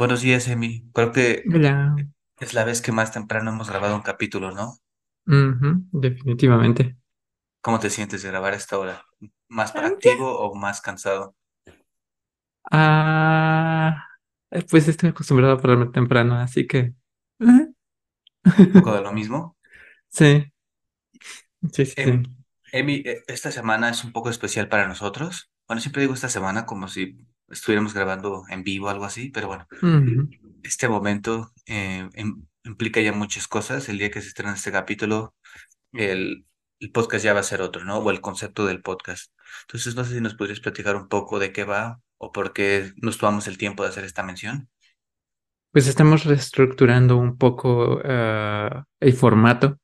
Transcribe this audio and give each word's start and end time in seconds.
Buenos 0.00 0.20
días, 0.22 0.48
Emi. 0.48 0.90
Creo 0.92 1.12
que 1.12 1.44
Hola. 1.54 1.96
es 2.40 2.54
la 2.54 2.64
vez 2.64 2.82
que 2.82 2.92
más 2.92 3.12
temprano 3.12 3.50
hemos 3.52 3.70
grabado 3.70 3.96
un 3.96 4.02
capítulo, 4.02 4.52
¿no? 4.52 4.78
Ujú, 5.26 5.86
definitivamente. 5.92 6.96
¿Cómo 7.62 7.80
te 7.80 7.88
sientes 7.90 8.22
de 8.22 8.28
grabar 8.30 8.52
a 8.52 8.56
esta 8.56 8.78
hora? 8.78 9.06
¿Más 9.48 9.74
Ah, 9.74 9.80
bien. 9.80 9.94
activo 9.94 10.38
o 10.40 10.54
más 10.54 10.80
cansado? 10.82 11.36
Ah, 12.70 14.06
eh, 14.50 14.64
pues 14.70 14.88
estoy 14.88 15.10
acostumbrado 15.10 15.54
a 15.54 15.58
pararme 15.60 15.86
temprano, 15.92 16.36
así 16.36 16.66
que... 16.66 16.94
eh. 17.40 17.72
¿Un 18.58 18.70
poco 18.72 18.94
de 18.94 19.02
lo 19.02 19.12
mismo? 19.12 19.56
Sí, 20.08 20.52
sí, 21.72 21.86
sí, 21.86 21.94
sí. 22.02 22.10
Em, 22.12 22.22
Emi, 22.72 23.02
eh, 23.04 23.22
esta 23.28 23.50
semana 23.52 23.90
es 23.90 24.04
un 24.04 24.12
poco 24.12 24.30
especial 24.30 24.68
para 24.68 24.88
nosotros. 24.88 25.50
Bueno, 25.66 25.80
siempre 25.80 26.02
digo 26.02 26.14
esta 26.14 26.28
semana 26.28 26.66
como 26.66 26.88
si 26.88 27.26
estuviéramos 27.50 27.94
grabando 27.94 28.44
en 28.48 28.62
vivo 28.62 28.86
o 28.86 28.90
algo 28.90 29.04
así, 29.04 29.30
pero 29.30 29.48
bueno, 29.48 29.66
este 30.62 30.88
momento 30.88 31.52
eh, 31.66 32.08
im- 32.14 32.46
implica 32.64 33.00
ya 33.00 33.12
muchas 33.12 33.48
cosas. 33.48 33.88
El 33.88 33.98
día 33.98 34.10
que 34.10 34.20
se 34.20 34.28
estrena 34.28 34.54
este 34.54 34.72
capítulo, 34.72 35.34
el, 35.92 36.46
el 36.78 36.90
podcast 36.92 37.24
ya 37.24 37.34
va 37.34 37.40
a 37.40 37.44
ser 37.44 37.60
otro, 37.62 37.84
¿no? 37.84 37.98
O 37.98 38.10
el 38.10 38.20
concepto 38.20 38.66
del 38.66 38.82
podcast. 38.82 39.32
Entonces, 39.62 39.94
no 39.96 40.04
sé 40.04 40.14
si 40.14 40.20
nos 40.20 40.34
podrías 40.34 40.60
platicar 40.60 40.96
un 40.96 41.08
poco 41.08 41.38
de 41.38 41.52
qué 41.52 41.64
va 41.64 42.00
o 42.18 42.32
por 42.32 42.52
qué 42.52 42.92
nos 42.96 43.18
tomamos 43.18 43.48
el 43.48 43.58
tiempo 43.58 43.82
de 43.82 43.88
hacer 43.88 44.04
esta 44.04 44.22
mención. 44.22 44.68
Pues 45.72 45.86
estamos 45.86 46.24
reestructurando 46.24 47.16
un 47.16 47.36
poco 47.38 48.00
ah, 48.04 48.84
el 49.00 49.12
formato 49.12 49.78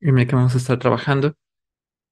en 0.00 0.18
el 0.18 0.26
que 0.26 0.36
vamos 0.36 0.54
a 0.54 0.58
estar 0.58 0.78
trabajando. 0.78 1.34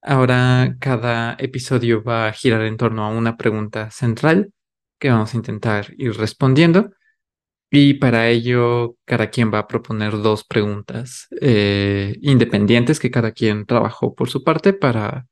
Ahora 0.01 0.75
cada 0.79 1.35
episodio 1.39 2.03
va 2.03 2.27
a 2.27 2.31
girar 2.33 2.61
en 2.61 2.77
torno 2.77 3.03
a 3.03 3.09
una 3.09 3.37
pregunta 3.37 3.89
central 3.91 4.51
que 4.99 5.09
vamos 5.09 5.33
a 5.33 5.37
intentar 5.37 5.93
ir 5.97 6.13
respondiendo. 6.17 6.91
Y 7.71 7.95
para 7.95 8.29
ello, 8.29 8.95
cada 9.05 9.29
quien 9.29 9.53
va 9.53 9.59
a 9.59 9.67
proponer 9.67 10.11
dos 10.21 10.43
preguntas 10.43 11.27
eh, 11.41 12.15
independientes 12.21 12.99
que 12.99 13.11
cada 13.11 13.31
quien 13.31 13.65
trabajó 13.65 14.15
por 14.15 14.29
su 14.29 14.43
parte 14.43 14.73
para 14.73 15.27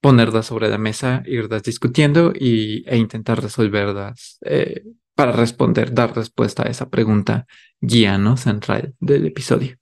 ponerlas 0.00 0.46
sobre 0.46 0.68
la 0.68 0.78
mesa, 0.78 1.22
irlas 1.26 1.62
discutiendo 1.62 2.32
y, 2.34 2.84
e 2.88 2.96
intentar 2.96 3.40
resolverlas 3.42 4.38
eh, 4.42 4.82
para 5.14 5.32
responder, 5.32 5.92
dar 5.92 6.16
respuesta 6.16 6.66
a 6.66 6.70
esa 6.70 6.88
pregunta 6.88 7.46
guía, 7.80 8.16
¿no? 8.16 8.36
Central 8.36 8.94
del 8.98 9.26
episodio. 9.26 9.76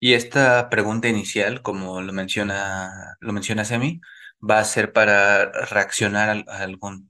Y 0.00 0.12
esta 0.12 0.70
pregunta 0.70 1.08
inicial, 1.08 1.62
como 1.62 2.00
lo 2.00 2.12
menciona, 2.12 3.16
lo 3.20 3.32
menciona 3.32 3.64
Semi, 3.64 4.00
va 4.38 4.60
a 4.60 4.64
ser 4.64 4.92
para 4.92 5.50
reaccionar 5.66 6.44
a, 6.46 6.58
algún, 6.62 7.07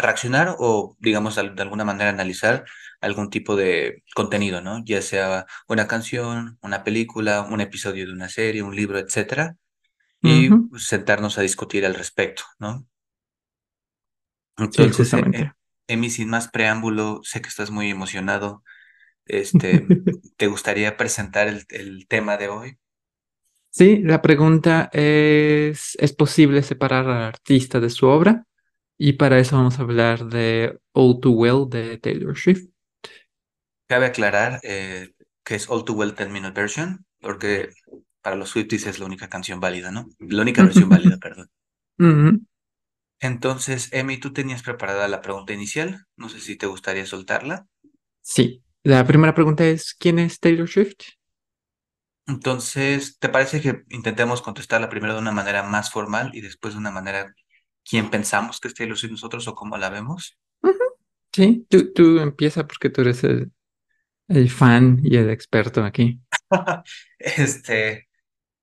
a 0.00 0.02
reaccionar 0.02 0.56
o, 0.58 0.96
digamos, 0.98 1.36
de 1.36 1.62
alguna 1.62 1.84
manera 1.84 2.10
analizar 2.10 2.64
algún 3.00 3.30
tipo 3.30 3.56
de 3.56 4.02
contenido, 4.14 4.60
¿no? 4.60 4.82
Ya 4.84 5.02
sea 5.02 5.46
una 5.68 5.86
canción, 5.86 6.58
una 6.62 6.84
película, 6.84 7.42
un 7.42 7.60
episodio 7.60 8.06
de 8.06 8.12
una 8.12 8.28
serie, 8.28 8.62
un 8.62 8.74
libro, 8.74 8.98
etcétera, 8.98 9.56
y 10.22 10.50
sentarnos 10.76 11.38
a 11.38 11.42
discutir 11.42 11.86
al 11.86 11.94
respecto, 11.94 12.42
¿no? 12.58 12.86
Sí, 14.56 14.64
Entonces, 14.64 15.12
eh, 15.12 15.16
eh, 15.18 15.20
justamente. 15.20 15.52
Emi, 15.86 16.10
sin 16.10 16.28
más 16.28 16.48
preámbulo, 16.48 17.20
sé 17.22 17.40
que 17.40 17.48
estás 17.48 17.70
muy 17.70 17.90
emocionado. 17.90 18.62
Este, 19.24 19.86
¿te 20.36 20.46
gustaría 20.46 20.96
presentar 20.96 21.48
el, 21.48 21.64
el 21.70 22.06
tema 22.06 22.36
de 22.36 22.48
hoy? 22.48 22.78
Sí, 23.70 23.98
la 24.02 24.20
pregunta 24.20 24.90
es, 24.92 25.96
¿es 25.98 26.12
posible 26.12 26.62
separar 26.62 27.08
al 27.08 27.22
artista 27.22 27.80
de 27.80 27.88
su 27.88 28.06
obra? 28.06 28.44
Y 29.02 29.14
para 29.14 29.38
eso 29.38 29.56
vamos 29.56 29.78
a 29.78 29.82
hablar 29.82 30.26
de 30.26 30.78
All 30.92 31.20
Too 31.20 31.32
Well 31.32 31.70
de 31.70 31.96
Taylor 31.96 32.36
Swift. 32.36 32.68
Cabe 33.88 34.04
aclarar 34.04 34.60
eh, 34.62 35.14
que 35.42 35.54
es 35.54 35.70
All 35.70 35.86
Too 35.86 35.94
Well 35.94 36.14
10 36.14 36.28
Minute 36.28 36.52
Version, 36.52 37.06
porque 37.18 37.70
para 38.20 38.36
los 38.36 38.50
Swifties 38.50 38.86
es 38.86 38.98
la 38.98 39.06
única 39.06 39.30
canción 39.30 39.58
válida, 39.58 39.90
¿no? 39.90 40.06
La 40.18 40.42
única 40.42 40.62
versión 40.62 40.88
válida, 40.90 41.16
perdón. 41.16 41.48
Entonces, 43.20 43.88
Emi, 43.92 44.18
tú 44.18 44.34
tenías 44.34 44.62
preparada 44.62 45.08
la 45.08 45.22
pregunta 45.22 45.54
inicial. 45.54 46.04
No 46.16 46.28
sé 46.28 46.38
si 46.38 46.56
te 46.56 46.66
gustaría 46.66 47.06
soltarla. 47.06 47.66
Sí, 48.20 48.62
la 48.82 49.06
primera 49.06 49.34
pregunta 49.34 49.64
es, 49.64 49.94
¿quién 49.94 50.18
es 50.18 50.38
Taylor 50.40 50.68
Swift? 50.68 50.96
Entonces, 52.26 53.18
¿te 53.18 53.30
parece 53.30 53.62
que 53.62 53.82
intentemos 53.88 54.42
contestarla 54.42 54.90
primero 54.90 55.14
de 55.14 55.20
una 55.20 55.32
manera 55.32 55.62
más 55.62 55.90
formal 55.90 56.32
y 56.34 56.42
después 56.42 56.74
de 56.74 56.80
una 56.80 56.90
manera, 56.90 57.34
¿quién 57.84 58.10
pensamos 58.10 58.60
que 58.60 58.68
es 58.68 58.74
Taylor 58.74 58.96
Swift 58.98 59.12
nosotros 59.12 59.46
o 59.48 59.54
cómo 59.54 59.76
la 59.78 59.90
vemos? 59.90 60.38
Ujú. 60.62 60.78
Sí, 61.32 61.66
tú, 61.68 61.92
tú 61.92 62.18
empieza 62.20 62.66
porque 62.66 62.90
tú 62.90 63.02
eres 63.02 63.24
el, 63.24 63.52
el 64.28 64.50
fan 64.50 65.00
y 65.04 65.16
el 65.18 65.30
experto 65.30 65.84
aquí. 65.84 66.20
Este, 67.18 68.08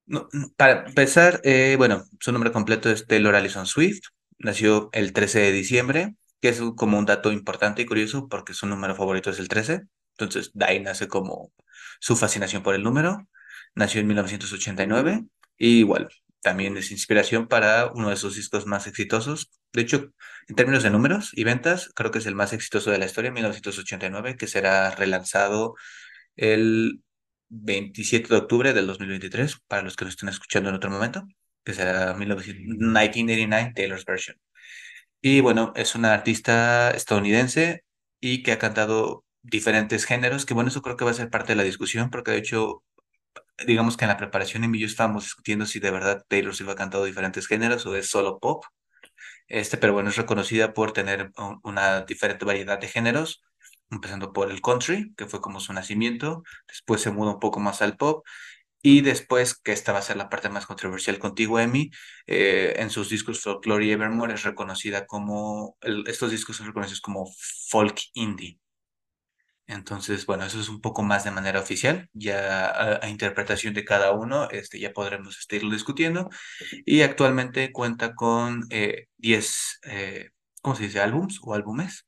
No, 0.07 0.29
para 0.57 0.87
empezar, 0.87 1.41
eh, 1.45 1.75
bueno, 1.77 2.05
su 2.19 2.31
nombre 2.33 2.51
completo 2.51 2.89
es 2.91 3.07
Taylor 3.07 3.35
Allison 3.35 3.67
Swift. 3.67 4.01
Nació 4.39 4.89
el 4.93 5.13
13 5.13 5.39
de 5.39 5.53
diciembre, 5.53 6.15
que 6.41 6.49
es 6.49 6.61
como 6.77 6.99
un 6.99 7.05
dato 7.05 7.31
importante 7.33 7.83
y 7.83 7.85
curioso 7.85 8.27
porque 8.29 8.53
su 8.53 8.67
número 8.67 8.95
favorito 8.95 9.31
es 9.31 9.39
el 9.39 9.49
13. 9.49 9.83
Entonces, 10.17 10.51
de 10.53 10.65
ahí 10.65 10.79
nace 10.81 11.07
como 11.07 11.51
su 11.99 12.15
fascinación 12.17 12.63
por 12.63 12.75
el 12.75 12.83
número. 12.83 13.27
Nació 13.75 14.01
en 14.01 14.07
1989 14.07 15.25
y 15.57 15.79
igual, 15.79 16.09
también 16.41 16.77
es 16.77 16.91
inspiración 16.91 17.47
para 17.47 17.91
uno 17.93 18.09
de 18.09 18.15
sus 18.17 18.35
discos 18.35 18.65
más 18.65 18.87
exitosos. 18.87 19.51
De 19.73 19.81
hecho, 19.81 20.13
en 20.47 20.55
términos 20.55 20.83
de 20.83 20.89
números 20.89 21.31
y 21.33 21.43
ventas, 21.43 21.89
creo 21.95 22.11
que 22.11 22.19
es 22.19 22.25
el 22.25 22.35
más 22.35 22.53
exitoso 22.53 22.91
de 22.91 22.97
la 22.99 23.05
historia, 23.05 23.31
1989, 23.31 24.37
que 24.37 24.47
será 24.47 24.91
relanzado 24.91 25.75
el 26.35 27.01
27 27.49 28.29
de 28.29 28.35
octubre 28.37 28.73
del 28.73 28.87
2023, 28.87 29.57
para 29.67 29.83
los 29.83 29.95
que 29.95 30.05
lo 30.05 30.09
estén 30.09 30.29
escuchando 30.29 30.69
en 30.69 30.75
otro 30.75 30.89
momento, 30.91 31.27
que 31.63 31.73
será 31.73 32.13
1989 32.13 33.73
Taylor's 33.75 34.05
Version. 34.05 34.37
Y 35.21 35.41
bueno, 35.41 35.73
es 35.75 35.95
una 35.95 36.13
artista 36.13 36.91
estadounidense 36.91 37.83
y 38.19 38.43
que 38.43 38.51
ha 38.53 38.59
cantado 38.59 39.25
diferentes 39.41 40.05
géneros, 40.05 40.45
que 40.45 40.53
bueno, 40.53 40.69
eso 40.69 40.81
creo 40.81 40.97
que 40.97 41.05
va 41.05 41.11
a 41.11 41.13
ser 41.13 41.29
parte 41.29 41.53
de 41.53 41.57
la 41.57 41.63
discusión, 41.63 42.09
porque 42.09 42.31
de 42.31 42.37
hecho, 42.37 42.83
digamos 43.65 43.97
que 43.97 44.05
en 44.05 44.09
la 44.09 44.17
preparación 44.17 44.63
en 44.63 44.73
yo 44.73 44.85
estábamos 44.85 45.23
discutiendo 45.23 45.65
si 45.65 45.79
de 45.79 45.91
verdad 45.91 46.23
Taylor 46.27 46.53
Swift 46.55 46.69
ha 46.69 46.75
cantado 46.75 47.05
diferentes 47.05 47.47
géneros 47.47 47.85
o 47.85 47.95
es 47.95 48.09
solo 48.09 48.39
pop. 48.39 48.63
Este, 49.47 49.77
pero 49.77 49.93
bueno, 49.93 50.09
es 50.09 50.15
reconocida 50.17 50.73
por 50.73 50.93
tener 50.93 51.31
un- 51.37 51.59
una 51.63 52.01
diferente 52.01 52.45
variedad 52.45 52.79
de 52.79 52.87
géneros, 52.87 53.43
empezando 53.91 54.33
por 54.33 54.51
el 54.51 54.61
country, 54.61 55.13
que 55.17 55.27
fue 55.27 55.41
como 55.41 55.59
su 55.59 55.73
nacimiento, 55.73 56.43
después 56.67 57.01
se 57.01 57.11
muda 57.11 57.33
un 57.33 57.39
poco 57.39 57.59
más 57.59 57.81
al 57.81 57.97
pop, 57.97 58.25
y 58.81 59.01
después, 59.01 59.55
que 59.59 59.73
esta 59.73 59.93
va 59.93 59.99
a 59.99 60.01
ser 60.03 60.17
la 60.17 60.29
parte 60.29 60.49
más 60.49 60.65
controversial 60.67 61.19
contigo, 61.19 61.59
Emi, 61.59 61.91
eh, 62.27 62.75
en 62.77 62.89
sus 62.91 63.09
discos 63.09 63.41
Folklore 63.41 63.91
Evermore 63.91 64.35
es 64.35 64.43
reconocida 64.43 65.05
como, 65.07 65.77
estos 66.07 66.31
discos 66.31 66.57
son 66.57 66.67
reconocidos 66.67 67.01
como 67.01 67.27
folk 67.69 67.99
indie. 68.13 68.59
Entonces, 69.67 70.25
bueno, 70.25 70.45
eso 70.45 70.59
es 70.61 70.69
un 70.69 70.81
poco 70.81 71.03
más 71.03 71.23
de 71.25 71.31
manera 71.31 71.59
oficial, 71.59 72.09
ya 72.13 72.67
a, 72.69 73.05
a 73.05 73.09
interpretación 73.09 73.73
de 73.73 73.83
cada 73.85 74.13
uno, 74.13 74.49
este, 74.51 74.79
ya 74.79 74.93
podremos 74.93 75.45
irlo 75.51 75.71
discutiendo 75.73 76.29
y 76.85 77.01
actualmente 77.01 77.71
cuenta 77.73 78.15
con 78.15 78.63
eh, 78.71 79.07
10, 79.17 79.79
eh, 79.85 80.31
¿cómo 80.61 80.75
se 80.75 80.83
dice? 80.85 81.01
Álbums 81.01 81.39
o 81.43 81.53
álbumes. 81.55 82.05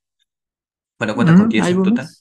Bueno, 0.97 1.15
cuenta 1.15 1.35
con 1.35 1.47
Ujú, 1.47 1.49
10 1.49 1.71
en 1.71 1.81
total. 1.81 2.15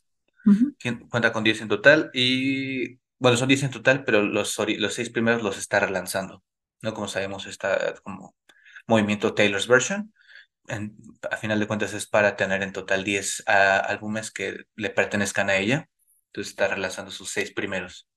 Ujú. 0.47 0.75
Quien- 0.79 1.09
Cuenta 1.09 1.33
con 1.33 1.45
10 1.45 1.61
en 1.63 1.69
total 1.69 2.11
y, 2.15 2.99
bueno, 3.19 3.37
son 3.37 3.49
10 3.49 3.63
en 3.65 3.71
total, 3.71 4.05
pero 4.05 4.23
los, 4.23 4.57
los 4.79 4.95
seis 4.95 5.11
primeros 5.11 5.43
los 5.43 5.59
está 5.59 5.81
relanzando. 5.81 6.45
¿No? 6.83 6.95
Como 6.95 7.09
sabemos, 7.09 7.47
está 7.47 7.95
como 8.03 8.37
movimiento 8.89 9.35
Taylor's 9.35 9.69
Version. 9.69 10.15
En- 10.69 10.97
a 11.31 11.37
final 11.37 11.59
de 11.61 11.67
cuentas 11.67 11.95
es 11.95 12.07
para 12.07 12.37
tener 12.37 12.63
en 12.63 12.73
total 12.73 13.05
10 13.05 13.43
ah, 13.47 13.79
álbumes 13.79 14.31
que 14.31 14.65
le 14.77 14.91
pertenezcan 14.91 15.51
a 15.51 15.57
ella. 15.57 15.89
Entonces 16.27 16.51
está 16.53 16.69
relanzando 16.69 17.11
sus 17.11 17.31
seis 17.31 17.53
primeros. 17.53 18.09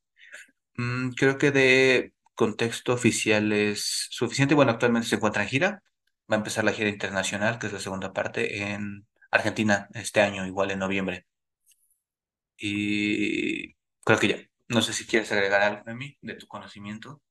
Mm, 0.77 1.11
creo 1.11 1.37
que 1.37 1.51
de 1.51 2.13
contexto 2.35 2.93
oficial 2.93 3.51
es 3.53 4.07
suficiente. 4.11 4.55
Bueno, 4.55 4.71
actualmente 4.71 5.07
se 5.09 5.15
encuentra 5.15 5.43
en 5.43 5.49
gira. 5.49 5.83
Va 6.31 6.35
a 6.35 6.39
empezar 6.39 6.63
la 6.65 6.73
gira 6.73 6.89
internacional, 6.89 7.59
que 7.59 7.67
es 7.67 7.73
la 7.73 7.79
segunda 7.79 8.13
parte, 8.13 8.63
en 8.73 9.07
Argentina 9.31 9.89
este 9.93 10.21
año, 10.21 10.45
igual 10.47 10.71
en 10.71 10.79
noviembre. 10.79 11.25
Y 12.57 13.73
creo 14.05 14.19
que 14.19 14.27
ya. 14.27 14.37
No 14.69 14.81
sé 14.81 14.93
si 14.93 15.05
quieres 15.05 15.31
agregar 15.31 15.61
algo 15.61 15.83
de 15.85 15.95
mí, 15.95 16.17
de 16.21 16.35
tu 16.35 16.47
conocimiento. 16.47 17.21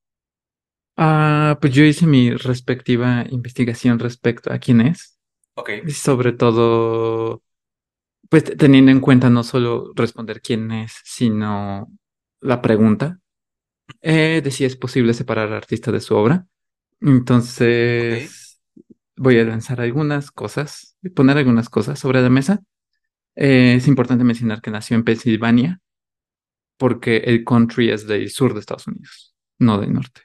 Ah, 1.02 1.56
pues 1.60 1.72
yo 1.72 1.82
hice 1.84 2.06
mi 2.06 2.30
respectiva 2.34 3.24
investigación 3.30 3.98
respecto 3.98 4.52
a 4.52 4.58
quién 4.58 4.80
es. 4.82 5.18
Ok, 5.54 5.70
Y 5.86 5.92
sobre 5.92 6.32
todo, 6.32 7.42
pues 8.30 8.44
te- 8.44 8.56
teniendo 8.56 8.92
en 8.92 9.00
cuenta 9.00 9.30
no 9.30 9.44
solo 9.44 9.92
responder 9.96 10.42
quién 10.42 10.72
es, 10.72 10.94
sino 11.04 11.88
la 12.40 12.62
pregunta 12.62 13.20
eh, 14.02 14.42
de 14.44 14.50
si 14.52 14.64
es 14.66 14.76
posible 14.76 15.14
separar 15.14 15.48
al 15.48 15.54
artista 15.54 15.92
de 15.92 16.00
su 16.00 16.16
obra. 16.16 16.46
Entonces, 17.00 18.60
voy 19.16 19.38
a 19.40 19.44
lanzar 19.44 19.80
algunas 19.82 20.30
cosas, 20.32 20.96
poner 21.16 21.38
algunas 21.38 21.68
cosas 21.70 21.98
sobre 22.00 22.22
la 22.22 22.30
mesa 22.30 22.60
Eh, 23.36 23.74
es 23.76 23.88
importante 23.88 24.24
mencionar 24.24 24.62
que 24.62 24.70
nació 24.72 24.96
en 24.96 25.04
Pensilvania 25.04 25.80
porque 26.78 27.18
el 27.18 27.44
country 27.44 27.90
es 27.90 28.06
del 28.06 28.30
sur 28.30 28.54
de 28.54 28.60
Estados 28.60 28.86
Unidos, 28.88 29.34
no 29.58 29.78
del 29.80 29.92
norte. 29.94 30.22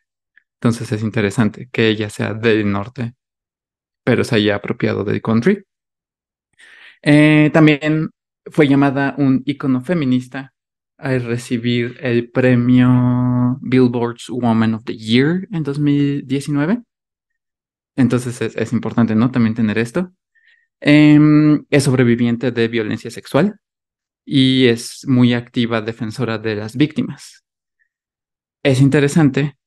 Entonces 0.65 0.91
es 0.93 1.03
interesante 1.03 1.69
que 1.71 1.89
ella 1.89 2.09
sea 2.09 2.33
del 2.33 2.71
norte, 2.71 3.13
pero 4.03 4.23
se 4.23 4.37
haya 4.37 4.55
apropiado 4.55 5.03
del 5.03 5.21
country. 5.21 5.63
Eh, 7.03 7.51
también 7.53 8.09
fue 8.47 8.67
llamada 8.67 9.13
un 9.19 9.43
icono 9.45 9.81
feminista 9.81 10.55
al 10.97 11.23
recibir 11.23 11.97
el 11.99 12.31
premio 12.31 13.59
Billboard's 13.61 14.27
Woman 14.29 14.73
of 14.73 14.85
the 14.85 14.97
Year 14.97 15.47
en 15.51 15.61
2019. 15.61 16.81
Entonces 17.95 18.41
es, 18.41 18.73
importante, 18.73 19.13
¿no? 19.13 19.29
También 19.29 19.53
tener 19.53 19.77
esto. 19.77 20.13
Em, 20.79 21.63
es 21.69 21.83
sobreviviente 21.83 22.51
de 22.51 22.67
violencia 22.69 23.11
sexual 23.11 23.59
y 24.25 24.65
es 24.65 25.05
muy 25.07 25.35
activa 25.35 25.83
defensora 25.83 26.39
de 26.39 26.55
las 26.55 26.75
víctimas. 26.75 27.45
Es 28.63 28.81
interesante 28.81 29.57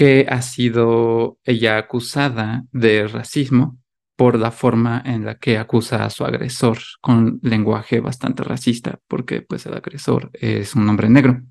que 0.00 0.24
ha 0.30 0.40
sido 0.40 1.36
ella 1.44 1.76
acusada 1.76 2.64
de 2.72 3.06
racismo 3.06 3.78
por 4.16 4.38
la 4.38 4.50
forma 4.50 5.02
en 5.04 5.26
la 5.26 5.34
que 5.34 5.58
acusa 5.58 6.06
a 6.06 6.08
su 6.08 6.24
agresor 6.24 6.78
con 7.02 7.38
lenguaje 7.42 8.00
bastante 8.00 8.42
racista, 8.42 8.98
porque 9.06 9.42
pues 9.42 9.66
el 9.66 9.74
agresor 9.74 10.30
es 10.32 10.74
un 10.74 10.88
hombre 10.88 11.10
negro. 11.10 11.42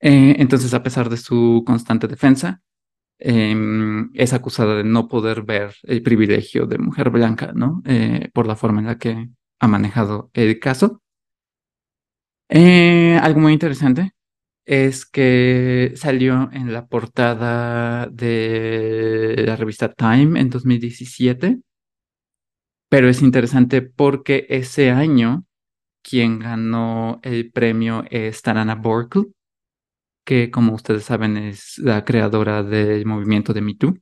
Eh, 0.00 0.36
entonces, 0.38 0.74
a 0.74 0.82
pesar 0.82 1.08
de 1.08 1.16
su 1.16 1.62
constante 1.66 2.08
defensa, 2.08 2.60
em, 3.18 4.10
es 4.12 4.34
acusada 4.34 4.76
de 4.76 4.84
no 4.84 5.08
poder 5.08 5.44
ver 5.44 5.74
el 5.84 6.02
privilegio 6.02 6.66
de 6.66 6.76
mujer 6.76 7.08
blanca, 7.08 7.52
¿no? 7.54 7.80
Eh, 7.86 8.28
por 8.34 8.46
la 8.46 8.54
forma 8.54 8.80
en 8.80 8.86
la 8.86 8.98
que 8.98 9.30
ha 9.60 9.66
manejado 9.66 10.30
el 10.34 10.58
caso. 10.58 11.00
Eh, 12.50 13.18
algo 13.22 13.40
muy 13.40 13.54
interesante 13.54 14.12
es 14.66 15.06
que 15.06 15.92
salió 15.96 16.48
en 16.52 16.72
la 16.72 16.86
portada 16.86 18.06
de 18.06 19.44
la 19.46 19.56
revista 19.56 19.92
Time 19.92 20.40
en 20.40 20.50
2017, 20.50 21.60
pero 22.88 23.08
es 23.08 23.22
interesante 23.22 23.82
porque 23.82 24.46
ese 24.48 24.90
año 24.90 25.44
quien 26.02 26.38
ganó 26.38 27.20
el 27.22 27.50
premio 27.50 28.04
es 28.10 28.42
Tarana 28.42 28.74
Burkle, 28.74 29.32
que 30.24 30.50
como 30.50 30.74
ustedes 30.74 31.04
saben 31.04 31.36
es 31.36 31.78
la 31.78 32.04
creadora 32.04 32.62
del 32.62 33.06
movimiento 33.06 33.52
de 33.52 33.62
Me 33.62 33.74
Too. 33.74 33.98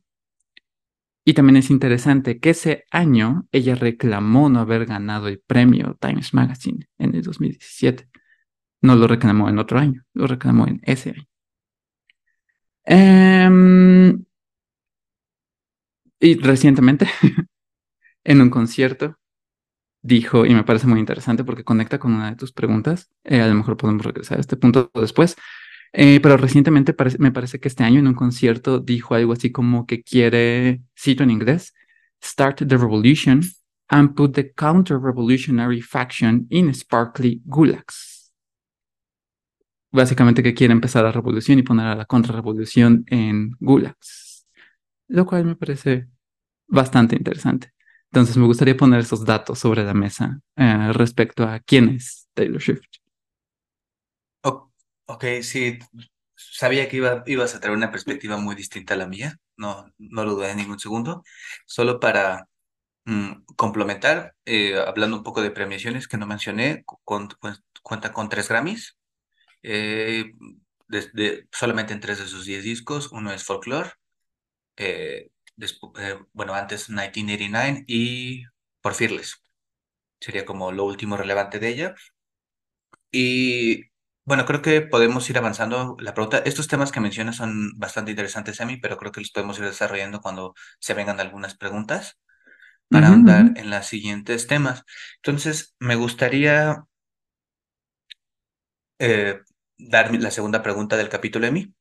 Y 1.24 1.34
también 1.34 1.56
es 1.56 1.70
interesante 1.70 2.40
que 2.40 2.50
ese 2.50 2.84
año 2.90 3.46
ella 3.52 3.76
reclamó 3.76 4.48
no 4.48 4.60
haber 4.60 4.86
ganado 4.86 5.28
el 5.28 5.40
premio 5.40 5.96
Times 6.00 6.34
Magazine 6.34 6.88
en 6.98 7.14
el 7.14 7.22
2017. 7.22 8.11
No 8.82 8.96
lo 8.96 9.06
reclamó 9.06 9.48
en 9.48 9.58
otro 9.58 9.78
año, 9.78 10.04
lo 10.12 10.26
reclamó 10.26 10.66
en 10.66 10.80
ese 10.84 11.10
año. 11.10 11.24
Em, 12.84 14.24
y 16.20 16.34
recientemente, 16.38 17.06
en 18.24 18.40
un 18.40 18.50
concierto, 18.50 19.18
dijo, 20.02 20.46
y 20.46 20.54
me 20.54 20.64
parece 20.64 20.86
muy 20.88 21.00
interesante 21.00 21.44
porque 21.44 21.64
conecta 21.64 21.98
con 21.98 22.12
una 22.14 22.30
de 22.30 22.36
tus 22.36 22.52
preguntas, 22.52 23.10
eh, 23.24 23.40
a 23.40 23.46
lo 23.48 23.54
mejor 23.54 23.76
podemos 23.76 24.04
regresar 24.04 24.38
a 24.38 24.40
este 24.40 24.56
punto 24.56 24.90
después, 24.94 25.36
eh, 25.92 26.20
pero 26.20 26.36
recientemente 26.36 26.94
me 27.18 27.32
parece 27.32 27.60
que 27.60 27.68
este 27.68 27.84
año 27.84 28.00
en 28.00 28.08
un 28.08 28.14
concierto 28.14 28.80
dijo 28.80 29.14
algo 29.14 29.32
así 29.32 29.52
como 29.52 29.86
que 29.86 30.02
quiere, 30.02 30.82
cito 30.98 31.22
en 31.22 31.30
inglés, 31.30 31.74
start 32.24 32.58
the 32.66 32.76
revolution 32.76 33.42
and 33.88 34.14
put 34.14 34.34
the 34.34 34.52
counter-revolutionary 34.54 35.82
faction 35.82 36.46
in 36.50 36.74
sparkly 36.74 37.42
gulags 37.44 38.11
básicamente 39.92 40.42
que 40.42 40.54
quiere 40.54 40.72
empezar 40.72 41.04
la 41.04 41.12
revolución 41.12 41.58
y 41.58 41.62
poner 41.62 41.86
a 41.86 41.94
la 41.94 42.06
contrarrevolución 42.06 43.04
en 43.08 43.52
gulags, 43.60 44.46
lo 45.08 45.26
cual 45.26 45.44
me 45.44 45.56
parece 45.56 46.08
bastante 46.66 47.14
interesante. 47.14 47.72
Entonces 48.10 48.36
me 48.36 48.46
gustaría 48.46 48.76
poner 48.76 49.00
esos 49.00 49.24
datos 49.24 49.58
sobre 49.58 49.84
la 49.84 49.94
mesa 49.94 50.40
eh, 50.56 50.92
respecto 50.92 51.44
a 51.44 51.60
quién 51.60 51.90
es 51.90 52.28
Taylor 52.34 52.60
Swift. 52.60 52.82
ok, 54.42 55.24
sí, 55.42 55.78
sabía 56.34 56.88
que 56.88 56.96
iba, 56.96 57.22
ibas 57.26 57.54
a 57.54 57.60
traer 57.60 57.76
una 57.76 57.90
perspectiva 57.90 58.36
muy 58.38 58.54
distinta 58.54 58.94
a 58.94 58.96
la 58.96 59.06
mía, 59.06 59.36
no, 59.56 59.92
no 59.98 60.24
lo 60.24 60.34
dudé 60.34 60.50
en 60.50 60.58
ningún 60.58 60.78
segundo, 60.78 61.22
solo 61.66 62.00
para 62.00 62.48
mm, 63.04 63.44
complementar, 63.56 64.34
eh, 64.46 64.78
hablando 64.78 65.16
un 65.18 65.22
poco 65.22 65.42
de 65.42 65.50
premiaciones 65.50 66.08
que 66.08 66.16
no 66.16 66.26
mencioné, 66.26 66.84
cuenta 67.82 68.12
con 68.12 68.28
tres 68.28 68.48
Grammys, 68.48 68.96
eh, 69.62 70.32
solamente 71.52 71.92
en 71.92 72.00
tres 72.00 72.18
de 72.18 72.26
sus 72.26 72.44
diez 72.46 72.62
discos. 72.64 73.10
Uno 73.12 73.32
es 73.32 73.44
Folklore, 73.44 73.90
eh, 74.76 75.30
eh, 75.60 76.18
bueno, 76.32 76.54
antes 76.54 76.88
1989 76.90 77.84
y 77.88 78.44
Por 78.80 78.94
Fearless. 78.94 79.42
Sería 80.20 80.44
como 80.46 80.72
lo 80.72 80.84
último 80.84 81.16
relevante 81.16 81.58
de 81.60 81.68
ella. 81.68 81.94
Y 83.10 83.84
bueno, 84.24 84.46
creo 84.46 84.62
que 84.62 84.80
podemos 84.82 85.28
ir 85.30 85.38
avanzando. 85.38 85.96
La 86.00 86.14
pregunta, 86.14 86.38
estos 86.44 86.68
temas 86.68 86.92
que 86.92 87.00
mencionas 87.00 87.36
son 87.36 87.72
bastante 87.78 88.10
interesantes 88.12 88.60
a 88.60 88.66
mí, 88.66 88.76
pero 88.78 88.96
creo 88.98 89.12
que 89.12 89.20
los 89.20 89.30
podemos 89.30 89.58
ir 89.58 89.64
desarrollando 89.64 90.20
cuando 90.20 90.54
se 90.78 90.94
vengan 90.94 91.20
algunas 91.20 91.56
preguntas 91.56 92.18
para 92.88 93.08
andar 93.08 93.52
en 93.56 93.70
los 93.70 93.86
siguientes 93.86 94.46
temas. 94.48 94.84
Entonces, 95.18 95.74
me 95.80 95.96
gustaría 95.96 96.84
eh, 98.98 99.40
dar 99.88 100.14
la 100.14 100.30
segunda 100.30 100.62
pregunta 100.62 100.96
del 100.96 101.08
capítulo 101.08 101.46
Emi. 101.46 101.74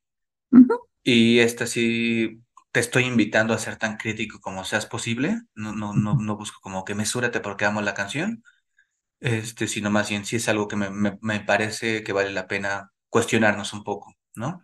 Y 1.02 1.40
esta 1.40 1.66
sí 1.66 2.42
te 2.70 2.80
estoy 2.80 3.04
invitando 3.04 3.54
a 3.54 3.58
ser 3.58 3.76
tan 3.76 3.96
crítico 3.96 4.40
como 4.40 4.64
seas 4.64 4.86
posible. 4.86 5.42
No, 5.54 5.72
no, 5.72 5.92
no, 5.94 6.14
no 6.14 6.36
busco 6.36 6.60
como 6.60 6.84
que 6.84 6.94
mesúrate 6.94 7.40
porque 7.40 7.64
amo 7.64 7.82
la 7.82 7.94
canción. 7.94 8.42
Este, 9.20 9.68
sino 9.68 9.90
más 9.90 10.08
bien 10.08 10.24
sí 10.24 10.36
es 10.36 10.48
algo 10.48 10.68
que 10.68 10.76
me, 10.76 10.90
me, 10.90 11.40
parece 11.40 12.02
que 12.02 12.12
vale 12.12 12.32
la 12.32 12.48
pena 12.48 12.92
cuestionarnos 13.08 13.72
un 13.72 13.84
poco, 13.84 14.14
¿no? 14.34 14.62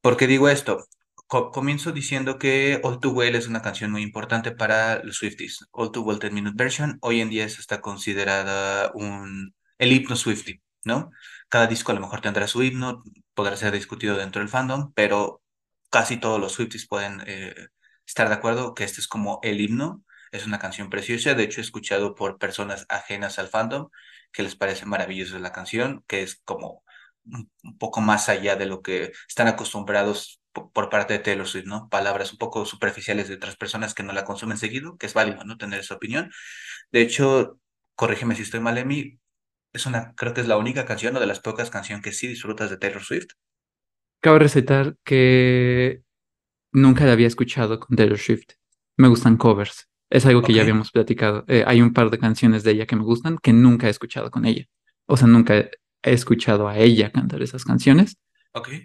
¿Por 0.00 0.16
qué 0.16 0.26
digo 0.26 0.48
esto? 0.48 0.86
comienzo 1.28 1.92
diciendo 1.92 2.38
que 2.38 2.80
All 2.82 3.00
Too 3.00 3.10
Well 3.12 3.34
es 3.36 3.48
una 3.48 3.62
canción 3.62 3.90
muy 3.90 4.02
importante 4.02 4.50
para 4.52 5.02
los 5.04 5.16
Swifties. 5.18 5.66
All 5.72 5.92
Too 5.92 6.02
Well 6.02 6.18
10 6.18 6.32
Minute 6.32 6.56
Version 6.56 6.98
hoy 7.02 7.20
en 7.20 7.28
día 7.28 7.44
está 7.44 7.80
considerada 7.80 8.90
un, 8.94 9.54
el 9.78 9.92
himno 9.92 10.16
Swiftie, 10.16 10.62
¿no? 10.84 11.10
Cada 11.48 11.66
disco 11.66 11.92
a 11.92 11.94
lo 11.94 12.00
mejor 12.00 12.20
tendrá 12.20 12.46
su 12.46 12.62
himno, 12.62 13.02
podrá 13.34 13.56
ser 13.56 13.72
discutido 13.72 14.16
dentro 14.16 14.40
del 14.40 14.48
fandom, 14.48 14.92
pero 14.94 15.42
casi 15.90 16.18
todos 16.18 16.40
los 16.40 16.52
Swifties 16.52 16.86
pueden 16.88 17.22
eh, 17.26 17.54
estar 18.06 18.28
de 18.28 18.34
acuerdo 18.34 18.74
que 18.74 18.84
este 18.84 19.00
es 19.00 19.08
como 19.08 19.40
el 19.42 19.60
himno. 19.60 20.04
Es 20.32 20.46
una 20.46 20.58
canción 20.58 20.90
preciosa, 20.90 21.34
de 21.34 21.44
hecho 21.44 21.60
he 21.60 21.64
escuchado 21.64 22.14
por 22.14 22.38
personas 22.38 22.84
ajenas 22.90 23.38
al 23.38 23.48
fandom 23.48 23.88
que 24.32 24.42
les 24.42 24.56
parece 24.56 24.86
maravillosa 24.86 25.38
la 25.38 25.52
canción, 25.52 26.04
que 26.06 26.22
es 26.22 26.36
como 26.44 26.84
un, 27.24 27.50
poco 27.78 28.00
más 28.00 28.28
allá 28.28 28.56
de 28.56 28.66
lo 28.66 28.82
que 28.82 29.12
están 29.28 29.48
acostumbrados 29.48 30.40
por, 30.52 30.90
parte 30.90 31.14
de 31.14 31.20
Taylor 31.20 31.46
Swift, 31.46 31.66
¿no? 31.66 31.88
Palabras 31.88 32.32
un 32.32 32.38
poco 32.38 32.64
superficiales 32.66 33.28
de 33.28 33.34
otras 33.34 33.56
personas 33.56 33.94
que 33.94 34.02
no 34.02 34.12
la 34.12 34.24
consumen 34.24 34.58
seguido, 34.58 34.96
que 34.98 35.06
es 35.06 35.14
válido, 35.14 35.44
¿no? 35.44 35.56
Tener 35.56 35.80
esa 35.80 35.94
opinión. 35.94 36.30
De 36.92 37.02
hecho, 37.02 37.58
corrígeme 37.94 38.34
si 38.34 38.42
estoy 38.42 38.60
mal, 38.60 38.78
Emi, 38.78 39.18
es 39.78 39.86
una, 39.86 40.14
creo 40.14 40.34
que 40.34 40.42
es 40.42 40.48
la 40.48 40.56
única 40.56 40.84
canción 40.84 41.16
o 41.16 41.20
de 41.20 41.26
las 41.26 41.40
pocas 41.40 41.70
canciones 41.70 42.04
que 42.04 42.12
sí 42.12 42.26
disfrutas 42.28 42.70
de 42.70 42.76
Taylor 42.76 43.02
Swift. 43.02 43.30
Cabe 44.20 44.40
recitar 44.40 44.96
que 45.04 46.02
nunca 46.72 47.04
la 47.06 47.12
había 47.12 47.26
escuchado 47.26 47.80
con 47.80 47.96
Taylor 47.96 48.18
Swift. 48.18 48.50
Me 48.96 49.08
gustan 49.08 49.36
covers. 49.36 49.88
Es 50.10 50.26
algo 50.26 50.42
que 50.42 50.52
ya 50.52 50.62
habíamos 50.62 50.90
platicado. 50.90 51.44
Eh, 51.48 51.64
hay 51.66 51.82
un 51.82 51.92
par 51.92 52.10
de 52.10 52.18
canciones 52.18 52.64
de 52.64 52.72
ella 52.72 52.86
que 52.86 52.96
me 52.96 53.02
gustan 53.02 53.38
que 53.38 53.52
nunca 53.52 53.86
he 53.86 53.90
escuchado 53.90 54.30
con 54.30 54.44
ella. 54.44 54.64
O 55.06 55.16
sea, 55.16 55.28
nunca 55.28 55.54
he 55.56 55.70
escuchado 56.02 56.68
a 56.68 56.78
ella 56.78 57.10
cantar 57.12 57.42
esas 57.42 57.64
canciones. 57.64 58.16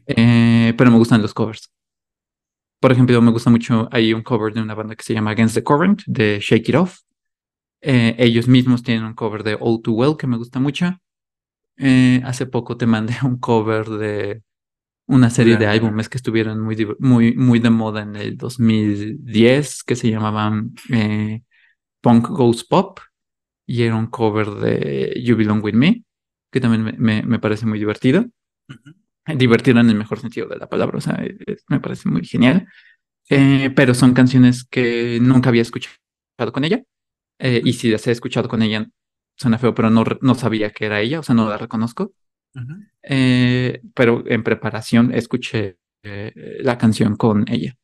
Eh, 0.06 0.74
pero 0.78 0.92
me 0.92 0.98
gustan 0.98 1.22
los 1.22 1.34
covers. 1.34 1.72
Por 2.80 2.92
ejemplo, 2.92 3.22
me 3.22 3.32
gusta 3.32 3.50
mucho, 3.50 3.88
hay 3.92 4.14
un 4.14 4.24
cover 4.24 4.54
de 4.54 4.62
una 4.62 4.76
banda 4.76 4.96
que 4.96 5.04
se 5.04 5.14
llama 5.14 5.32
Against 5.32 5.56
the 5.56 5.64
Current, 5.64 6.04
de 6.06 6.40
Shake 6.42 6.70
It 6.70 6.76
Off. 6.76 7.00
Eh, 7.86 8.16
ellos 8.18 8.48
mismos 8.48 8.82
tienen 8.82 9.04
un 9.04 9.14
cover 9.14 9.44
de 9.44 9.58
All 9.60 9.82
Too 9.82 9.94
Well 9.94 10.16
que 10.18 10.26
me 10.26 10.38
gusta 10.38 10.60
mucho. 10.60 10.98
Eh, 11.76 12.22
hace 12.24 12.46
poco 12.46 12.78
te 12.78 12.86
mandé 12.86 13.14
un 13.24 13.38
cover 13.38 13.90
de 13.90 14.42
una 15.06 15.30
serie 15.30 15.58
de 15.58 15.68
álbumes 15.68 16.08
que 16.08 16.18
estuvieron 16.18 16.62
muy, 16.62 16.88
muy, 17.00 17.36
muy 17.36 17.60
de 17.60 17.70
moda 17.70 18.04
en 18.04 18.16
el 18.16 18.38
2010 18.38 19.84
que 19.84 19.98
se 19.98 20.10
llamaban 20.10 20.74
eh, 20.92 21.42
Punk 22.00 22.30
Goes 22.30 22.64
Pop 22.64 23.00
y 23.66 23.84
era 23.84 23.98
un 23.98 24.08
cover 24.08 24.50
de 24.52 25.22
You 25.22 25.36
Belong 25.36 25.62
With 25.62 25.74
Me 25.74 26.04
que 26.52 26.62
también 26.62 26.96
me, 26.98 27.40
parece 27.40 27.66
muy 27.66 27.80
divertido. 27.80 28.26
Divertido 29.26 29.80
en 29.82 29.90
el 29.90 29.96
mejor 29.96 30.20
sentido 30.20 30.48
de 30.48 30.58
la 30.58 30.70
palabra, 30.70 31.00
o 31.00 31.02
sea, 31.02 31.22
me 31.68 31.80
parece 31.80 32.08
muy 32.08 32.24
genial. 32.24 32.68
pero 33.28 33.94
son 33.94 34.14
canciones 34.14 34.64
que 34.64 35.20
nunca 35.22 35.50
había 35.50 35.64
escuchado 35.64 35.98
con 36.54 36.64
ella 36.64 36.84
eh, 37.44 37.62
y 37.66 37.74
si 37.76 37.92
las 37.92 38.08
he 38.08 38.12
escuchado 38.14 38.50
con 38.50 38.64
ella, 38.64 38.88
suena 39.38 39.60
feo, 39.60 39.76
pero 39.76 39.92
no, 39.92 40.06
no 40.22 40.36
sabía 40.36 40.72
que 40.72 40.88
era 40.88 41.02
ella, 41.02 41.22
o 41.22 41.24
sea, 41.24 41.36
no 41.36 41.50
la 41.50 41.60
reconozco. 41.60 42.14
Eh, 43.04 43.82
pero 43.96 44.24
en 44.28 44.44
preparación 44.44 45.14
escuché 45.14 45.78
eh, 46.04 46.34
la 46.62 46.78
canción 46.78 47.18
con 47.18 47.46
ella. 47.52 47.78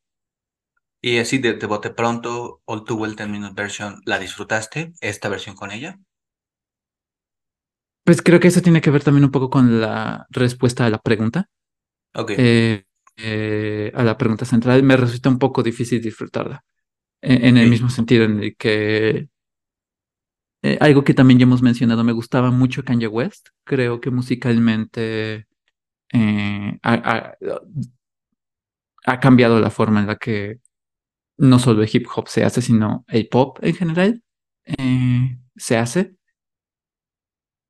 Y 1.02 1.18
así 1.18 1.40
de, 1.40 1.56
de 1.56 1.68
bote 1.68 1.90
pronto, 1.90 2.62
All 2.64 2.86
Too 2.86 2.96
Well 2.96 3.16
10 3.18 3.28
Minute 3.28 3.54
Version, 3.54 4.02
¿la 4.06 4.18
disfrutaste? 4.18 4.94
¿Esta 5.02 5.28
versión 5.28 5.58
con 5.58 5.72
ella? 5.72 6.00
Pues 8.04 8.22
creo 8.22 8.40
que 8.40 8.48
eso 8.48 8.62
tiene 8.62 8.82
que 8.82 8.90
ver 8.92 9.04
también 9.04 9.26
un 9.26 9.32
poco 9.32 9.50
con 9.50 9.82
la 9.82 10.26
respuesta 10.32 10.86
a 10.86 10.90
la 10.90 11.00
pregunta. 11.00 11.46
Ok, 12.14 12.32
Eh, 12.36 12.86
eh, 13.18 13.92
a 13.96 14.04
la 14.04 14.18
pregunta 14.18 14.46
central, 14.46 14.84
me 14.84 14.98
resulta 14.98 15.30
un 15.30 15.40
poco 15.40 15.64
difícil 15.64 16.02
disfrutarla. 16.02 16.64
En, 17.22 17.46
en 17.46 17.58
el 17.58 17.70
mismo 17.70 17.90
sentido 17.90 18.26
en 18.26 18.42
el 18.44 18.58
que 18.58 19.30
eh, 20.62 20.78
algo 20.82 21.04
que 21.04 21.14
también 21.14 21.40
ya 21.40 21.44
hemos 21.44 21.62
mencionado, 21.62 22.04
me 22.04 22.12
gustaba 22.12 22.52
mucho 22.52 22.84
Kanye 22.84 23.08
West. 23.08 23.50
Creo 23.64 24.02
que 24.02 24.12
musicalmente 24.12 25.48
eh, 26.14 26.80
ha, 26.84 27.38
cambiado 29.22 29.60
la 29.60 29.70
forma 29.70 30.02
en 30.02 30.08
la 30.08 30.18
que 30.18 30.60
no 31.38 31.60
solo 31.60 31.84
el 31.84 31.90
hip 31.92 32.08
hop 32.16 32.28
se 32.28 32.44
hace, 32.44 32.62
sino 32.62 33.06
el 33.08 33.28
pop 33.30 33.60
en 33.62 33.76
general 33.76 34.24
eh, 34.66 35.38
se 35.56 35.78
hace. 35.78 36.16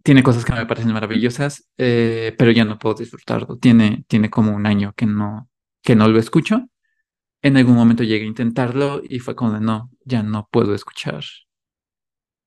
Tiene 0.04 0.24
cosas 0.24 0.46
que 0.46 0.54
me 0.54 0.66
parecen 0.66 0.94
maravillosas, 0.94 1.70
pero 1.76 2.52
ya 2.52 2.66
no 2.66 2.80
puedo 2.80 2.96
disfrutarlo. 2.96 3.58
Tiene, 3.58 4.06
tiene 4.08 4.30
como 4.30 4.56
un 4.56 4.66
año 4.66 4.94
que 4.96 5.06
no, 5.06 5.50
que 5.84 5.96
no 5.96 6.08
lo 6.08 6.20
escucho. 6.20 6.68
En 7.42 7.58
algún 7.58 7.76
momento 7.76 8.04
llegué 8.04 8.26
a 8.26 8.28
intentarlo 8.28 9.02
y 9.08 9.20
fue 9.20 9.36
como 9.36 9.60
no, 9.60 9.92
ya 10.06 10.24
no 10.24 10.48
puedo 10.52 10.74
escuchar 10.74 11.24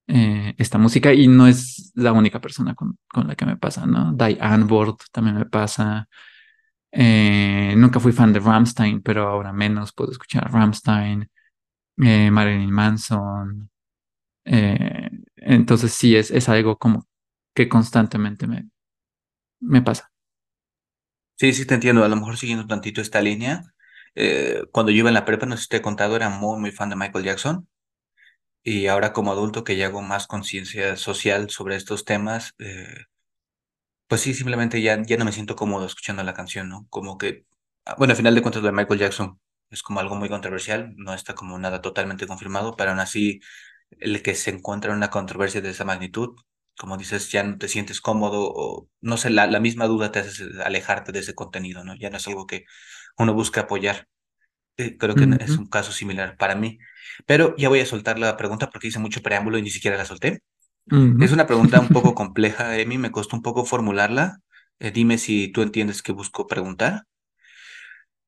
eh, 0.08 0.54
esta 0.58 0.78
música 0.78 1.12
y 1.14 1.28
no 1.28 1.46
es 1.46 1.92
la 1.94 2.12
única 2.12 2.40
persona 2.40 2.74
con, 2.74 2.98
con 3.08 3.28
la 3.28 3.36
que 3.36 3.46
me 3.46 3.56
pasa, 3.56 3.86
¿no? 3.86 4.12
Diane 4.14 4.64
Ward 4.64 4.96
también 5.12 5.36
me 5.36 5.46
pasa. 5.46 6.08
Eh, 6.92 7.74
nunca 7.76 8.00
fui 8.00 8.12
fan 8.12 8.32
de 8.32 8.40
Rammstein, 8.40 9.02
pero 9.02 9.28
ahora 9.28 9.52
menos 9.52 9.92
puedo 9.92 10.12
escuchar 10.12 10.44
a 10.46 10.48
Rammstein, 10.48 11.28
eh, 12.04 12.30
Marilyn 12.30 12.70
Manson. 12.72 13.70
eh, 14.46 15.10
entonces 15.36 15.92
sí, 15.94 16.16
es, 16.16 16.30
es 16.32 16.48
algo 16.48 16.78
como 16.78 17.08
que 17.54 17.68
constantemente 17.68 18.46
me, 18.48 18.68
me 19.60 19.82
pasa. 19.82 20.10
Sí, 21.36 21.52
sí 21.52 21.66
te 21.66 21.74
entiendo. 21.74 22.04
A 22.04 22.08
lo 22.08 22.16
mejor 22.16 22.36
siguiendo 22.38 22.66
tantito 22.66 23.00
esta 23.02 23.20
línea. 23.20 23.64
cuando 24.72 24.92
yo 24.92 24.98
iba 24.98 25.08
en 25.10 25.14
la 25.14 25.24
prepa, 25.24 25.46
no 25.46 25.56
sé 25.56 25.64
si 25.64 25.68
te 25.68 25.76
he 25.78 25.82
contado, 25.82 26.16
era 26.16 26.28
muy, 26.30 26.58
muy 26.60 26.70
fan 26.72 26.90
de 26.90 26.96
Michael 26.96 27.24
Jackson. 27.24 27.68
Y 28.64 28.86
ahora 28.88 29.12
como 29.12 29.32
adulto 29.32 29.62
que 29.64 29.76
ya 29.76 29.86
hago 29.86 30.02
más 30.02 30.26
conciencia 30.26 30.96
social 30.96 31.48
sobre 31.50 31.76
estos 31.76 32.04
temas, 32.04 32.54
eh, 32.58 33.04
pues 34.08 34.20
sí, 34.20 34.34
simplemente 34.34 34.82
ya, 34.82 35.00
ya 35.02 35.16
no 35.16 35.24
me 35.24 35.32
siento 35.32 35.56
cómodo 35.56 35.86
escuchando 35.86 36.22
la 36.22 36.34
canción, 36.34 36.68
¿no? 36.68 36.86
Como 36.90 37.16
que, 37.18 37.46
ah, 37.86 37.94
bueno, 37.98 38.12
al 38.12 38.16
final 38.16 38.34
de 38.34 38.42
cuentas 38.42 38.62
lo 38.62 38.66
de 38.68 38.72
Michael 38.72 39.00
Jackson 39.00 39.40
es 39.70 39.82
como 39.82 40.00
algo 40.00 40.16
muy 40.16 40.28
controversial, 40.28 40.92
no 40.96 41.14
está 41.14 41.34
como 41.34 41.58
nada 41.58 41.80
totalmente 41.80 42.26
confirmado, 42.26 42.76
pero 42.76 42.90
aún 42.90 43.00
así 43.00 43.40
el 44.00 44.22
que 44.22 44.34
se 44.34 44.50
encuentra 44.50 44.92
en 44.92 44.98
una 44.98 45.10
controversia 45.10 45.60
de 45.62 45.70
esa 45.70 45.84
magnitud, 45.84 46.36
como 46.78 46.96
dices, 46.98 47.30
ya 47.32 47.42
no 47.44 47.58
te 47.58 47.68
sientes 47.68 48.00
cómodo 48.00 48.50
o 48.54 48.88
no 49.00 49.16
sé, 49.18 49.30
la, 49.30 49.46
la 49.46 49.60
misma 49.60 49.86
duda 49.86 50.12
te 50.12 50.20
hace 50.20 50.44
alejarte 50.64 51.12
de 51.12 51.20
ese 51.20 51.34
contenido, 51.34 51.84
¿no? 51.84 51.94
Ya 51.96 52.10
no 52.10 52.16
es 52.18 52.26
algo 52.28 52.46
que 52.46 52.64
uno 53.18 53.34
busca 53.34 53.62
apoyar. 53.62 54.08
Eh, 54.76 54.96
Creo 54.98 55.16
que 55.16 55.28
es 55.40 55.58
un 55.58 55.66
caso 55.66 55.92
similar 55.92 56.36
para 56.36 56.54
mí. 56.54 56.78
Pero 57.26 57.54
ya 57.56 57.68
voy 57.68 57.80
a 57.80 57.86
soltar 57.86 58.18
la 58.18 58.36
pregunta 58.36 58.70
porque 58.70 58.88
hice 58.88 58.98
mucho 58.98 59.22
preámbulo 59.22 59.58
y 59.58 59.62
ni 59.62 59.70
siquiera 59.70 59.96
la 59.96 60.04
solté. 60.06 60.40
ujú. 60.92 61.18
Es 61.18 61.32
una 61.32 61.46
pregunta 61.46 61.80
un 61.80 61.92
poco 61.92 62.14
compleja, 62.16 62.78
Emi, 62.78 62.98
me 62.98 63.12
costó 63.12 63.36
un 63.36 63.42
poco 63.42 63.64
formularla. 63.66 64.38
Eh, 64.80 64.90
dime 64.92 65.18
si 65.18 65.48
tú 65.52 65.62
entiendes 65.62 66.02
qué 66.02 66.12
busco 66.12 66.46
preguntar. 66.46 67.04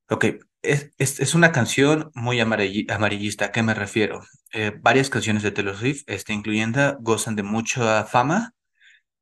Ok, 0.09 0.25
es, 0.61 0.91
es, 0.97 1.19
es 1.19 1.33
una 1.35 1.51
canción 1.51 2.11
muy 2.13 2.39
amarilli- 2.39 2.91
amarillista. 2.91 3.45
¿A 3.45 3.51
qué 3.51 3.63
me 3.63 3.73
refiero? 3.73 4.21
Eh, 4.53 4.71
varias 4.81 5.09
canciones 5.09 5.43
de 5.43 5.51
Taylor 5.51 5.75
Swift, 5.77 6.03
este 6.07 6.33
incluyendo, 6.33 6.97
gozan 6.99 7.35
de 7.35 7.43
mucha 7.43 8.03
fama 8.05 8.53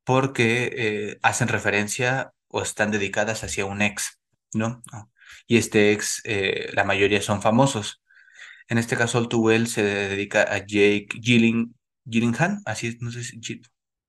porque 0.04 0.70
eh, 0.76 1.18
hacen 1.22 1.48
referencia 1.48 2.32
o 2.48 2.62
están 2.62 2.90
dedicadas 2.92 3.44
hacia 3.44 3.66
un 3.66 3.82
ex, 3.82 4.20
¿no? 4.54 4.82
Y 5.46 5.56
este 5.58 5.92
ex, 5.92 6.22
eh, 6.24 6.70
la 6.74 6.84
mayoría 6.84 7.22
son 7.22 7.42
famosos. 7.42 8.02
En 8.68 8.78
este 8.78 8.96
caso, 8.96 9.18
All 9.18 9.28
Too 9.28 9.40
Well 9.40 9.66
se 9.68 9.82
dedica 9.84 10.42
a 10.44 10.58
Jake 10.58 11.08
Gylling, 11.20 11.74
Gyllenhaal, 12.04 12.58
así 12.66 12.88
es, 12.88 13.02
no 13.02 13.10
sé 13.12 13.24
si 13.24 13.40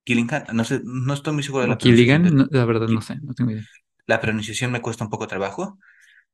Gyllenhaal, 0.06 0.46
no 0.54 0.65
sé, 0.65 0.82
no 0.86 1.13
estoy 1.13 1.34
muy 1.34 1.44
seguro 1.44 1.63
de 1.63 1.70
la 1.70 1.80
pronunciación 1.80 2.22
Gilligan, 2.22 2.36
no, 2.36 2.48
la 2.51 2.65
verdad 2.65 2.88
no 2.89 3.01
sé, 3.01 3.15
no 3.22 3.34
tengo 3.34 3.51
idea. 3.51 3.65
la 4.08 4.22
pronunciación 4.22 4.72
me 4.72 4.82
cuesta 4.82 5.04
un 5.04 5.10
poco 5.10 5.27
trabajo, 5.27 5.80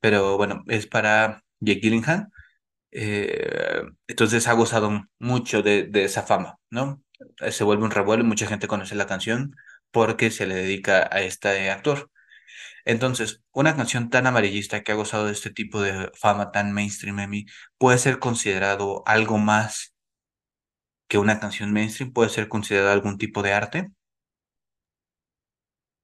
pero 0.01 0.37
bueno, 0.37 0.63
es 0.67 0.87
para 0.87 1.43
Jake 1.61 1.81
Gyllenhaal. 1.81 2.29
eh, 2.91 3.83
entonces 4.07 4.47
ha 4.49 4.53
gozado 4.53 5.05
mucho 5.19 5.63
de, 5.63 5.85
de 5.85 6.05
esa 6.05 6.23
fama, 6.23 6.57
¿no? 6.71 7.03
Se 7.51 7.65
vuelve 7.65 7.85
un 7.85 7.91
revuelo 7.91 8.23
y 8.25 8.27
mucha 8.27 8.47
gente 8.47 8.67
conoce 8.69 8.95
la 8.95 9.07
canción 9.07 9.55
porque 9.91 10.31
se 10.31 10.47
le 10.47 10.55
dedica 10.55 11.09
a 11.11 11.21
este 11.23 11.71
actor. 11.71 12.10
Entonces, 12.85 13.43
una 13.51 13.75
canción 13.75 14.09
tan 14.09 14.27
amarillista 14.27 14.83
que 14.83 14.91
ha 14.91 14.95
gozado 14.95 15.27
de 15.27 15.33
este 15.33 15.51
tipo 15.51 15.81
de 15.81 16.11
fama 16.15 16.51
tan 16.51 16.73
mainstream, 16.73 17.19
Emi, 17.19 17.45
puede 17.77 17.97
ser 17.97 18.19
considerado 18.19 19.03
algo 19.05 19.37
más 19.37 19.91
que 21.11 21.17
una 21.17 21.41
canción 21.41 21.73
mainstream 21.73 22.13
puede 22.13 22.29
ser 22.29 22.47
considerada 22.47 22.93
algún 22.93 23.17
tipo 23.17 23.43
de 23.43 23.51
arte. 23.51 23.91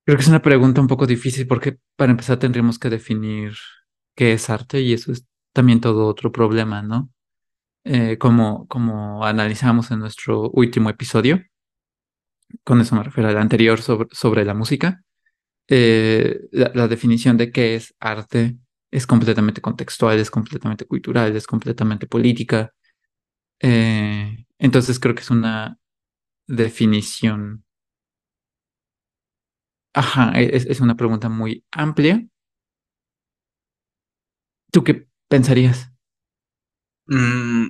Creo 0.06 0.18
que 0.18 0.22
es 0.22 0.28
una 0.28 0.42
pregunta 0.42 0.82
un 0.82 0.88
poco 0.88 1.08
difícil 1.08 1.48
porque 1.48 1.78
para 1.96 2.12
empezar 2.12 2.40
tendríamos 2.40 2.78
que 2.78 2.90
definir 2.90 3.54
qué 4.18 4.34
es 4.34 4.50
arte 4.50 4.82
y 4.82 4.92
eso 4.92 5.14
es 5.14 5.26
también 5.54 5.80
todo 5.80 6.08
otro 6.08 6.34
problema, 6.34 6.82
¿no? 6.82 7.10
Eh, 7.86 8.18
como, 8.18 8.68
como 8.68 9.24
analizamos 9.26 9.92
en 9.92 10.00
nuestro 10.00 10.50
último 10.50 10.90
episodio, 10.90 11.42
con 12.66 12.82
eso 12.82 12.94
me 12.94 13.04
refiero 13.04 13.30
al 13.30 13.38
anterior 13.38 13.82
sobre, 13.82 14.10
sobre 14.12 14.44
la 14.44 14.54
música, 14.54 15.04
eh, 15.70 16.48
la, 16.52 16.88
definición 16.88 17.38
de 17.38 17.52
qué 17.52 17.76
es 17.76 17.96
arte 18.00 18.58
es 18.92 19.06
completamente 19.08 19.62
contextual, 19.62 20.20
es 20.20 20.32
completamente 20.32 20.86
cultural, 20.86 21.36
es 21.36 21.48
completamente 21.48 22.08
política. 22.08 22.74
Eh, 23.62 24.46
entonces 24.60 25.00
creo 25.00 25.16
que 25.16 25.22
es 25.22 25.32
una 25.32 25.78
definición, 26.48 27.66
ajá, 29.94 30.32
e, 30.40 30.56
es, 30.56 30.66
es 30.66 30.80
una 30.82 30.96
pregunta 30.96 31.30
muy 31.30 31.66
amplia. 31.72 32.26
¿Tú 34.72 34.84
qué 34.84 35.08
pensarías? 35.28 35.92
Mm, 37.08 37.68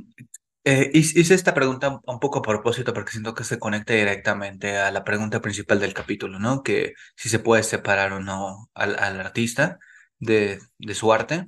eh, 0.69 0.91
hice 0.93 1.33
esta 1.33 1.53
pregunta 1.53 2.01
un 2.05 2.19
poco 2.19 2.39
a 2.39 2.41
propósito 2.41 2.93
porque 2.93 3.11
siento 3.11 3.33
que 3.33 3.45
se 3.45 3.57
conecta 3.59 3.93
directamente 3.93 4.77
a 4.77 4.91
la 4.91 5.03
pregunta 5.05 5.41
principal 5.41 5.79
del 5.79 5.93
capítulo, 5.93 6.39
¿no? 6.39 6.61
Que 6.63 6.93
si 7.15 7.29
se 7.29 7.39
puede 7.39 7.63
separar 7.63 8.11
o 8.13 8.19
no 8.19 8.69
al, 8.73 8.97
artista 9.19 9.79
de, 10.19 10.59
su 10.93 11.13
arte. 11.13 11.45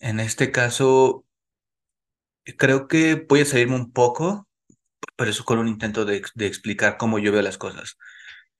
En 0.00 0.20
este 0.20 0.50
caso, 0.52 1.24
creo 2.56 2.88
que 2.88 3.14
voy 3.28 3.40
a 3.42 3.44
salirme 3.44 3.76
un 3.76 3.92
poco, 3.92 4.48
pero 5.16 5.30
eso 5.30 5.44
con 5.44 5.58
un 5.58 5.68
intento 5.68 6.04
de, 6.04 6.16
ex- 6.16 6.32
de 6.34 6.46
explicar 6.46 6.96
cómo 6.98 7.18
yo 7.18 7.32
veo 7.32 7.42
las 7.42 7.58
cosas. 7.58 7.96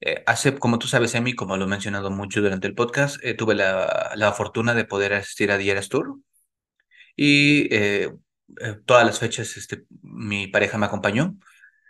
Eh, 0.01 0.23
hace, 0.27 0.59
como 0.59 0.79
tú 0.79 0.89
sabes, 0.89 1.15
Emi, 1.15 1.35
como 1.35 1.57
lo 1.57 1.65
he 1.67 1.69
mencionado 1.69 2.11
mucho 2.11 2.43
durante 2.43 2.69
el 2.69 2.75
podcast, 2.75 3.17
eh, 3.25 3.35
tuve 3.35 3.55
la, 3.57 4.13
la 4.17 4.33
fortuna 4.33 4.75
de 4.75 4.85
poder 4.85 5.15
asistir 5.15 5.51
a 5.53 5.59
Dieras 5.59 5.89
Tour 5.89 6.19
y 7.17 7.69
eh, 8.61 8.77
todas 8.85 9.07
las 9.07 9.19
fechas 9.21 9.57
este, 9.57 9.85
mi 10.03 10.47
pareja 10.49 10.79
me 10.79 10.87
acompañó. 10.87 11.37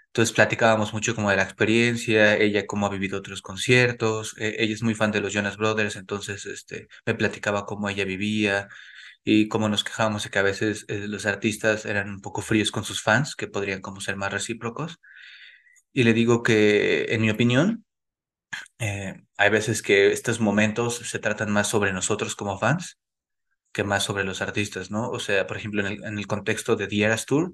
Entonces 0.09 0.35
platicábamos 0.35 0.93
mucho 0.93 1.15
como 1.15 1.31
de 1.31 1.37
la 1.37 1.43
experiencia, 1.45 2.37
ella 2.37 2.67
cómo 2.67 2.87
ha 2.87 2.91
vivido 2.91 3.19
otros 3.19 3.41
conciertos, 3.43 4.35
eh, 4.39 4.57
ella 4.59 4.75
es 4.75 4.83
muy 4.83 4.95
fan 4.95 5.11
de 5.11 5.21
los 5.23 5.33
Jonas 5.33 5.57
Brothers, 5.57 5.97
entonces 5.97 6.45
este, 6.47 6.89
me 7.07 7.15
platicaba 7.15 7.65
cómo 7.67 7.89
ella 7.89 8.05
vivía 8.05 8.69
y 9.25 9.49
cómo 9.49 9.69
nos 9.71 9.85
quejábamos 9.85 10.25
de 10.25 10.31
que 10.31 10.39
a 10.39 10.43
veces 10.43 10.85
eh, 10.89 11.07
los 11.09 11.27
artistas 11.27 11.87
eran 11.87 12.11
un 12.11 12.21
poco 12.21 12.43
fríos 12.43 12.71
con 12.71 12.85
sus 12.85 13.03
fans, 13.03 13.37
que 13.37 13.49
podrían 13.49 13.81
como 13.81 14.01
ser 14.01 14.17
más 14.17 14.33
recíprocos. 14.33 14.99
Y 15.93 16.05
le 16.05 16.15
digo 16.15 16.43
que, 16.43 17.07
en 17.11 17.23
mi 17.23 17.31
opinión, 17.31 17.85
hay 18.79 19.51
veces 19.51 19.83
que 19.83 20.13
estos 20.13 20.41
momentos 20.41 20.97
se 20.97 21.19
tratan 21.19 21.51
más 21.51 21.69
sobre 21.69 21.93
nosotros 21.93 22.35
como 22.37 22.59
fans 22.59 22.99
que 23.73 23.85
más 23.85 24.05
sobre 24.05 24.25
los 24.25 24.43
artistas, 24.43 24.91
¿no? 24.91 25.09
O 25.11 25.19
sea, 25.21 25.47
por 25.47 25.57
ejemplo, 25.57 25.81
en 25.81 25.87
el, 25.89 26.05
en 26.05 26.19
el 26.19 26.27
contexto 26.27 26.77
de 26.77 26.87
The 26.89 27.05
Eras 27.05 27.27
Tour, 27.27 27.53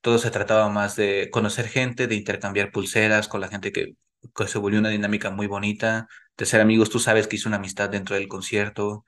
todo 0.00 0.18
se 0.18 0.30
trataba 0.30 0.68
más 0.68 0.96
de 0.96 1.28
conocer 1.30 1.68
gente, 1.68 2.06
de 2.06 2.14
intercambiar 2.16 2.72
pulseras 2.72 3.28
con 3.28 3.40
la 3.40 3.48
gente 3.48 3.72
que, 3.72 3.94
que 4.34 4.46
se 4.48 4.58
volvió 4.58 4.80
una 4.80 4.88
dinámica 4.90 5.30
muy 5.30 5.46
bonita, 5.46 6.08
de 6.36 6.46
ser 6.46 6.60
amigos, 6.60 6.90
tú 6.90 6.98
sabes 6.98 7.26
que 7.28 7.36
hizo 7.36 7.48
una 7.48 7.58
amistad 7.58 7.90
dentro 7.90 8.16
del 8.16 8.28
concierto, 8.28 9.04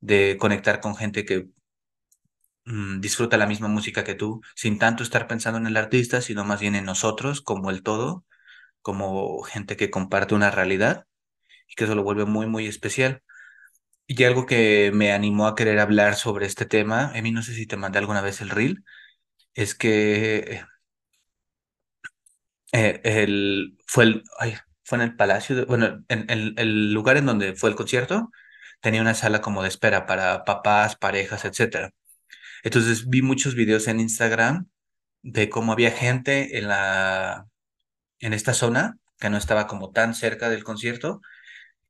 de 0.00 0.36
conectar 0.40 0.80
con 0.80 0.96
gente 0.96 1.24
que 1.24 1.48
mm, 2.64 3.00
disfruta 3.00 3.36
la 3.36 3.46
misma 3.46 3.68
música 3.68 4.04
que 4.04 4.14
tú, 4.14 4.40
sin 4.54 4.78
tanto 4.78 5.02
estar 5.02 5.26
pensando 5.26 5.58
en 5.58 5.66
el 5.66 5.76
artista, 5.76 6.20
sino 6.22 6.44
más 6.44 6.60
bien 6.60 6.74
en 6.74 6.84
nosotros 6.84 7.40
como 7.42 7.70
el 7.70 7.82
todo 7.82 8.24
como 8.82 9.42
gente 9.42 9.76
que 9.76 9.90
comparte 9.90 10.34
una 10.34 10.50
realidad 10.50 11.06
y 11.68 11.74
que 11.76 11.84
eso 11.84 11.94
lo 11.96 12.02
vuelve 12.04 12.24
muy, 12.26 12.46
muy 12.46 12.66
especial. 12.66 13.22
Y 14.08 14.24
algo 14.24 14.46
que 14.46 14.90
me 14.94 15.12
animó 15.12 15.46
a 15.46 15.54
querer 15.54 15.78
hablar 15.80 16.16
sobre 16.16 16.46
este 16.46 16.64
tema, 16.66 17.12
Emi, 17.14 17.30
no 17.32 17.42
sé 17.42 17.54
si 17.54 17.66
te 17.66 17.76
mandé 17.76 17.98
alguna 17.98 18.22
vez 18.22 18.40
el 18.40 18.48
reel, 18.50 18.84
es 19.54 19.74
que 19.74 20.62
eh, 22.72 23.00
el, 23.04 23.76
fue, 23.86 24.04
el, 24.04 24.24
fue 24.84 24.98
en 24.98 25.02
el 25.02 25.16
palacio, 25.16 25.56
de- 25.56 25.64
bueno, 25.64 26.04
en, 26.08 26.30
en 26.30 26.54
el 26.58 26.92
lugar 26.92 27.16
en 27.16 27.26
donde 27.26 27.54
fue 27.54 27.70
el 27.70 27.76
concierto, 27.76 28.30
tenía 28.80 29.00
una 29.02 29.14
sala 29.14 29.40
como 29.40 29.62
de 29.62 29.68
espera 29.68 30.06
para 30.06 30.44
papás, 30.44 30.96
parejas, 30.96 31.44
etcétera. 31.44 31.90
Entonces 32.64 33.08
vi 33.08 33.22
muchos 33.22 33.54
videos 33.54 33.88
en 33.88 34.00
Instagram 34.00 34.68
de 35.22 35.50
cómo 35.50 35.72
había 35.72 35.90
gente 35.92 36.58
en 36.58 36.68
la, 36.68 37.48
en 38.20 38.32
esta 38.34 38.54
zona 38.54 38.98
que 39.20 39.30
no 39.30 39.36
estaba 39.38 39.66
como 39.66 39.92
tan 39.92 40.14
cerca 40.14 40.50
del 40.50 40.64
concierto 40.64 41.20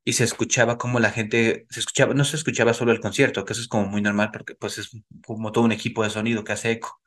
y 0.09 0.13
se 0.13 0.23
escuchaba 0.23 0.77
como 0.77 0.99
la 0.99 1.11
gente, 1.11 1.65
se 1.69 1.79
escuchaba, 1.81 2.13
no 2.13 2.25
se 2.25 2.37
escuchaba 2.37 2.73
solo 2.73 2.91
el 2.91 2.99
concierto, 3.01 3.45
que 3.45 3.53
eso 3.53 3.61
es 3.61 3.67
como 3.67 3.85
muy 3.87 4.01
normal 4.01 4.31
porque 4.33 4.55
pues 4.55 4.77
es 4.77 4.91
como 5.25 5.51
todo 5.51 5.63
un 5.65 5.71
equipo 5.71 6.03
de 6.03 6.09
sonido 6.09 6.43
que 6.43 6.53
hace 6.53 6.71
eco. 6.71 7.01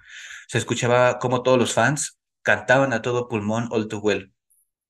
Se 0.49 0.59
escuchaba 0.59 1.19
como 1.19 1.43
todos 1.43 1.59
los 1.59 1.75
fans 1.75 2.19
cantaban 2.43 2.93
a 2.93 3.03
todo 3.03 3.29
pulmón 3.29 3.69
All 3.73 3.89
Too 3.89 4.01
Well. 4.01 4.35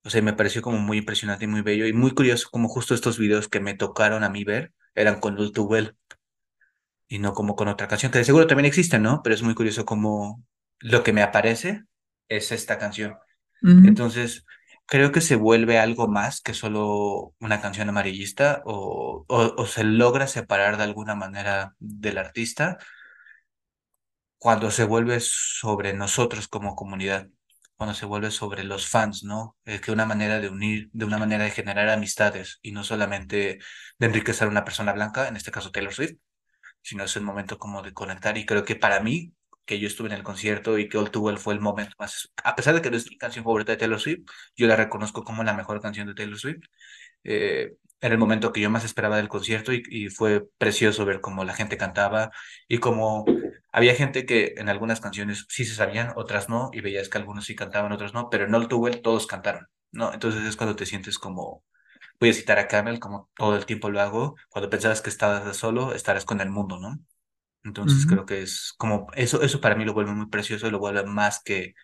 O 0.04 0.10
sea, 0.10 0.22
me 0.22 0.34
pareció 0.34 0.62
como 0.62 0.78
muy 0.78 0.98
impresionante 0.98 1.46
y 1.46 1.48
muy 1.48 1.62
bello 1.62 1.86
y 1.86 1.92
muy 1.94 2.12
curioso 2.12 2.48
como 2.50 2.68
justo 2.68 2.94
estos 2.94 3.18
videos 3.18 3.48
que 3.48 3.60
me 3.60 3.74
tocaron 3.74 4.24
a 4.24 4.30
mí 4.30 4.44
ver 4.44 4.72
eran 4.94 5.20
con 5.20 5.38
All 5.38 5.52
Too 5.52 5.64
Well 5.64 5.96
y 7.08 7.18
no 7.18 7.34
como 7.34 7.56
con 7.56 7.68
otra 7.68 7.88
canción, 7.88 8.10
que 8.12 8.18
de 8.18 8.24
seguro 8.24 8.46
también 8.46 8.66
existen, 8.66 9.02
¿no? 9.02 9.20
Pero 9.22 9.34
es 9.34 9.42
muy 9.42 9.54
curioso 9.54 9.84
como 9.84 10.42
lo 10.80 11.02
que 11.02 11.12
me 11.12 11.22
aparece 11.22 11.84
es 12.28 12.52
esta 12.52 12.78
canción. 12.78 13.16
Ujú, 13.62 13.88
Entonces, 13.88 14.46
creo 14.86 15.12
que 15.12 15.20
se 15.20 15.36
vuelve 15.36 15.78
algo 15.78 16.08
más 16.08 16.40
que 16.40 16.54
solo 16.54 17.34
una 17.40 17.60
canción 17.60 17.88
amarillista 17.88 18.62
o, 18.64 19.24
o, 19.28 19.66
se 19.66 19.84
logra 19.84 20.26
separar 20.26 20.76
de 20.76 20.84
alguna 20.84 21.14
manera 21.14 21.74
del 21.78 22.18
artista 22.18 22.78
cuando 24.38 24.70
se 24.70 24.84
vuelve 24.84 25.20
sobre 25.20 25.92
nosotros 25.94 26.48
como 26.48 26.74
comunidad, 26.74 27.28
cuando 27.76 27.94
se 27.94 28.06
vuelve 28.06 28.30
sobre 28.30 28.64
los 28.64 28.88
fans, 28.88 29.22
¿no? 29.24 29.56
Es 29.64 29.80
que 29.80 29.92
una 29.92 30.04
manera 30.06 30.40
de 30.40 30.48
unir, 30.48 30.90
de 30.92 31.04
una 31.04 31.18
manera 31.18 31.44
de 31.44 31.50
generar 31.50 31.88
amistades 31.88 32.58
y 32.62 32.72
no 32.72 32.82
solamente 32.84 33.60
de 33.98 34.06
enriquecer 34.06 34.48
a 34.48 34.50
una 34.50 34.64
persona 34.64 34.92
blanca, 34.92 35.28
en 35.28 35.36
este 35.36 35.52
caso 35.52 35.70
Taylor 35.70 35.94
Swift, 35.94 36.16
sino 36.82 37.04
es 37.04 37.16
el 37.16 37.22
momento 37.22 37.58
como 37.58 37.82
de 37.82 37.92
conectar 37.94 38.36
y 38.38 38.46
creo 38.46 38.64
que 38.64 38.76
para 38.76 39.00
mí, 39.00 39.32
que 39.64 39.78
yo 39.78 39.86
estuve 39.86 40.08
en 40.08 40.14
el 40.14 40.22
concierto 40.22 40.78
y 40.78 40.88
que 40.88 40.98
All 40.98 41.10
Too 41.10 41.22
Well 41.22 41.38
fue 41.38 41.54
el 41.54 41.60
momento 41.60 41.94
más, 41.98 42.32
a 42.44 42.54
pesar 42.56 42.74
de 42.74 42.82
que 42.82 42.90
no 42.90 42.96
es 42.96 43.08
mi 43.10 43.16
canción 43.18 43.44
favorita 43.44 43.72
de 43.72 43.78
Taylor 43.78 44.00
Swift, 44.00 44.22
yo 44.56 44.66
la 44.66 44.76
reconozco 44.76 45.24
como 45.24 45.44
la 45.44 45.54
mejor 45.54 45.80
canción 45.80 46.06
de 46.08 46.14
Taylor 46.14 46.38
Swift. 46.38 46.64
Eh, 47.24 47.74
era 48.00 48.14
el 48.14 48.18
momento 48.18 48.52
que 48.52 48.60
yo 48.60 48.70
más 48.70 48.84
esperaba 48.84 49.16
del 49.16 49.28
concierto 49.28 49.72
y, 49.72 49.82
y 49.88 50.08
fue 50.10 50.44
precioso 50.58 51.04
ver 51.04 51.20
cómo 51.20 51.44
la 51.44 51.54
gente 51.54 51.76
cantaba 51.76 52.30
y 52.68 52.78
cómo 52.78 53.24
había 53.70 53.94
gente 53.94 54.26
que 54.26 54.54
en 54.56 54.68
algunas 54.68 55.00
canciones 55.00 55.46
sí 55.48 55.64
se 55.64 55.74
sabían, 55.74 56.12
otras 56.16 56.48
no, 56.48 56.70
y 56.72 56.80
veías 56.80 57.08
que 57.08 57.18
algunos 57.18 57.46
sí 57.46 57.54
cantaban, 57.54 57.92
otros 57.92 58.12
no, 58.14 58.28
pero 58.30 58.44
en 58.46 58.54
All 58.54 58.68
Too 58.68 58.78
Well 58.78 59.02
todos 59.02 59.26
cantaron, 59.26 59.68
¿no? 59.92 60.12
Entonces 60.12 60.42
es 60.44 60.56
cuando 60.56 60.76
te 60.76 60.86
sientes 60.86 61.18
como 61.18 61.64
voy 62.20 62.30
a 62.30 62.34
citar 62.34 62.58
a 62.58 62.68
Camel, 62.68 63.00
como 63.00 63.30
todo 63.36 63.56
el 63.56 63.66
tiempo 63.66 63.90
lo 63.90 64.00
hago, 64.00 64.36
cuando 64.50 64.70
pensabas 64.70 65.02
que 65.02 65.10
estabas 65.10 65.56
solo, 65.56 65.94
estarás 65.94 66.24
con 66.24 66.40
el 66.40 66.50
mundo, 66.50 66.78
¿no? 66.80 66.98
Entonces 67.64 68.06
creo 68.06 68.26
que 68.26 68.42
es 68.42 68.74
como, 68.76 69.06
eso, 69.14 69.42
eso 69.42 69.60
para 69.60 69.76
mí 69.76 69.84
lo 69.84 69.94
vuelve 69.94 70.12
muy 70.12 70.26
precioso 70.26 70.66
y 70.66 70.70
lo 70.70 70.78
vuelve 70.80 71.04
más 71.04 71.42
que 71.42 71.74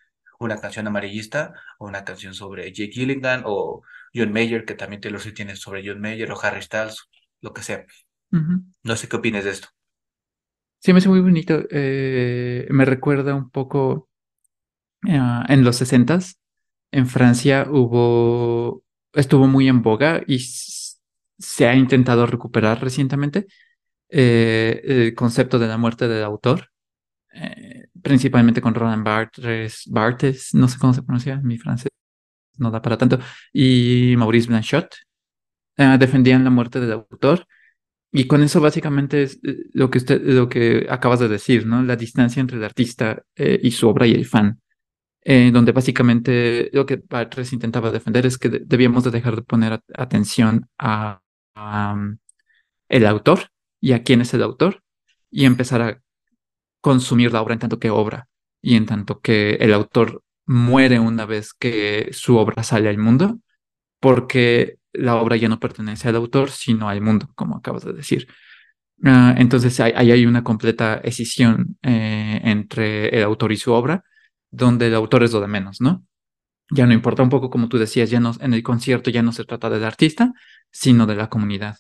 una 0.41 0.61
canción 0.61 0.87
amarillista 0.87 1.53
o 1.79 1.87
una 1.87 2.05
canción 2.05 2.35
sobre 2.35 2.73
Jake 2.73 2.93
Gilligan 2.93 3.43
o 3.45 3.83
John 4.15 4.33
Mayer, 4.33 4.65
que 4.65 4.75
también 4.75 5.01
Taylor 5.01 5.21
Swift 5.21 5.35
tiene 5.35 5.57
sobre 5.57 5.83
John 5.87 6.01
Mayer 6.01 6.31
o 6.33 6.41
Harry 6.41 6.63
Styles, 6.63 7.09
lo 7.41 7.53
que 7.53 7.63
sea. 7.63 7.85
No 8.31 8.97
sé 8.97 9.09
qué 9.09 9.17
opinas 9.17 9.45
de 9.45 9.51
esto. 9.51 9.69
Sí, 10.81 10.93
me 10.93 10.99
hace 10.99 11.09
muy 11.09 11.21
bonito. 11.21 11.63
eh, 11.71 12.67
me 12.71 12.85
recuerda 12.85 13.35
un 13.35 13.51
poco 13.51 14.09
ah, 15.09 15.45
en 15.49 15.65
los 15.65 15.77
sesentas. 15.77 16.39
En 16.91 17.07
Francia 17.07 17.67
hubo, 17.71 18.83
estuvo 19.13 19.47
muy 19.47 19.69
en 19.69 19.83
boga 19.83 20.23
y 20.27 20.39
se 20.39 21.67
ha 21.67 21.75
intentado 21.75 22.27
recuperar 22.27 22.81
recientemente 22.81 23.47
eh, 24.11 24.81
el 24.85 25.15
concepto 25.15 25.59
de 25.59 25.69
la 25.69 25.79
muerte 25.79 26.09
del 26.09 26.25
autor, 26.25 26.69
eh, 27.35 27.87
principalmente 28.03 28.61
con 28.61 28.75
Roland 28.75 29.05
Barthes, 29.05 29.85
Barthes, 29.91 30.55
no 30.55 30.69
sé 30.69 30.79
cómo 30.79 30.95
se 30.95 31.03
pronuncia, 31.03 31.39
mi 31.43 31.59
francés 31.59 31.91
no 32.59 32.71
da 32.71 32.83
para 32.83 32.99
tanto, 32.99 33.19
y 33.53 34.15
Maurice 34.19 34.49
Blanchot, 34.49 34.95
eh, 35.79 35.97
defendían 35.99 36.45
la 36.45 36.51
muerte 36.51 36.81
del 36.81 36.93
autor. 36.93 37.47
Y 38.13 38.27
con 38.27 38.43
eso 38.43 38.61
básicamente 38.61 39.23
es 39.25 39.41
eh, 39.45 39.57
lo 39.75 39.91
que 39.91 39.99
usted, 39.99 40.23
lo 40.23 40.49
que 40.49 40.87
acabas 40.91 41.21
de 41.21 41.29
decir, 41.29 41.67
¿no? 41.67 41.83
La 41.83 41.97
distancia 41.97 42.41
entre 42.41 42.57
el 42.59 42.65
artista 42.65 43.23
y 43.37 43.71
su 43.73 43.89
obra 43.89 44.07
y 44.07 44.15
el 44.15 44.27
fan 44.27 44.61
eh, 45.23 45.51
donde 45.53 45.73
básicamente 45.73 46.71
lo 46.73 46.87
que 46.87 46.97
Bartres 47.09 47.53
intentaba 47.53 47.91
defender 47.91 48.27
es 48.27 48.39
que 48.39 48.49
de- 48.49 48.63
debíamos 48.65 49.05
de 49.05 49.11
dejar 49.11 49.37
de 49.37 49.43
poner 49.43 49.75
at- 49.75 49.85
atención 49.97 50.69
a, 50.79 51.21
um, 51.57 52.19
el 52.89 53.07
autor 53.07 53.41
y 53.81 53.93
a 53.93 54.03
quién 54.03 54.21
es 54.21 54.35
el 54.35 54.43
autor 54.43 54.83
y 55.31 55.45
empezar 55.45 55.83
a 55.83 56.01
consumir 56.81 57.33
la 57.33 57.43
obra 57.43 57.55
en 57.55 57.61
tanto 57.61 57.79
que 57.79 57.91
obra 57.91 58.29
y 58.63 58.77
en 58.77 58.87
tanto 58.87 59.21
que 59.21 59.53
el 59.61 59.73
autor 59.73 60.23
muere 60.47 60.99
una 60.99 61.27
vez 61.27 61.53
que 61.53 62.09
su 62.13 62.37
obra 62.39 62.63
sale 62.63 62.89
al 62.89 62.99
mundo, 62.99 63.39
porque 64.01 64.79
la 64.93 65.17
obra 65.17 65.37
ya 65.37 65.49
no 65.49 65.61
pertenece 65.61 66.09
al 66.09 66.17
autor, 66.17 66.51
sino 66.51 66.89
al 66.89 67.01
mundo, 67.01 67.29
como 67.35 67.57
acabas 67.57 67.85
de 67.85 67.93
decir. 67.93 68.27
Ah, 69.05 69.35
entonces 69.39 69.79
ahí 69.81 69.93
hay, 69.95 70.11
hay 70.11 70.27
una 70.27 70.43
completa 70.43 70.97
escisión 71.05 71.79
eh, 71.83 72.41
entre 72.45 73.09
el 73.17 73.23
autor 73.25 73.53
y 73.53 73.57
su 73.57 73.73
obra, 73.73 74.05
donde 74.51 74.89
el 74.89 74.95
autor 74.95 75.23
es 75.23 75.33
lo 75.33 75.41
de 75.41 75.49
menos, 75.49 75.81
¿no? 75.81 76.05
Ya 76.71 76.87
no 76.87 76.93
importa 76.93 77.23
un 77.23 77.31
poco, 77.31 77.51
como 77.51 77.69
tú 77.69 77.79
decías, 77.79 78.11
ya 78.11 78.21
no, 78.21 78.33
en 78.41 78.55
el 78.55 78.63
concierto 78.63 79.11
ya 79.11 79.23
no 79.23 79.33
se 79.33 79.45
trata 79.45 79.71
del 79.71 79.85
artista, 79.85 80.33
sino 80.71 81.07
de 81.07 81.17
la 81.17 81.29
comunidad. 81.29 81.79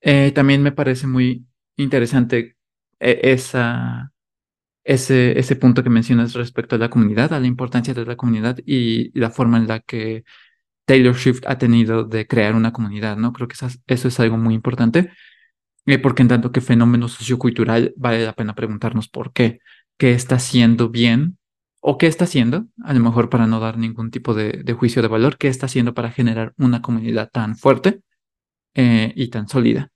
Eh, 0.00 0.32
también 0.32 0.62
me 0.62 0.72
parece 0.72 1.06
muy 1.06 1.46
interesante 1.76 2.56
eh, 3.00 3.20
esa, 3.24 4.12
ese, 4.84 5.38
ese 5.38 5.56
punto 5.56 5.82
que 5.84 5.90
mencionas 5.90 6.34
respecto 6.34 6.76
a 6.76 6.78
la 6.78 6.90
comunidad, 6.90 7.32
a 7.34 7.40
la 7.40 7.46
importancia 7.46 7.94
de 7.94 8.06
la 8.06 8.16
comunidad 8.16 8.58
y 8.66 9.18
la 9.18 9.30
forma 9.30 9.58
en 9.58 9.68
la 9.68 9.80
que 9.80 10.24
Taylor 10.86 11.16
Swift 11.16 11.42
ha 11.46 11.58
tenido 11.58 12.04
de 12.04 12.26
crear 12.26 12.54
una 12.56 12.72
comunidad, 12.72 13.16
¿no? 13.18 13.32
Creo 13.34 13.48
que 13.48 13.54
esas- 13.54 13.80
eso 13.88 14.08
es 14.08 14.20
algo 14.20 14.38
muy 14.38 14.54
importante, 14.54 15.10
eh, 15.86 15.98
porque 15.98 16.22
en 16.22 16.28
tanto 16.28 16.52
que 16.52 16.60
fenómeno 16.60 17.08
sociocultural 17.08 17.94
vale 17.96 18.24
la 18.24 18.34
pena 18.34 18.54
preguntarnos 18.54 19.08
por 19.08 19.32
qué, 19.32 19.60
qué 19.98 20.12
está 20.12 20.36
haciendo 20.36 20.88
bien 20.90 21.38
o 21.80 21.98
qué 21.98 22.06
está 22.06 22.24
haciendo, 22.24 22.66
a 22.84 22.92
lo 22.94 23.00
mejor 23.00 23.30
para 23.30 23.46
no 23.46 23.60
dar 23.60 23.78
ningún 23.78 24.10
tipo 24.10 24.34
de, 24.34 24.62
de 24.64 24.72
juicio 24.74 25.02
de 25.02 25.08
valor, 25.08 25.38
qué 25.38 25.48
está 25.48 25.66
haciendo 25.66 25.94
para 25.94 26.10
generar 26.12 26.52
una 26.58 26.82
comunidad 26.82 27.30
tan 27.32 27.56
fuerte 27.56 28.02
eh, 28.74 29.12
y 29.16 29.28
tan 29.28 29.48
sólida. 29.48 29.88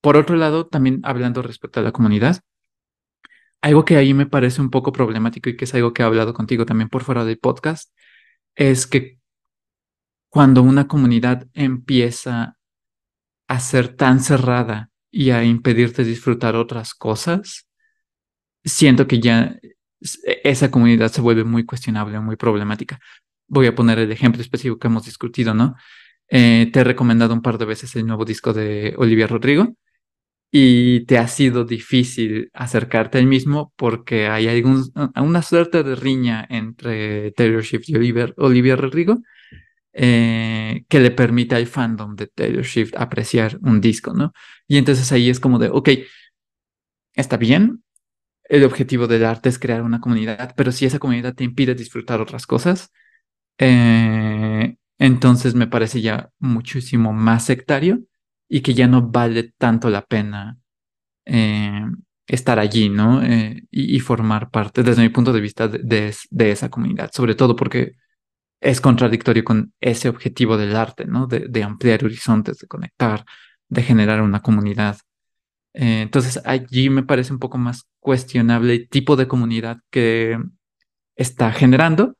Por 0.00 0.16
otro 0.16 0.36
lado, 0.36 0.66
también 0.66 1.00
hablando 1.04 1.42
respecto 1.42 1.80
a 1.80 1.82
la 1.82 1.92
comunidad, 1.92 2.40
algo 3.62 3.84
que 3.84 3.96
ahí 3.96 4.14
me 4.14 4.26
parece 4.26 4.60
un 4.60 4.70
poco 4.70 4.92
problemático 4.92 5.50
y 5.50 5.56
que 5.56 5.64
es 5.64 5.74
algo 5.74 5.92
que 5.92 6.02
he 6.02 6.06
hablado 6.06 6.32
contigo 6.34 6.64
también 6.64 6.88
por 6.88 7.04
fuera 7.04 7.24
del 7.24 7.38
podcast, 7.38 7.92
es 8.54 8.86
que 8.86 9.18
cuando 10.30 10.62
una 10.62 10.86
comunidad 10.86 11.46
empieza 11.54 12.56
a 13.48 13.60
ser 13.60 13.96
tan 13.96 14.20
cerrada 14.20 14.90
y 15.10 15.30
a 15.30 15.44
impedirte 15.44 16.04
disfrutar 16.04 16.54
otras 16.54 16.94
cosas, 16.94 17.68
siento 18.64 19.06
que 19.06 19.18
ya 19.20 19.56
e- 20.22 20.40
esa 20.44 20.70
comunidad 20.70 21.10
se 21.10 21.20
vuelve 21.20 21.44
muy 21.44 21.64
cuestionable, 21.66 22.20
muy 22.20 22.36
problemática. 22.36 23.00
Voy 23.48 23.66
a 23.66 23.74
poner 23.74 23.98
el 23.98 24.12
ejemplo 24.12 24.40
específico 24.40 24.78
que 24.78 24.86
hemos 24.86 25.04
discutido, 25.04 25.52
¿no? 25.52 25.74
Eh, 26.30 26.70
te 26.72 26.80
he 26.80 26.84
recomendado 26.84 27.34
un 27.34 27.42
par 27.42 27.58
de 27.58 27.64
veces 27.64 27.94
el 27.96 28.06
nuevo 28.06 28.24
disco 28.24 28.52
de 28.52 28.94
Olivia 28.96 29.26
Rodrigo 29.26 29.74
y 30.50 31.04
te 31.06 31.18
ha 31.18 31.28
sido 31.28 31.64
difícil 31.64 32.50
acercarte 32.54 33.18
al 33.18 33.26
mismo 33.26 33.72
porque 33.76 34.28
hay 34.28 34.48
algún, 34.48 34.92
una 35.16 35.42
suerte 35.42 35.82
de 35.82 35.94
riña 35.96 36.46
entre 36.50 37.32
Taylor 37.32 37.64
Swift 37.64 37.88
y 37.88 37.96
Olivia, 37.96 38.76
Rodrigo 38.76 39.18
eh, 39.92 40.84
que 40.88 41.00
le 41.00 41.10
permite 41.10 41.56
al 41.56 41.66
fandom 41.66 42.16
de 42.16 42.28
Taylor 42.28 42.64
Swift 42.64 42.92
apreciar 42.96 43.58
un 43.62 43.80
disco, 43.80 44.14
¿no? 44.14 44.32
Y 44.68 44.78
entonces 44.78 45.10
ahí 45.12 45.30
es 45.30 45.40
como 45.40 45.58
de, 45.58 45.68
ok, 45.70 45.90
está 47.14 47.36
bien, 47.36 47.82
el 48.44 48.64
objetivo 48.64 49.06
del 49.06 49.24
arte 49.24 49.48
es 49.48 49.58
crear 49.58 49.82
una 49.82 50.00
comunidad, 50.00 50.54
pero 50.56 50.72
si 50.72 50.86
esa 50.86 50.98
comunidad 50.98 51.34
te 51.34 51.44
impide 51.44 51.74
disfrutar 51.74 52.20
otras 52.20 52.46
cosas, 52.46 52.90
eh, 53.58 54.76
entonces 55.00 55.56
me 55.56 55.66
parece 55.68 56.02
ya 56.02 56.30
muchísimo 56.40 57.12
más 57.14 57.46
sectario 57.46 58.00
y 58.48 58.62
que 58.62 58.74
ya 58.74 58.88
no 58.88 59.08
vale 59.10 59.54
tanto 59.58 59.90
la 59.90 60.04
pena 60.06 60.58
eh, 61.26 61.82
estar 62.26 62.58
allí, 62.58 62.88
¿no? 62.90 63.22
Eh, 63.22 63.62
y, 63.70 64.00
formar 64.00 64.50
parte, 64.50 64.82
desde 64.82 65.02
mi 65.02 65.08
punto 65.10 65.32
de 65.32 65.40
vista, 65.40 65.68
de, 65.68 65.80
de 65.82 66.08
es- 66.08 66.28
de 66.30 66.50
esa 66.52 66.70
comunidad, 66.70 67.10
sobre 67.12 67.34
todo 67.34 67.56
porque 67.56 67.94
es 68.60 68.80
contradictorio 68.80 69.44
con 69.44 69.74
ese 69.80 70.08
objetivo 70.08 70.56
del 70.58 70.76
arte, 70.76 71.06
¿no? 71.06 71.26
De, 71.28 71.62
ampliar 71.64 72.04
horizontes, 72.04 72.58
de 72.58 72.66
conectar, 72.68 73.24
de 73.68 73.82
generar 73.82 74.22
una 74.22 74.42
comunidad. 74.42 74.98
Eh, 75.74 76.02
entonces 76.02 76.40
allí 76.44 76.90
me 76.90 77.04
parece 77.04 77.32
un 77.32 77.38
poco 77.40 77.58
más 77.58 77.84
cuestionable 78.00 78.74
el 78.74 78.88
tipo 78.90 79.16
de 79.16 79.28
comunidad 79.28 79.78
que 79.90 80.38
está 81.16 81.52
generando, 81.52 82.16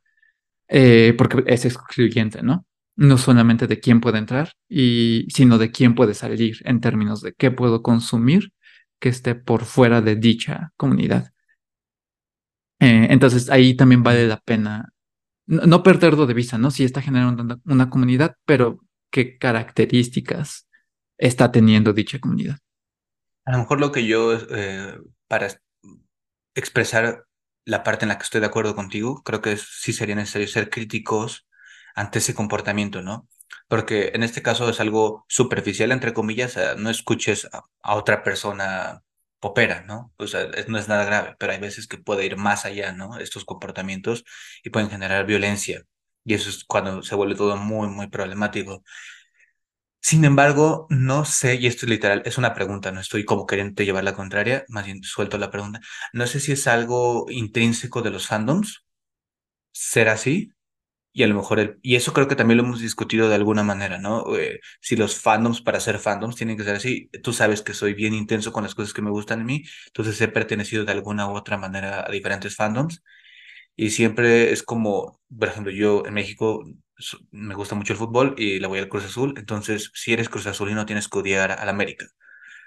porque 1.17 1.43
es 1.47 1.65
excluyente, 1.65 2.41
¿no? 2.43 2.65
No 3.01 3.17
solamente 3.17 3.65
de 3.65 3.79
quién 3.79 3.99
puede 3.99 4.19
entrar, 4.19 4.53
y, 4.69 5.25
sino 5.33 5.57
de 5.57 5.71
quién 5.71 5.95
puede 5.95 6.13
salir 6.13 6.57
en 6.65 6.81
términos 6.81 7.21
de 7.21 7.33
qué 7.33 7.49
puedo 7.49 7.81
consumir 7.81 8.53
que 8.99 9.09
esté 9.09 9.33
por 9.33 9.65
fuera 9.65 10.01
de 10.01 10.15
dicha 10.15 10.71
comunidad. 10.77 11.31
Eh, 12.79 13.07
entonces 13.09 13.49
ahí 13.49 13.75
también 13.75 14.03
vale 14.03 14.27
la 14.27 14.37
pena 14.37 14.93
no, 15.47 15.81
perderlo 15.81 16.27
de 16.27 16.35
vista, 16.35 16.59
¿no? 16.59 16.69
Si 16.69 16.83
está 16.83 17.01
generando 17.01 17.59
una 17.65 17.89
comunidad, 17.89 18.37
pero 18.45 18.79
qué 19.09 19.39
características 19.39 20.69
está 21.17 21.51
teniendo 21.51 21.93
dicha 21.93 22.19
comunidad. 22.19 22.57
A 23.45 23.53
lo 23.53 23.57
mejor 23.57 23.79
lo 23.79 23.91
que 23.91 24.05
yo, 24.05 24.33
eh, 24.33 24.99
para 25.27 25.47
expresar 26.53 27.25
la 27.65 27.83
parte 27.83 28.05
en 28.05 28.09
la 28.09 28.17
que 28.17 28.23
estoy 28.23 28.41
de 28.41 28.47
acuerdo 28.47 28.75
contigo, 28.75 29.23
creo 29.23 29.41
que 29.41 29.57
sí 29.57 29.91
sería 29.91 30.15
necesario 30.15 30.47
ser 30.47 30.69
críticos 30.69 31.47
ante 31.95 32.19
ese 32.19 32.33
comportamiento, 32.35 33.01
¿no? 33.01 33.27
Porque 33.67 34.11
en 34.13 34.23
este 34.23 34.41
caso 34.41 34.69
es 34.69 34.79
algo 34.79 35.25
superficial, 35.27 35.91
entre 35.91 36.13
comillas, 36.13 36.57
no 36.77 36.89
escuches 36.89 37.47
a, 37.51 37.95
otra 37.95 38.23
persona 38.23 39.01
popera, 39.39 39.81
¿no? 39.83 40.13
O 40.17 40.27
sea, 40.27 40.47
no 40.67 40.77
es 40.77 40.87
nada 40.87 41.05
grave, 41.05 41.35
pero 41.39 41.53
hay 41.53 41.59
veces 41.59 41.87
que 41.87 41.97
puede 41.97 42.25
ir 42.25 42.37
más 42.37 42.65
allá, 42.65 42.91
¿no? 42.93 43.17
Estos 43.19 43.45
comportamientos 43.45 44.23
y 44.63 44.69
pueden 44.69 44.89
generar 44.89 45.25
violencia. 45.25 45.83
Y 46.23 46.35
eso 46.35 46.49
es 46.49 46.63
cuando 46.65 47.01
se 47.03 47.15
vuelve 47.15 47.35
todo 47.35 47.57
muy, 47.57 47.87
muy 47.87 48.07
problemático. 48.07 48.83
Sin 50.03 50.25
embargo, 50.25 50.87
no 50.89 51.25
sé, 51.25 51.55
y 51.55 51.67
esto 51.67 51.85
es 51.85 51.89
literal, 51.91 52.23
es 52.25 52.37
una 52.37 52.53
pregunta, 52.55 52.91
no 52.91 52.99
estoy 52.99 53.23
como 53.23 53.45
queriendo 53.45 53.83
llevar 53.83 54.03
la 54.03 54.15
contraria, 54.15 54.65
más 54.67 54.85
bien 54.85 55.03
suelto 55.03 55.37
la 55.37 55.51
pregunta. 55.51 55.79
No 56.11 56.25
sé 56.27 56.39
si 56.39 56.51
es 56.53 56.67
algo 56.67 57.27
intrínseco 57.29 58.01
de 58.01 58.09
los 58.09 58.27
fandoms, 58.27 58.83
ser 59.71 60.09
así, 60.09 60.53
y 61.13 61.23
a 61.23 61.27
lo 61.27 61.35
mejor, 61.35 61.59
el, 61.59 61.79
y 61.81 61.95
eso 61.95 62.13
creo 62.13 62.27
que 62.27 62.35
también 62.35 62.57
lo 62.57 62.63
hemos 62.63 62.79
discutido 62.81 63.29
de 63.29 63.35
alguna 63.35 63.63
manera, 63.63 63.97
¿no? 63.99 64.35
Eh, 64.37 64.59
si 64.81 64.95
los 64.95 65.15
fandoms 65.19 65.61
para 65.61 65.79
ser 65.79 65.99
fandoms 65.99 66.35
tienen 66.35 66.57
que 66.57 66.63
ser 66.63 66.75
así, 66.75 67.09
tú 67.23 67.33
sabes 67.33 67.61
que 67.61 67.73
soy 67.73 67.93
bien 67.93 68.13
intenso 68.13 68.51
con 68.53 68.63
las 68.63 68.75
cosas 68.75 68.93
que 68.93 69.01
me 69.01 69.09
gustan 69.11 69.39
de 69.39 69.45
mí, 69.45 69.63
entonces 69.87 70.19
he 70.21 70.27
pertenecido 70.29 70.85
de 70.85 70.91
alguna 70.93 71.27
u 71.29 71.35
otra 71.35 71.57
manera 71.57 72.05
a 72.07 72.11
diferentes 72.11 72.55
fandoms, 72.55 73.03
y 73.75 73.91
siempre 73.91 74.51
es 74.51 74.63
como, 74.63 75.19
por 75.37 75.49
ejemplo, 75.49 75.71
yo 75.73 76.03
en 76.05 76.13
México 76.13 76.63
me 77.31 77.55
gusta 77.55 77.75
mucho 77.75 77.93
el 77.93 77.99
fútbol 77.99 78.35
y 78.37 78.59
le 78.59 78.67
voy 78.67 78.79
al 78.79 78.89
Cruz 78.89 79.05
Azul, 79.05 79.33
entonces 79.37 79.91
si 79.93 80.13
eres 80.13 80.29
Cruz 80.29 80.47
Azulino 80.47 80.85
tienes 80.85 81.07
que 81.07 81.19
odiar 81.19 81.51
al 81.51 81.69
América. 81.69 82.05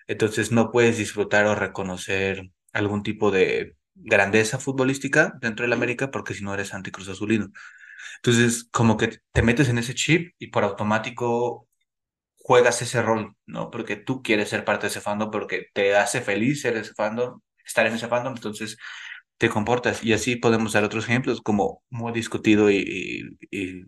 Entonces 0.07 0.53
no 0.53 0.71
puedes 0.73 0.99
disfrutar 0.99 1.47
o 1.47 1.55
reconocer 1.55 2.51
algún 2.73 3.03
tipo 3.03 3.31
de 3.31 3.77
grandeza 3.95 4.59
futbolística 4.59 5.35
dentro 5.41 5.65
del 5.65 5.73
América 5.73 6.11
porque 6.11 6.35
si 6.35 6.45
no 6.45 6.55
eres 6.55 6.75
anti-Cruz 6.75 7.09
Azulino. 7.09 7.51
Entonces 8.17 8.69
como 8.73 8.97
que 8.97 9.19
te 9.33 9.43
metes 9.43 9.69
en 9.69 9.79
ese 9.79 9.95
chip 9.95 10.35
y 10.39 10.49
por 10.49 10.65
automático 10.65 11.69
juegas 12.37 12.83
ese 12.83 13.03
rol, 13.03 13.37
¿no? 13.47 13.71
Porque 13.71 13.97
tú 13.97 14.23
quieres 14.23 14.49
ser 14.51 14.65
parte 14.65 14.83
de 14.87 14.89
ese 14.91 15.01
fandom 15.01 15.31
porque 15.31 15.69
te 15.75 15.97
hace 15.97 16.21
feliz 16.23 16.63
ser 16.63 16.77
ese 16.77 16.95
fandom, 16.95 17.41
estar 17.65 17.87
en 17.87 17.95
ese 17.95 18.09
fandom, 18.09 18.35
entonces 18.37 18.77
te 19.39 19.49
comportas. 19.51 20.05
Y 20.05 20.13
así 20.15 20.37
podemos 20.37 20.73
dar 20.75 20.85
otros 20.85 21.05
ejemplos 21.07 21.41
como 21.43 21.83
muy 21.91 22.13
discutido 22.13 22.71
y, 22.71 23.39
y 23.51 23.85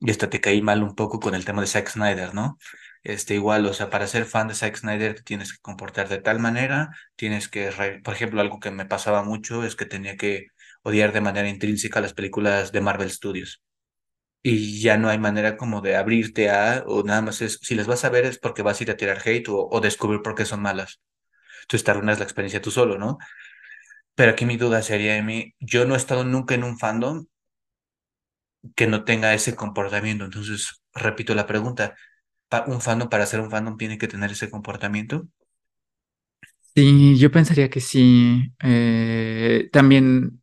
y 0.00 0.10
hasta 0.10 0.30
te 0.30 0.40
caí 0.40 0.62
mal 0.62 0.82
un 0.82 0.94
poco 0.94 1.20
con 1.20 1.34
el 1.34 1.44
tema 1.44 1.60
de 1.62 1.66
Zack 1.68 1.88
Snyder, 1.88 2.34
¿no? 2.34 2.58
Este, 3.02 3.34
igual, 3.34 3.66
o 3.66 3.72
sea, 3.74 3.88
para 3.90 4.06
ser 4.06 4.24
fan 4.26 4.48
de 4.48 4.54
Zack 4.54 4.76
Snyder 4.76 5.22
tienes 5.22 5.52
que 5.52 5.58
comportar 5.62 6.08
de 6.08 6.18
tal 6.20 6.40
manera, 6.40 6.90
tienes 7.16 7.48
que, 7.48 7.70
por 8.04 8.14
ejemplo, 8.14 8.40
algo 8.40 8.60
que 8.60 8.70
me 8.70 8.86
pasaba 8.86 9.22
mucho 9.22 9.64
es 9.64 9.76
que 9.76 9.86
tenía 9.86 10.16
que 10.16 10.48
odiar 10.86 11.12
de 11.12 11.20
manera 11.22 11.48
intrínseca 11.48 12.00
las 12.00 12.14
películas 12.14 12.72
de 12.72 12.80
Marvel 12.82 13.10
Studios. 13.10 13.62
Y 14.42 14.80
ya 14.80 14.98
no 14.98 15.08
hay 15.10 15.18
manera 15.18 15.56
como 15.56 15.80
de 15.82 15.96
abrirte 15.96 16.50
a, 16.50 16.84
o 16.86 17.02
nada 17.04 17.22
más 17.22 17.42
es, 17.42 17.58
si 17.62 17.74
las 17.74 17.86
vas 17.88 18.04
a 18.04 18.10
ver 18.10 18.24
es 18.26 18.38
porque 18.38 18.62
vas 18.62 18.80
a 18.80 18.84
ir 18.84 18.90
a 18.92 18.96
tirar 18.96 19.18
hate 19.24 19.48
o, 19.50 19.68
o 19.70 19.80
descubrir 19.80 20.22
por 20.22 20.34
qué 20.36 20.44
son 20.46 20.62
malas. 20.62 21.00
Entonces 21.62 21.84
te 21.84 21.92
arruinas 21.92 22.18
la 22.18 22.24
experiencia 22.24 22.62
tú 22.62 22.70
solo, 22.72 22.98
¿no? 22.98 23.18
Pero 24.16 24.32
aquí 24.32 24.46
mi 24.46 24.56
duda 24.56 24.82
sería 24.82 25.22
mí, 25.22 25.54
yo 25.60 25.86
no 25.86 25.94
he 25.94 25.98
estado 25.98 26.24
nunca 26.24 26.54
en 26.56 26.64
un 26.64 26.78
fandom 26.78 27.26
que 28.76 28.86
no 28.86 29.04
tenga 29.04 29.34
ese 29.34 29.54
comportamiento. 29.56 30.24
Entonces, 30.24 30.82
repito 30.94 31.34
la 31.34 31.46
pregunta, 31.46 31.94
¿un 32.68 32.80
fandom 32.80 33.08
para 33.08 33.26
ser 33.26 33.40
un 33.40 33.50
fandom 33.50 33.76
tiene 33.78 33.98
que 33.98 34.08
tener 34.08 34.32
ese 34.32 34.50
comportamiento? 34.50 35.28
Sí, 36.74 37.18
yo 37.18 37.30
pensaría 37.30 37.70
que 37.70 37.80
sí. 37.80 38.52
Eh, 38.62 39.68
también 39.72 40.42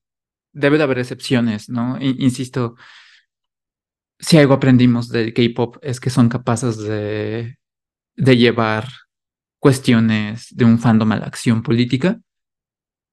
debe 0.53 0.77
de 0.77 0.83
haber 0.83 0.99
excepciones, 0.99 1.69
¿no? 1.69 1.97
insisto, 1.99 2.75
si 4.19 4.37
algo 4.37 4.53
aprendimos 4.53 5.09
del 5.09 5.33
K-pop 5.33 5.77
es 5.81 5.99
que 5.99 6.09
son 6.09 6.29
capaces 6.29 6.77
de, 6.77 7.57
llevar 8.15 8.87
cuestiones 9.59 10.47
de 10.55 10.65
un 10.65 10.79
fandom 10.79 11.11
a 11.11 11.17
la 11.17 11.25
acción 11.25 11.63
política 11.63 12.19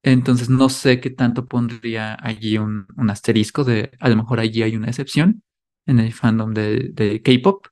entonces 0.03 0.49
no 0.49 0.69
sé 0.69 1.01
qué 1.01 1.11
tanto 1.11 1.47
pondría 1.47 2.17
allí 2.21 2.59
un, 2.59 2.87
asterisco 3.11 3.65
de 3.65 3.93
a 4.01 4.09
lo 4.09 4.17
mejor 4.17 4.41
allí 4.41 4.63
hay 4.63 4.77
una 4.77 4.89
excepción 4.89 5.43
en 5.87 5.99
el 6.01 6.13
fandom 6.13 6.55
de, 6.55 7.21
K-pop. 7.25 7.67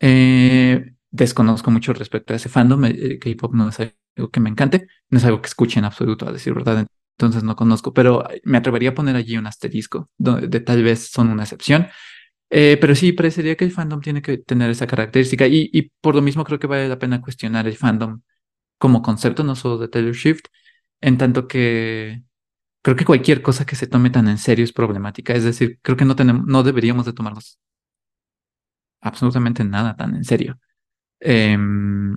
Eh, 0.00 0.94
desconozco 1.10 1.70
mucho 1.70 1.92
respecto 1.94 2.32
a 2.32 2.36
ese 2.36 2.48
fandom. 2.48 2.84
El 2.84 3.18
K-pop 3.18 3.54
no 3.54 3.68
es 3.68 3.80
algo 3.80 4.30
que 4.30 4.40
me 4.40 4.50
encante, 4.50 4.88
no 5.08 5.18
es 5.18 5.24
algo 5.24 5.40
que 5.40 5.48
escuche 5.48 5.78
en 5.78 5.86
absoluto, 5.86 6.28
a 6.28 6.32
decir 6.32 6.52
verdad. 6.52 6.86
Entonces 7.26 7.44
no 7.44 7.56
conozco, 7.56 7.92
pero 7.92 8.24
me 8.44 8.58
atrevería 8.58 8.90
a 8.90 8.94
poner 8.94 9.16
allí 9.16 9.36
un 9.36 9.46
asterisco 9.46 10.10
de, 10.18 10.60
tal 10.60 10.82
vez 10.82 11.10
son 11.10 11.28
una 11.30 11.44
excepción. 11.44 11.88
Eh, 12.50 12.78
pero 12.80 12.94
sí, 12.94 13.12
parecería 13.12 13.56
que 13.56 13.64
el 13.64 13.72
fandom 13.72 14.00
tiene 14.00 14.22
que 14.22 14.38
tener 14.38 14.70
esa 14.70 14.86
característica 14.86 15.46
y, 15.46 15.70
y 15.72 15.90
por 16.00 16.14
lo 16.14 16.22
mismo 16.22 16.44
creo 16.44 16.58
que 16.58 16.66
vale 16.66 16.88
la 16.88 16.98
pena 16.98 17.22
cuestionar 17.22 17.66
el 17.66 17.76
fandom 17.76 18.20
como 18.78 19.02
concepto, 19.02 19.44
no 19.44 19.56
solo 19.56 19.78
de 19.78 19.88
Taylor 19.88 20.14
Swift, 20.14 20.42
en 21.00 21.18
tanto 21.18 21.48
que 21.48 22.22
creo 22.82 22.96
que 22.96 23.04
cualquier 23.04 23.42
cosa 23.42 23.64
que 23.66 23.76
se 23.76 23.86
tome 23.86 24.10
tan 24.10 24.28
en 24.28 24.38
serio 24.38 24.64
es 24.64 24.72
problemática. 24.72 25.34
Es 25.34 25.44
decir, 25.44 25.78
creo 25.82 25.96
que 25.96 26.04
no, 26.04 26.16
tenemos, 26.16 26.46
no 26.46 26.62
deberíamos 26.62 27.06
de 27.06 27.12
tomarnos 27.12 27.58
absolutamente 29.00 29.64
nada 29.64 29.96
tan 29.96 30.16
en 30.16 30.24
serio. 30.24 30.58
Em, 31.20 32.16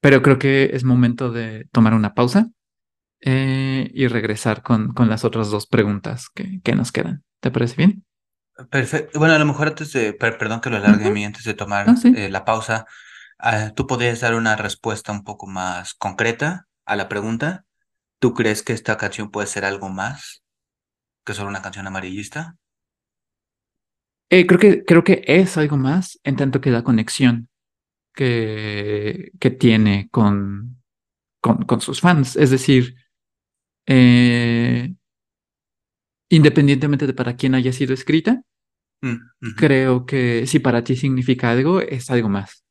pero 0.00 0.22
creo 0.22 0.38
que 0.38 0.70
es 0.72 0.84
momento 0.84 1.32
de 1.32 1.66
tomar 1.72 1.94
una 1.94 2.14
pausa 2.14 2.50
eh, 3.20 3.90
y 3.92 4.06
regresar 4.06 4.62
con, 4.62 4.92
con, 4.92 5.08
las 5.08 5.24
otras 5.24 5.50
dos 5.50 5.66
preguntas 5.66 6.28
que, 6.34 6.60
que, 6.62 6.74
nos 6.74 6.92
quedan. 6.92 7.24
¿Te 7.40 7.50
parece 7.50 7.76
bien? 7.76 8.04
Perfecto. 8.70 9.18
Bueno, 9.18 9.34
a 9.34 9.38
lo 9.38 9.44
mejor 9.44 9.68
antes 9.68 9.92
de, 9.92 10.12
perdón 10.12 10.60
que 10.60 10.70
lo 10.70 10.76
alargue 10.76 11.06
a 11.06 11.10
mí, 11.10 11.24
antes 11.24 11.44
de 11.44 11.54
tomar 11.54 11.86
eh, 12.04 12.28
la 12.28 12.44
pausa, 12.44 12.86
ah, 13.38 13.72
¿tú 13.74 13.86
podrías 13.86 14.20
dar 14.20 14.34
una 14.34 14.56
respuesta 14.56 15.12
un 15.12 15.24
poco 15.24 15.46
más 15.46 15.94
concreta 15.94 16.66
a 16.84 16.96
la 16.96 17.08
pregunta? 17.08 17.64
¿Tú 18.18 18.34
crees 18.34 18.62
que 18.62 18.72
esta 18.72 18.96
canción 18.96 19.30
puede 19.30 19.46
ser 19.46 19.64
algo 19.64 19.88
más 19.88 20.42
que 21.24 21.34
solo 21.34 21.48
una 21.48 21.62
canción 21.62 21.86
amarillista? 21.86 22.56
Eh, 24.30 24.46
creo, 24.46 24.58
que, 24.58 24.84
creo 24.84 25.04
que 25.04 25.22
es 25.26 25.56
algo 25.56 25.76
más 25.76 26.18
en 26.22 26.36
tanto 26.36 26.60
que 26.60 26.70
la 26.70 26.82
conexión 26.82 27.48
que, 28.12 29.30
que 29.38 29.50
tiene 29.50 30.08
con, 30.10 30.82
con, 31.40 31.80
sus 31.80 32.00
fans. 32.00 32.36
Es 32.36 32.50
decir, 32.50 32.96
eh, 33.88 34.94
independientemente 36.28 37.06
de 37.06 37.14
para 37.14 37.36
quién 37.36 37.54
haya 37.54 37.72
sido 37.72 37.94
escrita, 37.94 38.42
mm, 39.00 39.54
creo 39.56 40.04
que 40.04 40.46
si 40.46 40.58
para 40.58 40.84
ti 40.84 40.94
significa 40.94 41.50
algo, 41.50 41.80
es 41.80 42.10
algo 42.10 42.28
más. 42.28 42.64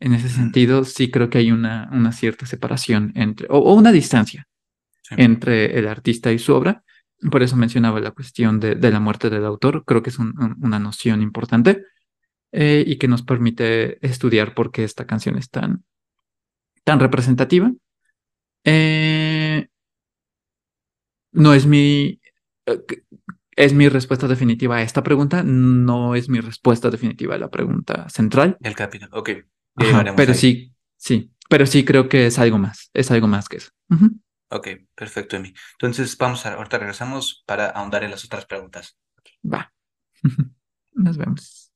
En 0.00 0.12
ese 0.12 0.26
mm. 0.26 0.30
sentido, 0.30 0.84
sí 0.84 1.10
creo 1.10 1.30
que 1.30 1.38
hay 1.38 1.52
una, 1.52 1.88
una 1.92 2.10
cierta 2.10 2.46
separación 2.46 3.12
entre, 3.14 3.46
o 3.48 3.74
una 3.74 3.92
distancia 3.92 4.46
entre 5.16 5.78
el 5.78 5.88
artista 5.88 6.32
y 6.32 6.38
su 6.38 6.52
obra. 6.54 6.82
Por 7.30 7.42
eso 7.42 7.56
mencionaba 7.56 8.00
la 8.00 8.12
cuestión 8.12 8.60
de, 8.60 8.76
la 8.76 9.00
muerte 9.00 9.30
del 9.30 9.44
autor. 9.44 9.84
Creo 9.84 10.02
que 10.02 10.10
es 10.10 10.18
una 10.18 10.78
noción 10.78 11.22
importante 11.22 11.84
eh, 12.52 12.82
y 12.86 12.96
que 12.96 13.08
nos 13.08 13.22
permite 13.22 14.04
estudiar 14.06 14.54
por 14.54 14.72
qué 14.72 14.84
esta 14.84 15.06
canción 15.06 15.36
es 15.36 15.50
tan, 15.50 15.84
tan 16.84 16.98
representativa. 16.98 17.72
Eh, 18.64 19.68
no 21.32 21.54
es 21.54 21.66
mi, 21.66 22.20
eh, 22.66 22.80
es 23.56 23.72
mi 23.72 23.88
respuesta 23.88 24.26
definitiva 24.26 24.76
a 24.76 24.82
esta 24.82 25.02
pregunta, 25.02 25.42
no 25.42 26.14
es 26.14 26.28
mi 26.28 26.40
respuesta 26.40 26.90
definitiva 26.90 27.34
a 27.34 27.38
la 27.38 27.50
pregunta 27.50 28.08
central. 28.08 28.56
El 28.60 28.74
capítulo, 28.74 29.18
ok. 29.18 29.30
pero 30.16 30.34
sí, 30.34 30.74
sí, 30.96 31.32
pero 31.48 31.66
sí 31.66 31.84
creo 31.84 32.08
que 32.08 32.26
es 32.26 32.38
algo 32.38 32.58
más, 32.58 32.90
es 32.94 33.10
algo 33.10 33.26
más 33.26 33.48
que 33.48 33.58
eso. 33.58 33.70
Ok, 34.52 34.68
perfecto, 34.94 35.36
Emi. 35.36 35.54
Entonces 35.72 36.16
vamos 36.18 36.44
a, 36.44 36.54
ahorita 36.54 36.78
regresamos 36.78 37.44
para 37.46 37.68
ahondar 37.70 38.02
en 38.04 38.10
las 38.10 38.24
otras 38.24 38.46
preguntas. 38.46 38.96
Va. 39.44 39.72
Nos 40.92 41.16
vemos. 41.16 41.72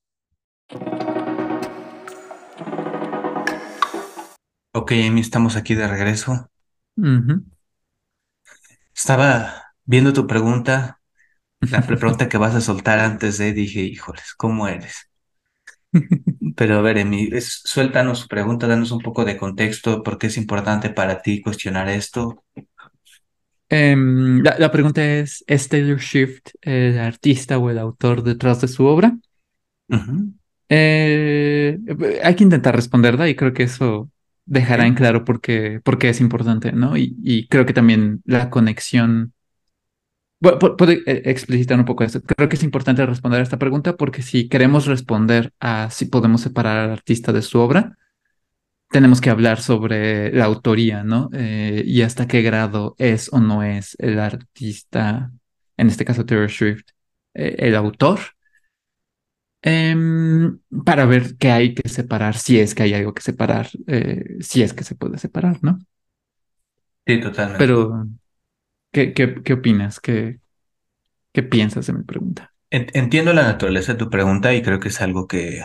Ok, 4.73 4.91
Amy, 4.91 5.21
estamos 5.21 5.55
aquí 5.55 5.73
de 5.73 5.87
regreso. 5.87 6.49
Ujú. 6.97 7.54
Estaba 8.95 9.73
viendo 9.85 10.11
tu 10.13 10.25
pregunta, 10.27 10.99
la 11.69 11.85
pre- 11.87 11.97
pregunta 11.97 12.29
que 12.29 12.37
vas 12.39 12.55
a 12.55 12.61
soltar 12.61 12.99
antes 12.99 13.37
de, 13.39 13.53
dije, 13.53 13.81
híjoles, 13.81 14.33
¿cómo 14.37 14.67
eres? 14.67 15.09
Pero 16.57 16.75
a 16.77 16.81
ver, 16.81 16.97
Amy, 16.99 17.29
es- 17.31 17.61
suéltanos 17.65 18.21
tu 18.23 18.27
pregunta, 18.27 18.67
danos 18.67 18.91
un 18.91 18.99
poco 19.01 19.25
de 19.25 19.37
contexto, 19.37 20.03
por 20.03 20.17
qué 20.17 20.27
es 20.27 20.37
importante 20.37 20.89
para 20.89 21.21
ti 21.21 21.41
cuestionar 21.41 21.89
esto. 21.89 22.43
Em, 23.69 24.41
la, 24.43 24.55
la 24.59 24.71
pregunta 24.71 25.03
es, 25.03 25.43
¿es 25.47 25.67
Taylor 25.69 25.99
Swift 26.01 26.41
el 26.61 26.99
artista 26.99 27.57
o 27.57 27.69
el 27.69 27.79
autor 27.79 28.23
detrás 28.23 28.61
de 28.61 28.67
su 28.67 28.85
obra? 28.85 29.17
Eh, 30.69 31.77
hay 32.23 32.35
que 32.35 32.43
intentar 32.43 32.75
responderla 32.75 33.29
y 33.29 33.35
creo 33.35 33.53
que 33.53 33.63
eso 33.63 34.09
dejará 34.45 34.85
en 34.87 34.93
claro 34.95 35.25
por 35.25 35.41
qué, 35.41 35.81
por 35.83 35.97
qué 35.97 36.09
es 36.09 36.21
importante, 36.21 36.71
¿no? 36.71 36.97
Y, 36.97 37.15
y 37.23 37.47
creo 37.47 37.65
que 37.65 37.73
también 37.73 38.21
la 38.25 38.49
conexión... 38.49 39.33
Bueno, 40.39 40.59
pu- 40.59 40.75
puedo 40.75 40.91
eh, 40.91 41.01
explicitar 41.25 41.79
un 41.79 41.85
poco 41.85 42.03
eso. 42.03 42.21
Creo 42.21 42.49
que 42.49 42.55
es 42.55 42.63
importante 42.63 43.05
responder 43.05 43.39
a 43.39 43.43
esta 43.43 43.57
pregunta 43.57 43.95
porque 43.95 44.21
si 44.21 44.47
queremos 44.49 44.85
responder 44.85 45.53
a 45.59 45.89
si 45.89 46.05
podemos 46.05 46.41
separar 46.41 46.77
al 46.77 46.91
artista 46.91 47.31
de 47.31 47.41
su 47.41 47.59
obra, 47.59 47.97
tenemos 48.91 49.19
que 49.19 49.29
hablar 49.29 49.59
sobre 49.61 50.31
la 50.31 50.45
autoría, 50.45 51.03
¿no? 51.03 51.29
Eh, 51.33 51.83
y 51.85 52.01
hasta 52.03 52.27
qué 52.27 52.41
grado 52.41 52.95
es 52.97 53.31
o 53.33 53.39
no 53.39 53.63
es 53.63 53.95
el 53.97 54.19
artista, 54.19 55.31
en 55.77 55.87
este 55.87 56.05
caso 56.05 56.25
Taylor 56.25 56.51
Swift, 56.51 56.85
eh, 57.33 57.55
el 57.59 57.75
autor, 57.75 58.19
em, 59.65 60.59
para 60.85 61.05
ver 61.07 61.37
qué 61.37 61.51
hay 61.51 61.75
que 61.75 61.89
separar, 61.89 62.37
si 62.37 62.59
es 62.59 62.75
que 62.75 62.83
hay 62.85 62.95
algo 62.95 63.13
que 63.15 63.23
separar, 63.23 63.69
eh, 63.87 64.37
si 64.41 64.63
es 64.63 64.73
que 64.75 64.85
se 64.85 64.95
puede 64.95 65.19
separar, 65.19 65.59
¿no? 65.63 65.79
Sí, 67.07 67.19
totalmente. 67.21 67.73
Pero, 67.73 68.07
¿qué, 68.93 69.13
qué, 69.13 69.43
qué 69.43 69.53
opinas? 69.53 69.99
¿Qué, 69.99 70.41
qué 71.33 71.43
piensas 71.43 71.87
de 71.87 71.93
mi 71.93 72.03
pregunta? 72.03 72.53
En- 72.69 72.87
Entiendo 72.93 73.33
la 73.33 73.43
naturaleza 73.43 73.93
de 73.93 73.99
tu 73.99 74.09
pregunta 74.09 74.53
y 74.53 74.61
creo 74.61 74.79
que 74.79 74.89
es 74.89 75.01
algo 75.01 75.27
que, 75.27 75.61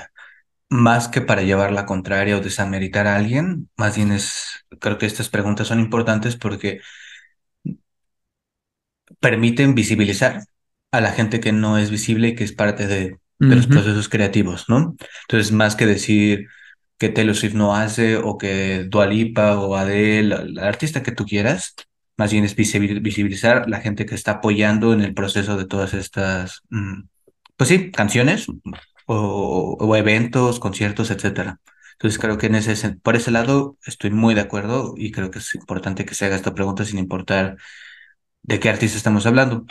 más 0.70 1.08
que 1.08 1.22
para 1.22 1.42
llevar 1.42 1.72
la 1.72 1.86
contraria 1.86 2.38
o 2.38 2.40
desameritar 2.42 3.08
a 3.08 3.16
alguien, 3.16 3.70
más 3.78 3.96
bien 3.96 4.12
es, 4.12 4.66
creo 4.80 4.98
que 4.98 5.06
estas 5.06 5.30
preguntas 5.30 5.68
son 5.68 5.80
importantes 5.80 6.36
porque 6.36 6.80
permiten 9.20 9.74
visibilizar 9.74 10.44
a 10.92 11.00
la 11.00 11.12
gente 11.12 11.40
que 11.40 11.52
no 11.52 11.78
es 11.78 11.90
visible 11.90 12.28
y 12.28 12.34
que 12.34 12.44
es 12.44 12.52
parte 12.52 12.86
de, 12.86 13.18
de 13.48 13.56
los 13.56 13.66
procesos 13.66 14.08
creativos, 14.08 14.66
¿no? 14.68 14.96
Entonces, 15.28 15.52
más 15.52 15.76
que 15.76 15.86
decir 15.86 16.46
que 16.98 17.08
Taylor 17.08 17.34
Swift 17.36 17.54
no 17.54 17.74
hace 17.76 18.16
o 18.16 18.36
que 18.38 18.84
Dua 18.88 19.06
Lipa 19.06 19.58
o 19.58 19.76
Adele, 19.76 20.24
la, 20.28 20.44
la 20.44 20.68
artista 20.68 21.02
que 21.02 21.12
tú 21.12 21.24
quieras, 21.24 21.74
más 22.16 22.32
bien 22.32 22.44
es 22.44 22.56
visibil- 22.56 23.00
visibilizar 23.02 23.68
la 23.68 23.80
gente 23.80 24.06
que 24.06 24.14
está 24.14 24.32
apoyando 24.32 24.92
en 24.92 25.00
el 25.02 25.14
proceso 25.14 25.56
de 25.56 25.66
todas 25.66 25.94
estas, 25.94 26.60
mm, 26.70 27.02
pues 27.56 27.68
sí, 27.68 27.90
canciones 27.90 28.46
o, 29.06 29.76
o 29.80 29.96
eventos, 29.96 30.60
conciertos, 30.60 31.10
etcétera. 31.10 31.60
Entonces 31.92 32.18
creo 32.18 32.38
que 32.38 32.46
en 32.46 32.54
ese, 32.54 32.96
por 32.96 33.16
ese 33.16 33.30
lado 33.30 33.76
estoy 33.84 34.10
muy 34.10 34.34
de 34.34 34.40
acuerdo 34.42 34.94
y 34.96 35.12
creo 35.12 35.30
que 35.30 35.38
es 35.40 35.54
importante 35.54 36.04
que 36.04 36.14
se 36.14 36.24
haga 36.26 36.36
esta 36.36 36.54
pregunta 36.54 36.84
sin 36.84 36.98
importar 36.98 37.56
de 38.42 38.60
qué 38.60 38.70
artista 38.70 38.96
estamos 38.98 39.26
hablando. 39.26 39.66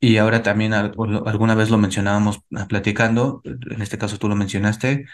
Y 0.00 0.16
ahora 0.18 0.42
también 0.42 0.72
alguna 0.74 1.54
vez 1.54 1.70
lo 1.70 1.78
mencionábamos 1.78 2.40
ah, 2.56 2.66
platicando, 2.68 3.42
en 3.44 3.82
este 3.82 3.98
caso 3.98 4.18
tú 4.18 4.28
lo 4.28 4.36
mencionaste, 4.36 5.06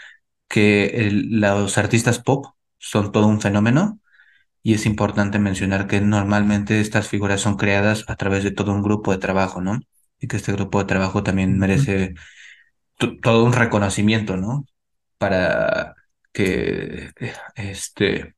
que 0.49 0.87
el- 1.09 1.40
los 1.40 1.79
artistas 1.79 2.21
pop 2.21 2.47
son 2.79 3.12
todo 3.12 3.27
un 3.29 3.40
fenómeno 3.40 4.01
y 4.62 4.75
es 4.75 4.87
importante 4.87 5.38
mencionar 5.38 5.87
que 5.87 6.01
normalmente 6.01 6.81
estas 6.81 7.09
figuras 7.09 7.40
son 7.40 7.57
creadas 7.57 8.05
a 8.09 8.16
través 8.16 8.44
de 8.44 8.51
todo 8.53 8.73
un 8.73 8.83
grupo 8.83 9.12
de 9.12 9.18
trabajo, 9.18 9.61
¿no? 9.62 9.81
Y 10.21 10.29
que 10.29 10.37
este 10.38 10.53
grupo 10.53 10.79
de 10.81 10.87
trabajo 10.87 11.23
también 11.23 11.59
merece 11.59 12.14
to- 12.99 13.18
todo 13.21 13.44
un 13.44 13.53
reconocimiento, 13.53 14.37
¿no? 14.37 14.66
Para 15.18 15.97
que 16.33 17.12
este 17.57 18.35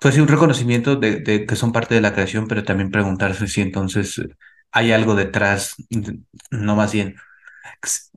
pues 0.00 0.14
sí, 0.14 0.20
un 0.20 0.28
reconocimiento 0.28 0.96
de, 0.96 1.20
de 1.20 1.46
que 1.46 1.56
son 1.56 1.72
parte 1.72 1.94
de 1.94 2.00
la 2.00 2.12
creación, 2.14 2.46
pero 2.48 2.64
también 2.64 2.90
preguntarse 2.90 3.48
si 3.48 3.60
entonces 3.62 4.20
hay 4.72 4.92
algo 4.92 5.14
detrás, 5.14 5.74
de- 5.90 6.20
no 6.50 6.76
más 6.76 6.92
bien, 6.92 7.16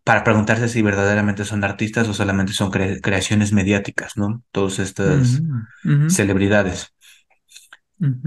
para 0.03 0.23
preguntarse 0.23 0.67
si 0.69 0.81
verdaderamente 0.81 1.45
son 1.45 1.63
artistas 1.63 2.07
o 2.07 2.13
solamente 2.13 2.53
son 2.53 2.71
cre- 2.71 2.99
creaciones 3.01 3.53
mediáticas, 3.53 4.17
¿no? 4.17 4.43
Todas 4.51 4.79
estas 4.79 5.43
ujú, 5.85 6.07
celebridades. 6.07 6.93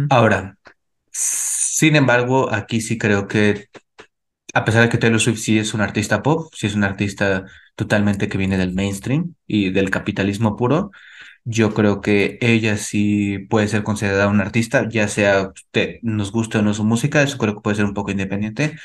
Ahora, 0.09 0.59
sin 1.13 1.97
embargo, 1.97 2.53
aquí 2.53 2.81
sí 2.81 2.99
creo 2.99 3.27
que, 3.29 3.69
a 4.55 4.65
pesar 4.65 4.83
de 4.85 4.89
que 4.91 4.99
Taylor 4.99 5.21
Swift 5.21 5.39
sí 5.41 5.59
es 5.59 5.75
un 5.75 5.81
artista 5.83 6.23
pop, 6.23 6.53
sí 6.55 6.67
es 6.69 6.75
un 6.75 6.85
artista 6.85 7.47
totalmente 7.77 8.29
que 8.29 8.39
viene 8.39 8.59
del 8.59 8.75
mainstream 8.75 9.35
y 9.47 9.71
del 9.73 9.91
capitalismo 9.91 10.57
puro, 10.57 10.93
Yo 11.47 11.75
creo 11.75 12.01
que 12.01 12.39
ella 12.41 12.77
sí 12.79 13.39
puede 13.51 13.69
ser 13.69 13.83
considerada 13.83 14.29
una 14.29 14.45
artista, 14.45 14.89
ya 14.89 15.09
sea 15.09 15.53
te- 15.73 16.01
nos 16.03 16.33
guste 16.33 16.59
o 16.59 16.63
no 16.63 16.73
su 16.73 16.85
música, 16.85 17.23
eso 17.23 17.37
creo 17.39 17.55
que 17.55 17.61
puede 17.61 17.77
ser 17.77 17.85
un 17.85 17.93
poco 17.95 18.11
independiente, 18.11 18.79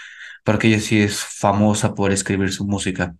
porque 0.43 0.67
ella 0.67 0.79
sí 0.81 1.01
es 1.01 1.21
famosa 1.23 1.95
por 1.95 2.11
escribir 2.11 2.51
su 2.51 2.65
música. 2.67 3.15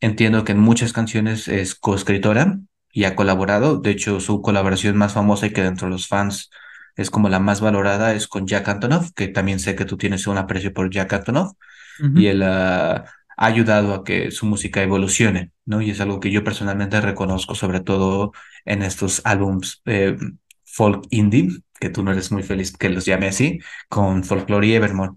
Entiendo 0.00 0.44
que 0.44 0.52
en 0.52 0.60
muchas 0.60 0.92
canciones 0.92 1.48
es 1.48 1.74
coescritora 1.74 2.58
y 2.92 3.04
ha 3.04 3.16
colaborado, 3.16 3.78
de 3.78 3.90
hecho 3.92 4.20
su 4.20 4.42
colaboración 4.42 4.96
más 4.96 5.14
famosa 5.14 5.46
y 5.46 5.52
que 5.52 5.62
dentro 5.62 5.86
de 5.88 5.92
los 5.92 6.08
fans 6.08 6.50
es 6.96 7.10
como 7.10 7.28
la 7.30 7.40
más 7.40 7.60
valorada 7.60 8.14
es 8.14 8.28
con 8.28 8.46
Jack 8.46 8.68
Antonoff, 8.68 9.12
que 9.14 9.28
también 9.28 9.60
sé 9.60 9.76
que 9.76 9.84
tú 9.86 9.96
tienes 9.98 10.26
un 10.26 10.38
aprecio 10.38 10.72
por 10.74 10.90
Jack 10.90 11.12
Antonoff 11.14 11.52
y 12.12 12.26
él 12.26 12.42
ah, 12.42 13.04
ha 13.36 13.46
ayudado 13.46 13.94
a 13.94 14.04
que 14.04 14.30
su 14.30 14.46
música 14.46 14.82
evolucione, 14.82 15.52
¿no? 15.66 15.82
Y 15.82 15.90
es 15.90 16.00
algo 16.00 16.20
que 16.20 16.30
yo 16.30 16.42
personalmente 16.42 17.00
reconozco, 17.00 17.54
sobre 17.54 17.80
todo 17.80 18.32
en 18.64 18.82
estos 18.82 19.20
álbums 19.24 19.82
eh, 19.84 20.16
folk 20.64 21.06
indie, 21.10 21.50
que 21.78 21.90
tú 21.90 22.02
no 22.02 22.12
eres 22.12 22.32
muy 22.32 22.42
feliz 22.42 22.72
que 22.76 22.88
los 22.88 23.04
llame 23.04 23.28
así, 23.28 23.58
con 23.88 24.24
Folklore 24.24 24.66
y 24.66 24.74
Evermore. 24.74 25.12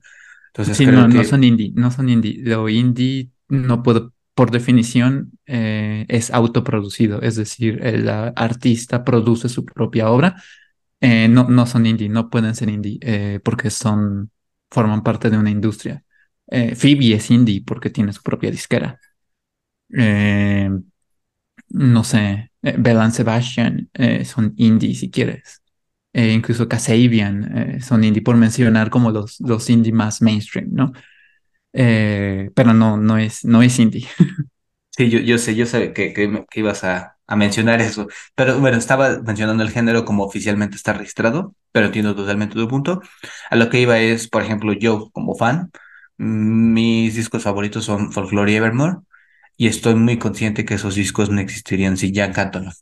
Entonces 0.48 0.78
Sí, 0.78 0.86
no, 0.86 0.92
creo 0.92 1.08
no 1.08 1.20
que 1.22 1.26
son 1.26 1.44
indie, 1.44 1.72
no 1.76 1.92
son 1.92 2.10
indie. 2.10 2.40
Lo 2.44 2.68
indie 2.68 3.30
no 3.48 3.82
puedo, 3.84 4.14
por 4.34 4.52
definición, 4.52 5.32
eh, 5.46 6.06
es 6.10 6.32
autoproducido, 6.32 7.22
es 7.22 7.36
decir, 7.36 7.80
el 7.84 8.10
ah, 8.10 8.34
artista 8.36 9.04
produce 9.06 9.48
su 9.48 9.66
propia 9.66 10.10
obra. 10.10 10.36
Eh, 11.02 11.30
no, 11.30 11.48
no 11.48 11.66
son 11.66 11.86
indie, 11.86 12.10
no 12.10 12.30
pueden 12.30 12.54
ser 12.56 12.70
indie 12.70 13.40
porque 13.46 13.70
son, 13.70 14.32
forman 14.70 15.04
parte 15.04 15.30
de 15.30 15.38
una 15.38 15.50
industria. 15.50 16.04
Eh, 16.52 16.76
Phoebe 16.76 17.14
es 17.16 17.32
indie 17.32 17.64
porque 17.66 17.90
tiene 17.90 18.14
su 18.14 18.22
propia 18.24 18.52
disquera. 18.52 19.00
Eh, 19.98 20.70
no 21.70 22.04
sé, 22.04 22.52
eh, 22.62 22.76
Belle 22.78 23.00
and 23.02 23.14
Sebastian 23.14 23.90
son 24.26 24.54
indie 24.58 24.96
si 24.96 25.10
quieres. 25.12 25.62
Incluso 26.14 26.68
Kasabian 26.68 27.58
eh, 27.78 27.82
son 27.82 28.04
indie, 28.04 28.22
por 28.24 28.36
mencionar 28.36 28.90
como 28.90 29.12
los, 29.12 29.40
los 29.42 29.70
indie 29.70 29.94
más 29.94 30.22
mainstream, 30.22 30.70
¿no? 30.72 30.92
Pero 31.72 32.74
no, 32.74 32.98
no 32.98 33.18
es, 33.18 33.46
no 33.46 33.62
es 33.64 33.80
indie. 33.80 34.08
Sí, 34.98 35.10
yo, 35.10 35.20
yo 35.20 35.38
sé, 35.38 35.56
yo 35.56 35.66
sé 35.66 35.94
que, 35.94 36.14
que, 36.14 36.46
que 36.50 36.60
ibas 36.60 36.84
a, 36.84 37.18
a 37.28 37.36
mencionar 37.38 37.82
eso, 37.82 38.08
pero 38.36 38.60
bueno, 38.60 38.78
estaba 38.78 39.20
mencionando 39.22 39.64
el 39.64 39.72
género 39.72 40.06
como 40.06 40.24
oficialmente 40.26 40.76
está 40.76 40.94
registrado, 40.94 41.56
pero 41.72 41.88
entiendo 41.88 42.16
totalmente 42.16 42.56
tu 42.56 42.68
punto. 42.68 43.02
A 43.50 43.56
lo 43.56 43.70
que 43.70 43.80
iba 43.82 44.00
es, 44.00 44.28
por 44.28 44.44
ejemplo, 44.44 44.74
yo 44.74 45.10
como 45.12 45.36
fan, 45.36 45.72
mis 46.20 47.16
discos 47.16 47.44
favoritos 47.44 47.86
son 47.86 48.12
Folklore 48.12 48.52
y 48.52 48.56
Evermore, 48.56 48.98
y 49.58 49.68
estoy 49.68 49.96
muy 49.96 50.20
consciente 50.20 50.66
que 50.66 50.76
esos 50.76 50.96
discos 50.96 51.30
no 51.30 51.42
existirían 51.42 51.98
sin 51.98 52.14
Jack 52.14 52.38
Antonoff. 52.38 52.76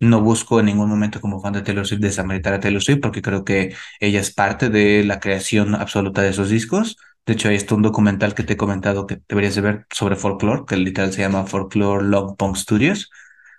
No 0.00 0.22
busco 0.22 0.60
en 0.60 0.66
ningún 0.66 0.88
momento 0.88 1.20
como 1.20 1.40
fan 1.40 1.52
de 1.52 1.62
Taylor 1.62 1.86
Swift 1.86 2.00
desameritar 2.00 2.54
a 2.54 2.60
Taylor 2.60 2.82
Swift 2.82 3.00
porque 3.02 3.22
creo 3.22 3.44
que 3.44 3.74
ella 4.00 4.20
es 4.20 4.32
parte 4.32 4.70
de 4.70 5.04
la 5.04 5.20
creación 5.20 5.74
absoluta 5.74 6.22
de 6.22 6.30
esos 6.30 6.50
discos. 6.50 6.96
De 7.26 7.34
hecho, 7.34 7.48
hay 7.48 7.56
este 7.56 7.74
un 7.74 7.82
documental 7.82 8.34
que 8.34 8.42
te 8.42 8.54
he 8.54 8.56
comentado 8.56 9.06
que 9.06 9.20
deberías 9.28 9.54
de 9.54 9.60
ver 9.60 9.86
sobre 9.90 10.16
folklore, 10.16 10.64
que 10.66 10.76
literal 10.76 11.12
se 11.12 11.20
llama 11.22 11.46
Folklore 11.46 12.04
Love 12.04 12.36
Punk 12.36 12.56
Studios, 12.56 13.10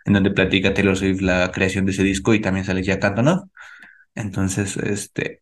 en 0.06 0.14
donde 0.14 0.32
platica 0.32 0.74
Taylor 0.74 0.98
Swift 0.98 1.22
la 1.22 1.52
creación 1.52 1.86
de 1.86 1.92
ese 1.92 2.04
disco 2.04 2.34
y 2.34 2.42
también 2.42 2.66
sale 2.66 2.84
Jack 2.84 3.04
Antonoff. 3.06 3.44
Entonces, 4.16 4.78
este, 4.78 5.42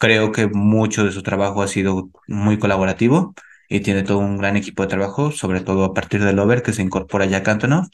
creo 0.00 0.32
que 0.32 0.48
mucho 0.48 1.04
de 1.06 1.12
su 1.12 1.22
trabajo 1.24 1.62
ha 1.62 1.68
sido 1.68 2.10
muy 2.28 2.58
colaborativo 2.60 3.34
y 3.70 3.80
tiene 3.82 4.04
todo 4.04 4.18
un 4.20 4.38
gran 4.38 4.56
equipo 4.58 4.82
de 4.84 4.90
trabajo, 4.90 5.32
sobre 5.32 5.62
todo 5.62 5.84
a 5.84 5.94
partir 5.94 6.24
del 6.24 6.40
Over 6.40 6.62
que 6.64 6.74
se 6.74 6.82
incorpora 6.82 7.26
Jack 7.26 7.48
Antonoff. 7.48 7.88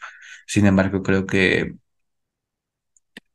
Sin 0.46 0.66
embargo, 0.66 1.02
creo 1.02 1.26
que 1.26 1.74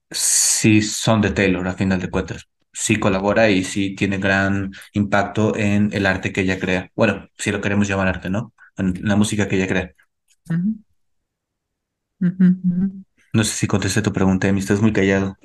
sí 0.10 0.82
son 0.82 1.22
de 1.22 1.32
Taylor 1.32 1.68
a 1.68 1.74
final 1.74 2.00
de 2.02 2.10
cuentas. 2.10 2.48
Sí 2.74 2.98
colabora 2.98 3.50
y 3.50 3.64
sí 3.64 3.96
tiene 3.96 4.18
gran 4.18 4.72
impacto 4.94 5.56
en 5.58 5.90
el 5.94 6.06
arte 6.06 6.32
que 6.34 6.42
ella 6.42 6.60
crea. 6.60 6.90
Bueno, 6.96 7.28
si 7.38 7.52
lo 7.52 7.62
queremos 7.62 7.88
llamar 7.88 8.08
arte, 8.08 8.30
¿no? 8.30 8.54
en 8.78 8.94
la 9.04 9.16
música 9.16 9.48
que 9.48 9.56
ella 9.58 9.68
crea. 9.68 9.94
No 13.34 13.44
sé 13.44 13.54
si 13.56 13.68
contesté 13.68 14.02
tu 14.02 14.14
pregunta, 14.14 14.48
Emi, 14.48 14.62
estás 14.62 14.82
muy 14.82 14.94
callado. 14.94 15.38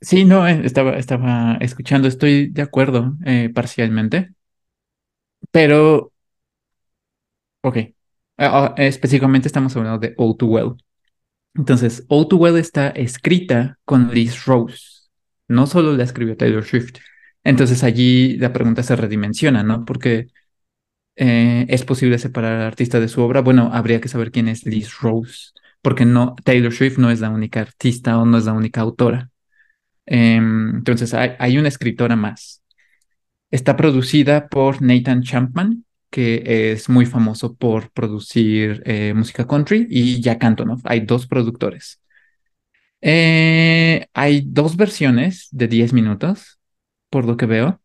Sí, 0.00 0.24
no, 0.24 0.46
eh, 0.46 0.60
estaba, 0.64 0.96
estaba 0.96 1.56
escuchando, 1.60 2.06
estoy 2.08 2.48
de 2.50 2.62
acuerdo 2.62 3.16
eh, 3.24 3.50
parcialmente, 3.52 4.30
pero, 5.50 6.12
ok, 7.62 7.76
Ah, 8.40 8.74
ah, 8.76 8.82
específicamente 8.84 9.48
estamos 9.48 9.74
hablando 9.76 9.98
de 9.98 10.14
All 10.16 10.36
Too 10.36 10.46
Well. 10.48 10.76
Entonces, 11.54 12.04
All 12.08 12.28
Too 12.28 12.38
Well 12.38 12.58
está 12.58 12.88
escrita 12.90 13.78
con 13.84 14.12
Liz 14.14 14.46
Rose, 14.46 15.08
no 15.48 15.66
solo 15.66 15.94
la 15.96 16.04
escribió 16.04 16.36
Taylor 16.36 16.64
Swift. 16.64 16.98
Entonces 17.44 17.84
allí 17.84 18.36
la 18.38 18.52
pregunta 18.52 18.82
se 18.84 18.96
redimensiona, 18.96 19.62
¿no? 19.64 19.84
Porque 19.86 20.28
eh, 21.16 21.66
¿es 21.68 21.84
posible 21.84 22.18
separar 22.18 22.54
al 22.60 22.62
artista 22.68 23.00
de 23.00 23.08
su 23.08 23.22
obra? 23.22 23.42
Bueno, 23.42 23.70
habría 23.72 24.00
que 24.00 24.08
saber 24.08 24.32
quién 24.32 24.48
es 24.48 24.66
Liz 24.66 24.98
Rose, 25.00 25.50
porque 25.82 26.04
no, 26.06 26.36
Taylor 26.44 26.72
Swift 26.72 26.98
no 26.98 27.10
es 27.10 27.20
la 27.20 27.30
única 27.30 27.60
artista 27.60 28.18
o 28.18 28.26
no 28.26 28.38
es 28.38 28.46
la 28.46 28.54
única 28.54 28.82
autora. 28.82 29.30
Em, 30.10 30.76
entonces 30.76 31.12
hay, 31.14 31.58
una 31.58 31.68
escritora 31.68 32.16
más. 32.16 32.62
Está 33.50 33.76
producida 33.76 34.48
por 34.48 34.82
Nathan 34.82 35.22
Champman, 35.22 35.84
que 36.10 36.72
es 36.72 36.88
muy 36.88 37.06
famoso 37.06 37.54
por 37.56 37.90
producir 37.92 38.82
eh, 38.86 39.12
música 39.14 39.46
country, 39.46 39.86
y 39.90 40.20
Jack 40.22 40.44
Antonoff. 40.44 40.80
Hay 40.84 41.00
dos 41.00 41.26
productores. 41.26 42.00
Eh, 43.00 44.06
hay 44.14 44.42
dos 44.46 44.76
versiones 44.76 45.48
de 45.52 45.68
10 45.68 45.92
minutos, 45.92 46.58
por 47.10 47.24
lo 47.26 47.36
que 47.36 47.46
veo. 47.46 47.80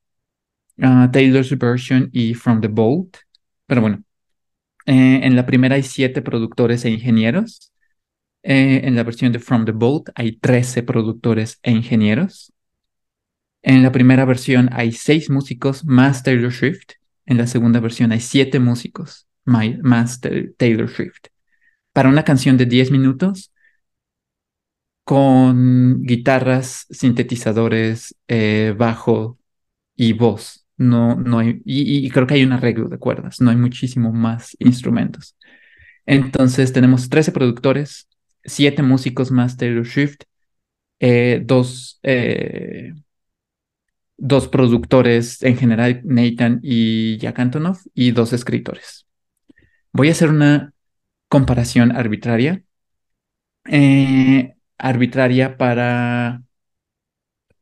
Ah, 0.81 1.09
Taylor's 1.11 1.57
version 1.57 2.09
y 2.13 2.33
From 2.33 2.61
the 2.61 2.67
Vault. 2.69 3.17
Pero 3.67 3.81
bueno, 3.81 4.03
eh, 4.85 5.21
en 5.23 5.35
la 5.35 5.45
primera 5.45 5.75
hay 5.75 5.83
siete 5.83 6.21
productores 6.21 6.85
e 6.85 6.89
ingenieros. 6.91 7.72
Eh, 8.43 8.81
en 8.83 8.95
la 8.95 9.03
versión 9.03 9.31
de 9.31 9.39
From 9.39 9.65
the 9.65 9.71
Vault 9.71 10.09
hay 10.15 10.37
13 10.37 10.83
productores 10.83 11.59
e 11.63 11.71
ingenieros. 11.71 12.53
En 13.61 13.81
la 13.83 13.91
primera 13.91 14.25
versión 14.25 14.69
hay 14.73 14.91
seis 14.91 15.29
músicos 15.29 15.85
más 15.85 16.23
Taylor 16.23 16.51
Swift. 16.51 16.91
En 17.25 17.37
la 17.37 17.47
segunda 17.47 17.79
versión 17.79 18.11
hay 18.11 18.19
siete 18.19 18.59
músicos 18.59 19.27
mai- 19.45 19.79
más 19.81 20.19
Ta- 20.21 20.29
Taylor 20.57 20.89
Swift. 20.89 21.27
Para 21.93 22.09
una 22.09 22.23
canción 22.23 22.57
de 22.57 22.65
10 22.67 22.91
minutos, 22.91 23.51
con 25.03 26.01
guitarras, 26.03 26.85
sintetizadores, 26.89 28.15
eh, 28.27 28.73
bajo 28.77 29.37
y 29.95 30.13
voz. 30.13 30.65
No, 30.77 31.15
no 31.15 31.39
hay, 31.39 31.61
y 31.65 32.09
creo 32.11 32.27
que 32.27 32.35
hay 32.35 32.43
un 32.43 32.53
arreglo 32.53 32.89
de 32.89 32.99
cuerdas, 32.99 33.41
no 33.41 33.51
hay 33.51 33.57
muchísimo 33.57 34.11
más 34.13 34.55
instrumentos. 34.59 35.37
Entonces 36.05 36.73
tenemos 36.73 37.09
13 37.09 37.31
productores, 37.31 38.07
7 38.45 38.83
músicos 38.83 39.31
más 39.31 39.57
Taylor 39.57 39.85
Swift, 39.87 40.17
eh, 40.99 41.41
dos, 41.45 41.99
eh, 42.03 42.93
dos 44.17 44.47
productores 44.47 45.41
en 45.43 45.57
general, 45.57 46.01
Nathan 46.05 46.59
y 46.63 47.17
Jack 47.17 47.39
Antonoff, 47.39 47.85
y 47.93 48.11
dos 48.11 48.33
escritores. 48.33 49.07
Voy 49.93 50.09
a 50.09 50.13
hacer 50.13 50.29
una 50.29 50.73
comparación 51.29 51.93
arbitraria. 51.95 52.63
eh, 53.65 54.55
arbitraria 54.77 55.57
para 55.57 56.41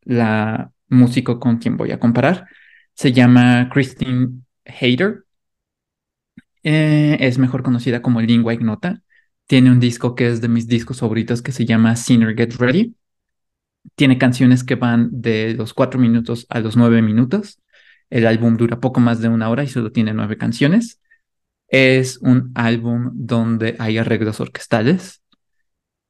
la 0.04 0.72
músico 0.90 1.40
con 1.40 1.58
quien 1.58 1.78
voy 1.78 1.92
a 1.92 2.00
comparar. 2.00 2.48
Se 2.94 3.12
llama 3.14 3.70
Christine 3.72 4.42
Hayter. 4.66 5.26
Es 6.64 7.38
mejor 7.38 7.64
conocida 7.64 8.02
como 8.02 8.22
Lingua 8.22 8.54
Ignota. 8.54 9.02
Tiene 9.52 9.70
un 9.70 9.82
disco 9.82 10.16
que 10.16 10.30
es 10.30 10.40
de 10.40 10.48
mis 10.48 10.66
discos 10.66 11.02
favoritos 11.02 11.42
que 11.42 11.52
se 11.52 11.66
llama 11.66 11.98
Sinner 11.98 12.34
Get 12.38 12.54
Ready. 12.54 12.96
Tiene 13.96 14.18
canciones 14.18 14.64
que 14.64 14.76
van 14.76 15.10
de 15.12 15.56
los 15.56 15.74
4 15.74 16.00
minutos 16.00 16.46
a 16.48 16.62
los 16.62 16.78
9 16.78 17.02
minutos. 17.02 17.60
El 18.10 18.28
álbum 18.28 18.56
dura 18.56 18.80
poco 18.80 19.02
más 19.02 19.20
de 19.20 19.28
una 19.28 19.50
hora 19.50 19.66
y 19.66 19.68
solo 19.68 19.92
tiene 19.92 20.14
9 20.14 20.38
canciones. 20.38 21.02
Es 21.68 22.18
un 22.22 22.54
álbum 22.56 23.12
donde 23.14 23.76
hay 23.78 23.98
arreglos 23.98 24.40
orquestales. 24.40 25.22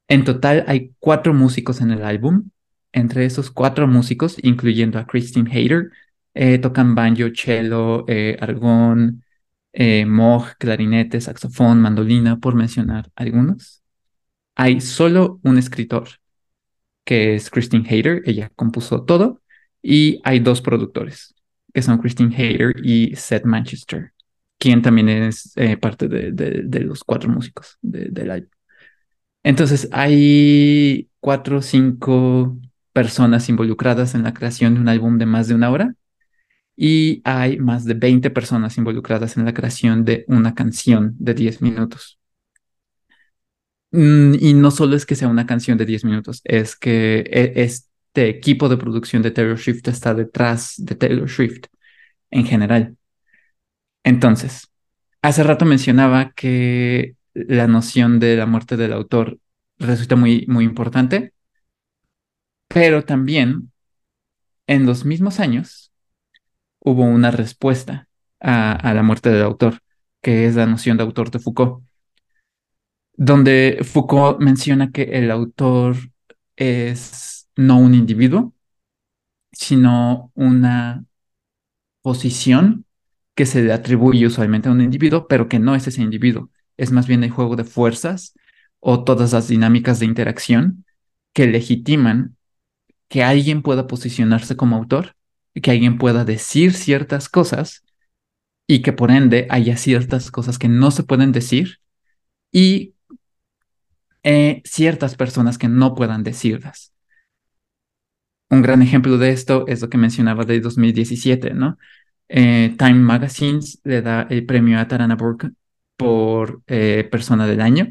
En 0.08 0.24
total 0.24 0.64
hay 0.68 0.94
cuatro 1.00 1.34
músicos 1.34 1.82
en 1.82 1.90
el 1.90 2.04
álbum. 2.04 2.52
Entre 2.92 3.26
esos 3.26 3.50
cuatro 3.50 3.88
músicos, 3.88 4.38
incluyendo 4.44 5.00
a 5.00 5.08
Christine 5.08 5.50
Hayter, 5.52 5.90
eh, 6.36 6.60
tocan 6.60 6.94
banjo, 6.94 7.30
cello, 7.34 8.06
eh, 8.08 8.38
argón, 8.40 9.21
eh, 9.74 10.06
moog, 10.06 10.56
clarinete, 10.60 11.22
saxofón, 11.22 11.82
mandolina, 11.82 12.40
por 12.40 12.56
mencionar 12.56 13.10
algunos. 13.16 13.84
Hay 14.56 14.82
solo 14.82 15.40
un 15.44 15.58
escritor, 15.58 16.10
que 17.06 17.36
es 17.36 17.50
Christine 17.50 17.88
Hayter, 17.90 18.22
ella 18.26 18.52
compuso 18.56 19.04
todo, 19.04 19.42
y 19.82 20.22
hay 20.24 20.40
dos 20.40 20.62
productores, 20.62 21.34
que 21.74 21.82
son 21.82 21.98
Christine 22.00 22.36
Hayter 22.36 22.76
y 22.84 23.16
Seth 23.16 23.46
Manchester, 23.46 24.14
quien 24.60 24.82
también 24.82 25.10
es 25.10 25.54
eh, 25.58 25.78
parte 25.78 26.08
de, 26.08 26.32
de- 26.32 26.80
los 26.82 27.04
cuatro 27.04 27.30
músicos 27.30 27.78
de- 27.82 28.10
del 28.10 28.32
álbum. 28.32 28.50
Entonces, 29.44 29.90
hay 29.92 31.10
cuatro 31.20 31.60
o 31.60 31.62
cinco 31.62 32.58
personas 32.94 33.50
involucradas 33.50 34.16
en 34.16 34.24
la 34.24 34.34
creación 34.34 34.76
de 34.76 34.82
un 34.82 34.90
álbum 34.90 35.18
de 35.18 35.26
más 35.26 35.48
de 35.48 35.56
una 35.56 35.72
hora 35.72 35.96
y 36.76 37.22
hay 37.26 37.60
más 37.60 37.86
de 37.86 37.94
20 37.96 38.30
personas 38.32 38.78
involucradas 38.78 39.38
en 39.38 39.46
la 39.46 39.54
creación 39.54 40.06
de 40.06 40.26
una 40.28 40.56
canción 40.56 41.16
de 41.20 41.34
10 41.34 41.62
minutos. 41.62 42.20
Mm, 43.92 44.36
y 44.40 44.54
no 44.54 44.72
solo 44.72 44.96
es 44.96 45.06
que 45.06 45.16
sea 45.16 45.28
una 45.28 45.46
canción 45.46 45.78
de 45.78 45.86
10 45.86 46.06
minutos, 46.06 46.42
es 46.46 46.76
que 46.76 47.20
e- 47.30 47.54
este 47.62 48.30
equipo 48.30 48.70
de 48.70 48.78
producción 48.78 49.22
de 49.22 49.32
Taylor 49.32 49.58
Swift 49.60 49.88
está 49.88 50.14
detrás 50.14 50.76
de 50.78 50.96
Taylor 50.96 51.30
Swift 51.30 51.66
en 52.32 52.46
general. 52.46 52.98
Entonces, 54.04 54.72
hace 55.22 55.44
rato 55.44 55.66
mencionaba 55.66 56.32
que 56.34 57.16
la 57.34 57.68
noción 57.68 58.20
de 58.20 58.36
la 58.38 58.46
muerte 58.46 58.78
del 58.78 58.94
autor 58.94 59.40
resulta 59.80 60.16
muy, 60.16 60.46
muy 60.48 60.66
importante, 60.66 61.34
pero 62.68 63.04
también 63.04 63.72
en 64.68 64.86
los 64.86 65.06
mismos 65.06 65.40
años 65.40 65.91
hubo 66.82 67.04
una 67.04 67.32
respuesta 67.32 68.08
a, 68.40 68.74
a 68.74 68.94
la 68.94 69.04
muerte 69.04 69.30
del 69.30 69.44
autor, 69.44 69.80
que 70.22 70.46
es 70.46 70.56
la 70.56 70.66
noción 70.66 70.98
de 70.98 71.04
autor 71.04 71.32
de 71.32 71.40
Foucault, 71.40 71.84
donde 73.14 73.80
Foucault 73.84 74.40
menciona 74.40 74.92
que 74.92 75.04
el 75.04 75.32
autor 75.32 75.96
es 76.56 77.50
no 77.56 77.80
un 77.80 77.94
individuo, 77.94 78.54
sino 79.52 80.32
una 80.36 81.06
posición 82.02 82.86
que 83.36 83.46
se 83.46 83.62
le 83.64 83.74
atribuye 83.74 84.26
usualmente 84.26 84.70
a 84.70 84.72
un 84.72 84.82
individuo, 84.82 85.28
pero 85.28 85.48
que 85.48 85.60
no 85.60 85.76
es 85.76 85.88
ese 85.88 86.02
individuo. 86.02 86.50
Es 86.78 86.92
más 86.92 87.08
bien 87.08 87.24
el 87.24 87.32
juego 87.32 87.56
de 87.56 87.64
fuerzas 87.64 88.34
o 88.80 89.04
todas 89.04 89.34
las 89.34 89.48
dinámicas 89.48 90.00
de 90.00 90.06
interacción 90.06 90.86
que 91.34 91.48
legitiman 91.48 92.38
que 93.08 93.24
alguien 93.24 93.62
pueda 93.62 93.88
posicionarse 93.88 94.56
como 94.56 94.76
autor, 94.78 95.16
que 95.54 95.72
alguien 95.72 95.98
pueda 95.98 96.26
decir 96.26 96.74
ciertas 96.74 97.30
cosas 97.30 97.84
y 98.68 98.82
que 98.82 98.94
por 98.94 99.12
ende 99.12 99.48
haya 99.50 99.78
ciertas 99.78 100.32
cosas 100.32 100.58
que 100.58 100.70
no 100.70 100.92
se 100.92 101.04
pueden 101.04 101.32
decir 101.32 101.80
y 102.52 102.96
eh, 104.24 104.62
ciertas 104.66 105.16
personas 105.16 105.58
que 105.58 105.68
no 105.68 105.96
puedan 105.96 106.24
decirlas. 106.24 106.94
Un 108.50 108.62
gran 108.62 108.82
ejemplo 108.82 109.18
de 109.18 109.32
esto 109.32 109.66
es 109.68 109.82
lo 109.82 109.90
que 109.90 109.98
mencionaba 109.98 110.44
de 110.44 110.60
2017, 110.60 111.54
¿no? 111.54 111.78
Eh, 112.28 112.76
Time 112.78 112.96
Magazines 112.96 113.80
le 113.84 114.02
da 114.02 114.24
el 114.30 114.46
premio 114.46 114.80
a 114.80 114.88
Tarana 114.88 115.16
Burke 115.16 115.52
por 115.98 116.62
eh, 116.68 117.08
Persona 117.12 117.46
del 117.46 117.62
Año 117.62 117.88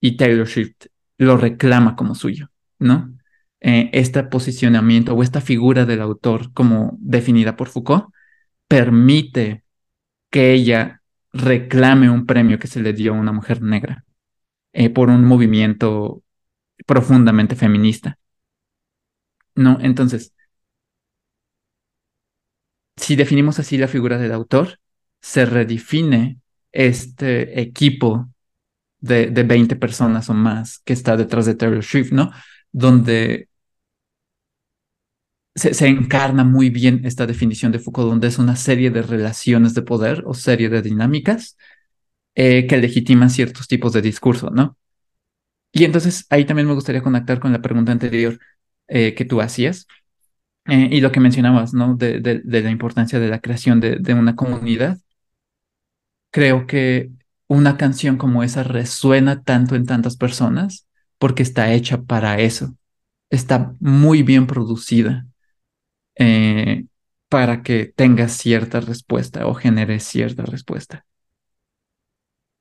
y 0.00 0.16
Taylor 0.16 0.46
Swift 0.46 0.86
lo 1.18 1.36
reclama 1.36 1.96
como 1.96 2.14
suyo, 2.14 2.50
¿no? 2.78 3.17
Eh, 3.60 3.90
este 3.92 4.22
posicionamiento 4.22 5.14
o 5.14 5.22
esta 5.22 5.40
figura 5.40 5.84
del 5.84 6.00
autor 6.00 6.52
como 6.52 6.96
definida 7.00 7.56
por 7.56 7.68
Foucault 7.68 8.06
permite 8.68 9.64
que 10.30 10.52
ella 10.52 11.02
reclame 11.32 12.10
un 12.10 12.26
premio 12.26 12.58
que 12.58 12.68
se 12.68 12.80
le 12.80 12.92
dio 12.92 13.14
a 13.14 13.16
una 13.18 13.32
mujer 13.32 13.62
negra 13.62 14.04
eh, 14.72 14.90
por 14.90 15.10
un 15.10 15.24
movimiento 15.24 16.22
profundamente 16.86 17.56
feminista, 17.56 18.18
¿no? 19.54 19.78
Entonces, 19.80 20.32
si 22.96 23.16
definimos 23.16 23.58
así 23.58 23.78
la 23.78 23.88
figura 23.88 24.18
del 24.18 24.32
autor, 24.32 24.80
se 25.20 25.46
redefine 25.46 26.38
este 26.72 27.60
equipo 27.60 28.28
de, 29.00 29.26
de 29.28 29.42
20 29.44 29.76
personas 29.76 30.28
o 30.30 30.34
más 30.34 30.80
que 30.80 30.92
está 30.92 31.16
detrás 31.16 31.46
de 31.46 31.54
Taylor 31.54 31.84
Swift, 31.84 32.12
¿no? 32.12 32.32
Donde 32.72 33.47
se, 35.58 35.86
encarna 35.88 36.44
muy 36.44 36.70
bien 36.70 37.02
esta 37.04 37.26
definición 37.26 37.72
de 37.72 37.78
Foucault, 37.78 38.10
donde 38.10 38.28
es 38.28 38.38
una 38.38 38.56
serie 38.56 38.90
de 38.90 39.02
relaciones 39.02 39.74
de 39.74 39.82
poder 39.82 40.22
o 40.26 40.34
serie 40.34 40.68
de 40.68 40.82
dinámicas 40.82 41.56
eh, 42.34 42.66
que 42.66 42.78
legitiman 42.78 43.30
ciertos 43.30 43.68
tipos 43.68 43.92
de 43.92 44.02
discurso, 44.02 44.50
¿no? 44.50 44.76
Y 45.72 45.84
entonces 45.84 46.26
ahí 46.30 46.44
también 46.44 46.68
me 46.68 46.74
gustaría 46.74 47.02
conectar 47.02 47.40
con 47.40 47.52
la 47.52 47.62
pregunta 47.62 47.92
anterior 47.92 48.38
eh, 48.88 49.14
que 49.14 49.24
tú 49.24 49.40
hacías 49.40 49.86
eh, 50.66 50.88
y 50.90 51.00
lo 51.00 51.12
que 51.12 51.20
mencionabas, 51.20 51.74
¿no? 51.74 51.96
De, 51.96 52.20
la 52.44 52.70
importancia 52.70 53.18
de 53.20 53.28
la 53.28 53.40
creación 53.40 53.80
de 53.80 54.14
una 54.14 54.36
comunidad. 54.36 54.98
Creo 56.30 56.66
que 56.66 57.10
una 57.48 57.76
canción 57.76 58.18
como 58.18 58.42
esa 58.42 58.62
resuena 58.62 59.42
tanto 59.42 59.74
en 59.76 59.86
tantas 59.86 60.16
personas 60.16 60.86
porque 61.18 61.42
está 61.42 61.72
hecha 61.72 62.02
para 62.02 62.40
eso. 62.40 62.76
Está 63.30 63.74
muy 63.80 64.22
bien 64.22 64.46
producida 64.46 65.26
eh, 66.18 66.86
para 67.28 67.62
que 67.62 67.86
tenga 67.96 68.28
cierta 68.28 68.80
respuesta 68.80 69.46
o 69.46 69.54
genere 69.54 70.00
cierta 70.00 70.44
respuesta. 70.44 71.06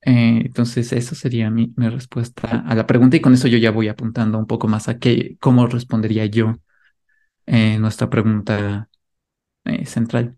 Eh, 0.02 0.42
entonces, 0.46 0.94
eso 0.94 1.16
sería 1.16 1.50
mi, 1.50 1.74
mi 1.76 1.90
respuesta 1.90 2.64
a 2.66 2.76
la 2.76 2.88
pregunta 2.88 3.18
y 3.18 3.22
con 3.22 3.34
eso 3.34 3.48
yo 3.48 3.58
ya 3.58 3.72
voy 3.72 3.88
apuntando 3.90 4.38
un 4.38 4.48
poco 4.48 4.68
más 4.68 4.88
a 4.88 5.00
qué, 5.00 5.38
cómo 5.40 5.68
respondería 5.68 6.26
yo 6.26 6.56
eh, 7.46 7.80
nuestra 7.80 8.10
pregunta 8.10 8.90
eh, 9.66 9.86
central. 9.86 10.38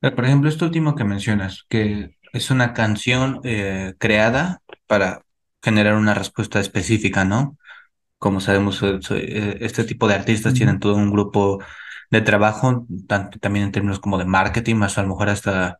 Por 0.00 0.24
ejemplo, 0.24 0.48
esto 0.48 0.66
último 0.66 0.94
que 0.94 1.04
mencionas, 1.04 1.64
que 1.68 2.16
es 2.32 2.50
una 2.50 2.72
canción 2.72 3.40
creada 3.98 4.62
para 4.86 5.22
generar 5.62 5.96
una 5.96 6.14
respuesta 6.14 6.60
específica, 6.60 7.24
¿no? 7.24 7.58
Como 8.18 8.40
sabemos, 8.40 8.82
este 8.82 9.84
tipo 9.84 10.08
de 10.08 10.14
artistas 10.14 10.54
tienen 10.54 10.80
todo 10.80 10.94
un 10.96 11.10
grupo 11.10 11.60
de 12.10 12.20
trabajo, 12.22 12.86
también 13.40 13.66
en 13.66 13.72
términos 13.72 14.00
como 14.00 14.18
de 14.18 14.24
marketing, 14.24 14.76
más 14.76 14.98
a 14.98 15.02
lo 15.02 15.08
mejor 15.08 15.28
hasta 15.28 15.78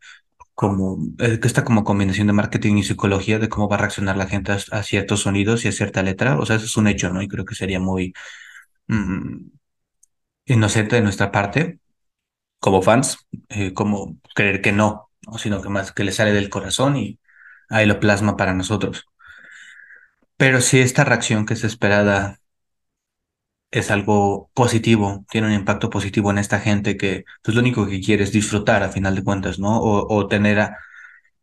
como 0.55 0.99
eh, 1.21 1.39
esta 1.43 1.65
como 1.65 1.85
combinación 1.85 2.27
de 2.27 2.33
marketing 2.33 2.79
y 2.79 2.83
psicología 2.85 3.39
de 3.39 3.49
cómo 3.49 3.69
va 3.69 3.77
a 3.77 3.79
reaccionar 3.81 4.17
la 4.17 4.27
gente 4.27 4.53
a, 4.53 4.83
ciertos 4.83 5.21
sonidos 5.23 5.65
y 5.65 5.69
a 5.69 5.73
cierta 5.73 6.03
letra. 6.03 6.39
O 6.39 6.47
sea, 6.47 6.57
eso 6.57 6.67
es 6.67 6.77
un 6.77 6.89
hecho, 6.89 7.11
¿no? 7.11 7.23
Y 7.23 7.29
creo 7.29 7.45
que 7.45 7.55
sería 7.55 7.81
muy 7.81 8.13
mm, 8.89 9.51
inocente 10.47 10.97
de 10.97 11.03
nuestra 11.03 11.31
parte, 11.33 11.79
como 12.61 12.83
fans, 12.83 13.19
eh, 13.51 13.75
como 13.75 14.19
creer 14.35 14.63
que 14.63 14.73
no, 14.73 15.11
¿no? 15.27 15.39
Sino 15.39 15.63
que 15.63 15.69
más 15.71 15.93
que 15.93 16.05
le 16.05 16.13
sale 16.13 16.33
del 16.33 16.51
corazón 16.51 16.97
y 16.97 17.21
ahí 17.69 17.87
lo 17.87 18.01
plasma 18.01 18.37
para 18.37 18.55
nosotros. 18.55 19.07
Pero 20.37 20.61
si 20.61 20.81
esta 20.81 21.05
reacción 21.05 21.47
que 21.47 21.55
es 21.55 21.65
esperada 21.65 22.38
es 23.71 23.91
algo 23.91 24.51
positivo, 24.55 25.25
tiene 25.31 25.49
un 25.49 25.53
impacto 25.55 25.91
positivo 25.91 26.31
en 26.31 26.39
esta 26.39 26.61
gente 26.61 26.97
que 26.97 27.25
pues 27.43 27.55
lo 27.55 27.61
único 27.63 27.87
que 27.89 28.01
quiere 28.01 28.25
es 28.25 28.33
disfrutar 28.33 28.83
a 28.83 28.89
final 28.91 29.15
de 29.17 29.25
cuentas, 29.25 29.59
¿no? 29.59 29.79
O, 29.81 30.15
o 30.15 30.29
tener 30.29 30.61
a- 30.61 30.79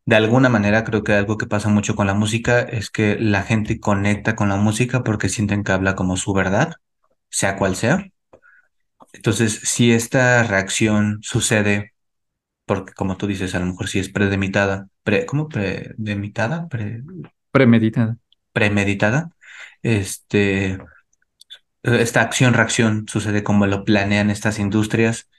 de 0.06 0.16
alguna 0.18 0.50
manera, 0.50 0.84
creo 0.86 1.04
que 1.04 1.14
algo 1.14 1.38
que 1.38 1.48
pasa 1.48 1.70
mucho 1.70 1.96
con 1.96 2.08
la 2.08 2.14
música 2.16 2.62
es 2.62 2.92
que 2.92 3.18
la 3.20 3.44
gente 3.44 3.80
conecta 3.80 4.36
con 4.36 4.50
la 4.50 4.58
música 4.58 5.04
porque 5.04 5.30
sienten 5.30 5.64
que 5.64 5.72
habla 5.74 5.96
como 5.96 6.18
su 6.18 6.34
verdad, 6.34 6.74
sea 7.30 7.58
cual 7.58 7.76
sea. 7.76 8.06
Entonces, 9.14 9.60
si 9.64 9.92
esta 9.92 10.44
reacción 10.44 11.20
sucede, 11.22 11.94
porque 12.66 12.94
como 12.94 13.18
tú 13.18 13.28
dices, 13.28 13.56
a 13.56 13.60
lo 13.60 13.68
mejor 13.68 13.88
sí 13.90 14.00
es 14.00 14.10
predemitada, 14.10 14.90
pre, 15.04 15.26
¿cómo 15.28 15.50
predemitada? 15.50 16.68
Pre, 16.70 17.04
Premeditada. 17.52 18.18
premeditada, 18.54 19.30
este 19.82 20.80
esta 21.86 22.22
acción-reacción 22.22 23.06
sucede 23.08 23.44
como 23.44 23.68
lo 23.68 23.86
planean 23.86 24.30
estas 24.30 24.60
industrias, 24.60 25.30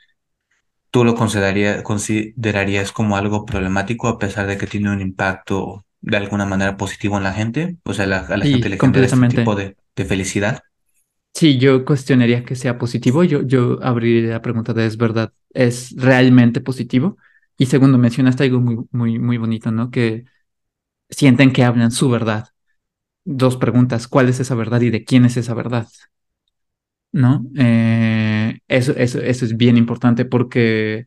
¿tú 0.90 1.05
lo 1.05 1.14
consideraría- 1.14 1.82
considerarías 1.82 2.92
como 2.92 3.16
algo 3.16 3.44
problemático 3.47 4.09
a 4.09 4.18
pesar 4.18 4.47
de 4.47 4.59
que 4.59 4.66
tiene 4.66 4.90
un 4.92 5.01
impacto 5.01 5.84
de 6.01 6.16
alguna 6.16 6.47
manera 6.47 6.76
positivo 6.76 7.16
en 7.18 7.24
la 7.24 7.32
gente? 7.32 7.76
O 7.84 7.94
sea, 7.94 8.07
la- 8.07 8.20
a 8.20 8.36
la 8.36 8.47
gente 8.47 8.68
le 8.68 8.78
genera 8.78 9.07
este 9.07 9.26
tipo 9.26 9.55
de 9.57 9.76
felicidad. 10.07 10.62
Sí, 11.34 11.59
yo 11.59 11.84
cuestionaría 11.84 12.44
que 12.44 12.57
sea 12.57 12.78
positivo. 12.78 13.22
Yo, 13.24 13.42
yo 13.42 13.78
abriría 13.82 14.30
la 14.32 14.42
pregunta 14.42 14.72
de 14.72 14.86
¿es 14.86 14.97
verdad? 14.97 15.32
¿Es 15.53 15.94
realmente 15.97 16.61
positivo? 16.62 17.18
Y 17.59 17.66
segundo, 17.66 17.99
mencionaste 17.99 18.44
algo 18.44 18.61
muy, 18.61 18.78
muy, 18.90 19.18
muy 19.18 19.36
bonito, 19.38 19.70
¿no? 19.70 19.90
Que 19.90 20.24
sienten 21.11 21.53
que 21.53 21.64
hablan 21.64 21.92
su 21.92 22.11
verdad. 22.11 22.49
Dos 23.24 23.57
preguntas, 23.59 24.09
¿cuál 24.09 24.28
es 24.30 24.40
esa 24.40 24.55
verdad 24.57 24.80
y 24.82 24.90
de 24.90 25.05
quién 25.05 25.24
es 25.26 25.36
esa 25.38 25.55
verdad? 25.55 25.88
¿No? 27.16 27.46
Eh, 27.56 28.58
eso, 28.68 28.92
eso, 28.96 29.20
eso 29.20 29.44
es 29.46 29.56
bien 29.56 29.78
importante 29.78 30.26
porque, 30.26 31.06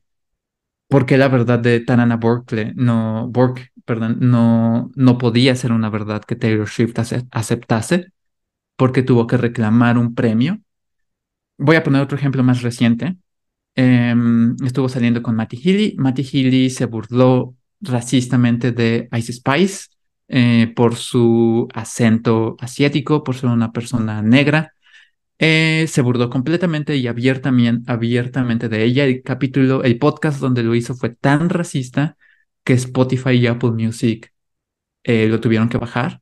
porque 0.88 1.18
la 1.18 1.30
verdad 1.30 1.60
de 1.60 1.82
Tarana 1.82 2.18
Burke, 2.18 2.74
no, 2.76 3.28
Burke, 3.30 3.70
perdón, 3.86 4.18
no, 4.22 4.92
no 4.96 5.18
podía 5.20 5.56
ser 5.56 5.72
una 5.74 5.90
verdad 5.90 6.24
que 6.24 6.36
Taylor 6.36 6.70
Swift 6.70 7.00
ace- 7.00 7.28
aceptase 7.32 8.12
porque 8.78 9.04
tuvo 9.04 9.28
que 9.28 9.38
reclamar 9.38 9.98
un 10.00 10.16
premio. 10.16 10.60
Voy 11.58 11.76
a 11.76 11.84
poner 11.84 12.02
otro 12.02 12.18
ejemplo 12.18 12.44
más 12.44 12.62
reciente. 12.62 13.18
Em, 13.76 14.56
estuvo 14.66 14.90
saliendo 14.90 15.24
con 15.24 15.36
Matty 15.36 15.58
Healy. 15.58 15.96
Matty 15.98 16.24
Healy 16.24 16.70
se 16.70 16.86
burló 16.86 17.56
racistamente 17.82 18.72
de 18.72 19.10
Ice 19.18 19.34
Spice 19.34 19.88
eh, 20.30 20.74
por 20.76 20.96
su 20.96 21.68
acento 21.74 22.56
asiático, 22.60 23.24
por 23.24 23.36
ser 23.36 23.50
una 23.50 23.72
persona 23.72 24.22
negra. 24.22 24.74
Eh, 25.42 25.86
se 25.88 26.02
burló 26.02 26.30
completamente 26.30 26.98
y 26.98 27.08
abiertamente, 27.08 27.92
abiertamente 27.92 28.70
de 28.70 28.84
ella. 28.84 29.06
El 29.06 29.24
capítulo, 29.24 29.84
el 29.84 29.98
podcast 29.98 30.40
donde 30.40 30.64
lo 30.64 30.76
hizo 30.76 30.96
fue 30.96 31.10
tan 31.12 31.50
racista 31.50 32.18
que 32.64 32.74
Spotify 32.74 33.32
y 33.32 33.48
Apple 33.48 33.72
Music 33.72 34.34
eh, 35.04 35.28
lo 35.30 35.40
tuvieron 35.42 35.70
que 35.70 35.78
bajar. 35.78 36.22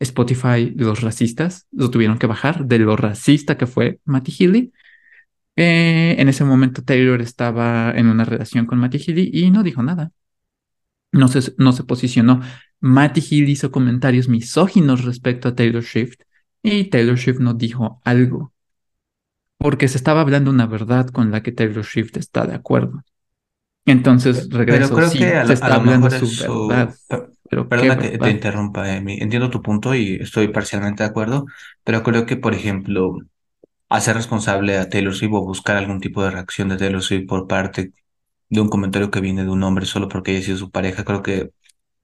Spotify, 0.00 0.72
los 0.76 1.00
racistas, 1.02 1.66
lo 1.72 1.90
tuvieron 1.90 2.18
que 2.18 2.26
bajar 2.26 2.66
de 2.66 2.78
lo 2.78 2.96
racista 2.96 3.56
que 3.58 3.66
fue 3.66 4.00
Matty 4.04 4.32
Healy. 4.32 4.72
Eh, 5.56 6.16
en 6.18 6.28
ese 6.28 6.44
momento 6.44 6.82
Taylor 6.84 7.22
estaba 7.22 7.92
en 7.96 8.08
una 8.08 8.24
relación 8.24 8.66
con 8.66 8.78
Matty 8.78 8.98
Healy 8.98 9.30
y 9.32 9.50
no 9.50 9.62
dijo 9.62 9.82
nada. 9.82 10.12
No 11.12 11.28
se, 11.28 11.54
no 11.58 11.72
se 11.72 11.84
posicionó. 11.84 12.40
Matty 12.80 13.20
Healy 13.22 13.52
hizo 13.52 13.70
comentarios 13.70 14.28
misóginos 14.28 15.04
respecto 15.04 15.48
a 15.48 15.54
Taylor 15.54 15.82
Swift 15.82 16.18
y 16.62 16.84
Taylor 16.90 17.18
Swift 17.18 17.38
no 17.40 17.54
dijo 17.54 18.00
algo 18.04 18.52
porque 19.58 19.88
se 19.88 19.96
estaba 19.98 20.20
hablando 20.22 20.50
una 20.50 20.66
verdad 20.66 21.08
con 21.08 21.30
la 21.30 21.42
que 21.42 21.52
Taylor 21.52 21.84
Swift 21.84 22.16
está 22.16 22.46
de 22.46 22.54
acuerdo. 22.54 23.02
Entonces, 23.86 24.48
Pero 24.68 24.92
regreso, 24.92 24.92
creo 24.92 25.14
que 25.16 25.36
a 25.36 25.42
se 25.44 25.52
a 25.60 25.70
está 25.70 25.70
lo 25.70 25.80
hablando 25.80 26.10
mejor 26.10 26.12
su 26.12 26.34
verdad, 26.36 26.96
per- 27.08 27.32
pero 27.48 27.74
¿qué 27.76 27.90
Perdona 27.90 27.98
que 27.98 28.18
te 28.18 28.30
interrumpa, 28.30 28.94
Emi. 28.96 29.18
Entiendo 29.20 29.50
tu 29.50 29.60
punto 29.60 29.92
y 29.94 30.16
estoy 30.16 30.48
parcialmente 30.48 31.02
de 31.02 31.08
acuerdo, 31.10 31.46
pero 31.82 32.02
creo 32.04 32.24
que, 32.24 32.36
por 32.36 32.54
ejemplo, 32.54 33.18
hacer 33.88 34.16
responsable 34.16 34.78
a 34.78 34.88
Taylor 34.90 35.14
Swift 35.14 35.32
o 35.34 35.42
buscar 35.46 35.76
algún 35.76 36.00
tipo 36.00 36.22
de 36.24 36.30
reacción 36.32 36.68
de 36.70 36.76
Taylor 36.78 37.02
Swift 37.02 37.26
por 37.28 37.48
parte 37.48 37.92
de 38.50 38.60
un 38.60 38.68
comentario 38.70 39.10
que 39.10 39.20
viene 39.20 39.44
de 39.44 39.50
un 39.50 39.62
hombre 39.64 39.86
solo 39.86 40.08
porque 40.08 40.32
haya 40.32 40.42
sido 40.46 40.58
su 40.58 40.70
pareja, 40.72 41.04
creo 41.04 41.22
que 41.22 41.50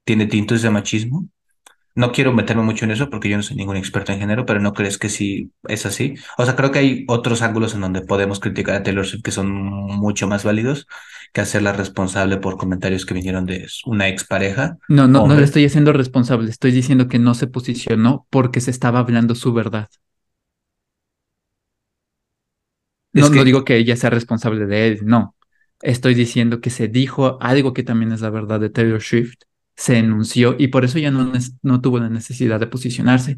tiene 0.04 0.26
tintos 0.26 0.62
de 0.62 0.70
machismo. 0.70 1.28
No 1.94 2.12
quiero 2.12 2.32
meterme 2.32 2.62
mucho 2.62 2.84
en 2.86 2.90
eso 2.90 3.10
porque 3.10 3.28
yo 3.28 3.36
no 3.36 3.42
soy 3.42 3.56
ningún 3.56 3.76
experto 3.76 4.12
en 4.12 4.18
género, 4.18 4.46
pero 4.46 4.60
¿no 4.60 4.72
crees 4.72 4.98
que 4.98 5.08
sí 5.08 5.52
es 5.68 5.84
así? 5.86 6.14
O 6.38 6.44
sea, 6.44 6.56
creo 6.56 6.70
que 6.70 6.78
hay 6.78 7.04
otros 7.08 7.42
ángulos 7.42 7.74
en 7.74 7.82
donde 7.82 8.00
podemos 8.00 8.40
criticar 8.40 8.76
a 8.76 8.82
Taylor 8.82 9.06
Swift 9.06 9.22
que 9.22 9.30
son 9.30 9.50
mucho 9.52 10.26
más 10.26 10.44
válidos 10.44 10.86
que 11.32 11.40
hacerla 11.40 11.72
responsable 11.72 12.38
por 12.38 12.56
comentarios 12.56 13.06
que 13.06 13.14
vinieron 13.14 13.46
de 13.46 13.66
una 13.86 14.08
expareja, 14.08 14.78
No, 14.88 15.06
no, 15.08 15.26
no 15.26 15.34
le 15.34 15.44
estoy 15.44 15.64
haciendo 15.64 15.92
responsable, 15.92 16.50
estoy 16.50 16.72
diciendo 16.72 17.08
que 17.08 17.18
no 17.18 17.34
se 17.34 17.46
posicionó 17.46 18.26
porque 18.30 18.60
se 18.60 18.70
estaba 18.70 18.98
hablando 19.00 19.34
su 19.34 19.52
verdad. 19.52 19.88
No, 23.12 23.28
no 23.28 23.44
digo 23.44 23.64
que 23.64 23.76
ella 23.76 23.96
sea 23.96 24.10
responsable 24.10 24.66
de 24.66 24.88
él, 24.88 25.00
no. 25.04 25.36
Estoy 25.82 26.14
diciendo 26.14 26.60
que 26.60 26.70
se 26.70 26.88
dijo 26.88 27.38
algo 27.40 27.72
que 27.74 27.82
también 27.82 28.12
es 28.12 28.20
la 28.20 28.30
verdad 28.30 28.60
de 28.60 28.70
Taylor 28.70 29.02
Swift, 29.02 29.34
se 29.76 29.98
enunció 29.98 30.56
y 30.58 30.68
por 30.68 30.84
eso 30.84 30.98
ya 30.98 31.10
no, 31.10 31.32
no 31.62 31.80
tuvo 31.80 31.98
la 31.98 32.08
necesidad 32.08 32.60
de 32.60 32.66
posicionarse, 32.66 33.36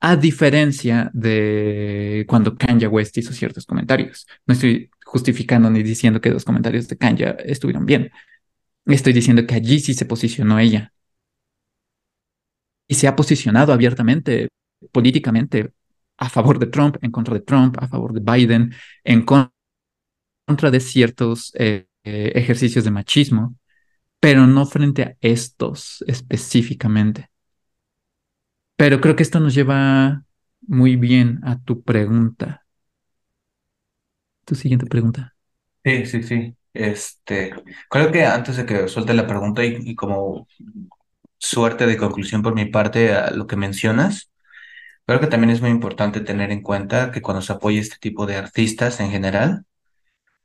a 0.00 0.16
diferencia 0.16 1.10
de 1.14 2.24
cuando 2.28 2.56
Kanye 2.56 2.86
West 2.86 3.16
hizo 3.18 3.32
ciertos 3.32 3.66
comentarios. 3.66 4.26
No 4.46 4.54
estoy 4.54 4.90
justificando 5.04 5.70
ni 5.70 5.82
diciendo 5.82 6.20
que 6.20 6.30
los 6.30 6.44
comentarios 6.44 6.88
de 6.88 6.96
Kanye 6.98 7.36
estuvieron 7.44 7.86
bien. 7.86 8.10
Estoy 8.86 9.12
diciendo 9.14 9.46
que 9.46 9.54
allí 9.54 9.80
sí 9.80 9.94
se 9.94 10.06
posicionó 10.06 10.58
ella 10.58 10.92
y 12.86 12.94
se 12.94 13.08
ha 13.08 13.16
posicionado 13.16 13.72
abiertamente, 13.72 14.48
políticamente, 14.92 15.72
a 16.18 16.28
favor 16.28 16.58
de 16.58 16.66
Trump, 16.66 16.96
en 17.02 17.10
contra 17.10 17.34
de 17.34 17.40
Trump, 17.40 17.76
a 17.80 17.88
favor 17.88 18.12
de 18.12 18.20
Biden, 18.20 18.74
en 19.04 19.22
contra 19.24 19.54
contra 20.46 20.70
de 20.70 20.80
ciertos 20.80 21.52
eh, 21.58 21.86
eh, 22.04 22.32
ejercicios 22.34 22.84
de 22.84 22.90
machismo, 22.90 23.56
pero 24.24 24.46
no 24.46 24.64
frente 24.64 25.02
a 25.02 25.16
estos 25.20 26.02
específicamente. 26.06 27.28
Pero 28.76 29.00
creo 29.00 29.16
que 29.16 29.22
esto 29.22 29.40
nos 29.40 29.54
lleva 29.54 30.24
muy 30.66 30.96
bien 30.96 31.40
a 31.44 31.60
tu 31.60 31.82
pregunta, 31.82 32.64
tu 34.46 34.54
siguiente 34.54 34.86
pregunta. 34.86 35.34
sí, 35.84 36.06
sí, 36.06 36.22
sí. 36.22 36.56
Este, 36.72 37.52
creo 37.88 38.10
que 38.10 38.24
antes 38.24 38.56
de 38.56 38.66
que 38.66 38.88
suelte 38.88 39.14
la 39.14 39.26
pregunta 39.26 39.64
y, 39.64 39.76
y 39.80 39.94
como 39.94 40.48
suerte 41.38 41.86
de 41.86 41.96
conclusión 41.98 42.42
por 42.42 42.54
mi 42.54 42.66
parte 42.66 43.12
a 43.14 43.30
lo 43.30 43.46
que 43.46 43.56
mencionas. 43.56 44.30
Creo 45.06 45.20
que 45.20 45.28
también 45.28 45.50
es 45.50 45.60
muy 45.62 45.70
importante 45.70 46.20
tener 46.20 46.52
en 46.52 46.62
cuenta 46.62 47.12
que 47.12 47.22
cuando 47.22 47.42
se 47.42 47.52
apoya 47.54 47.80
este 47.80 47.98
tipo 48.00 48.26
de 48.26 48.36
artistas 48.36 49.00
en 49.00 49.10
general, 49.10 49.66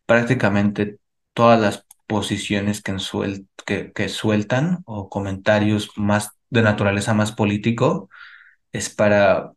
prácticamente 0.06 1.00
todas 1.34 1.60
las 1.62 1.86
posiciones 2.10 2.84
que, 2.84 2.94
ensuel- 2.94 3.48
que, 3.68 3.94
que 3.94 4.10
sueltan 4.10 4.84
o 4.88 5.10
comentarios 5.10 5.92
más 5.98 6.32
de 6.52 6.64
naturaleza 6.64 7.16
más 7.16 7.34
político 7.34 8.10
es 8.74 8.90
para 8.90 9.54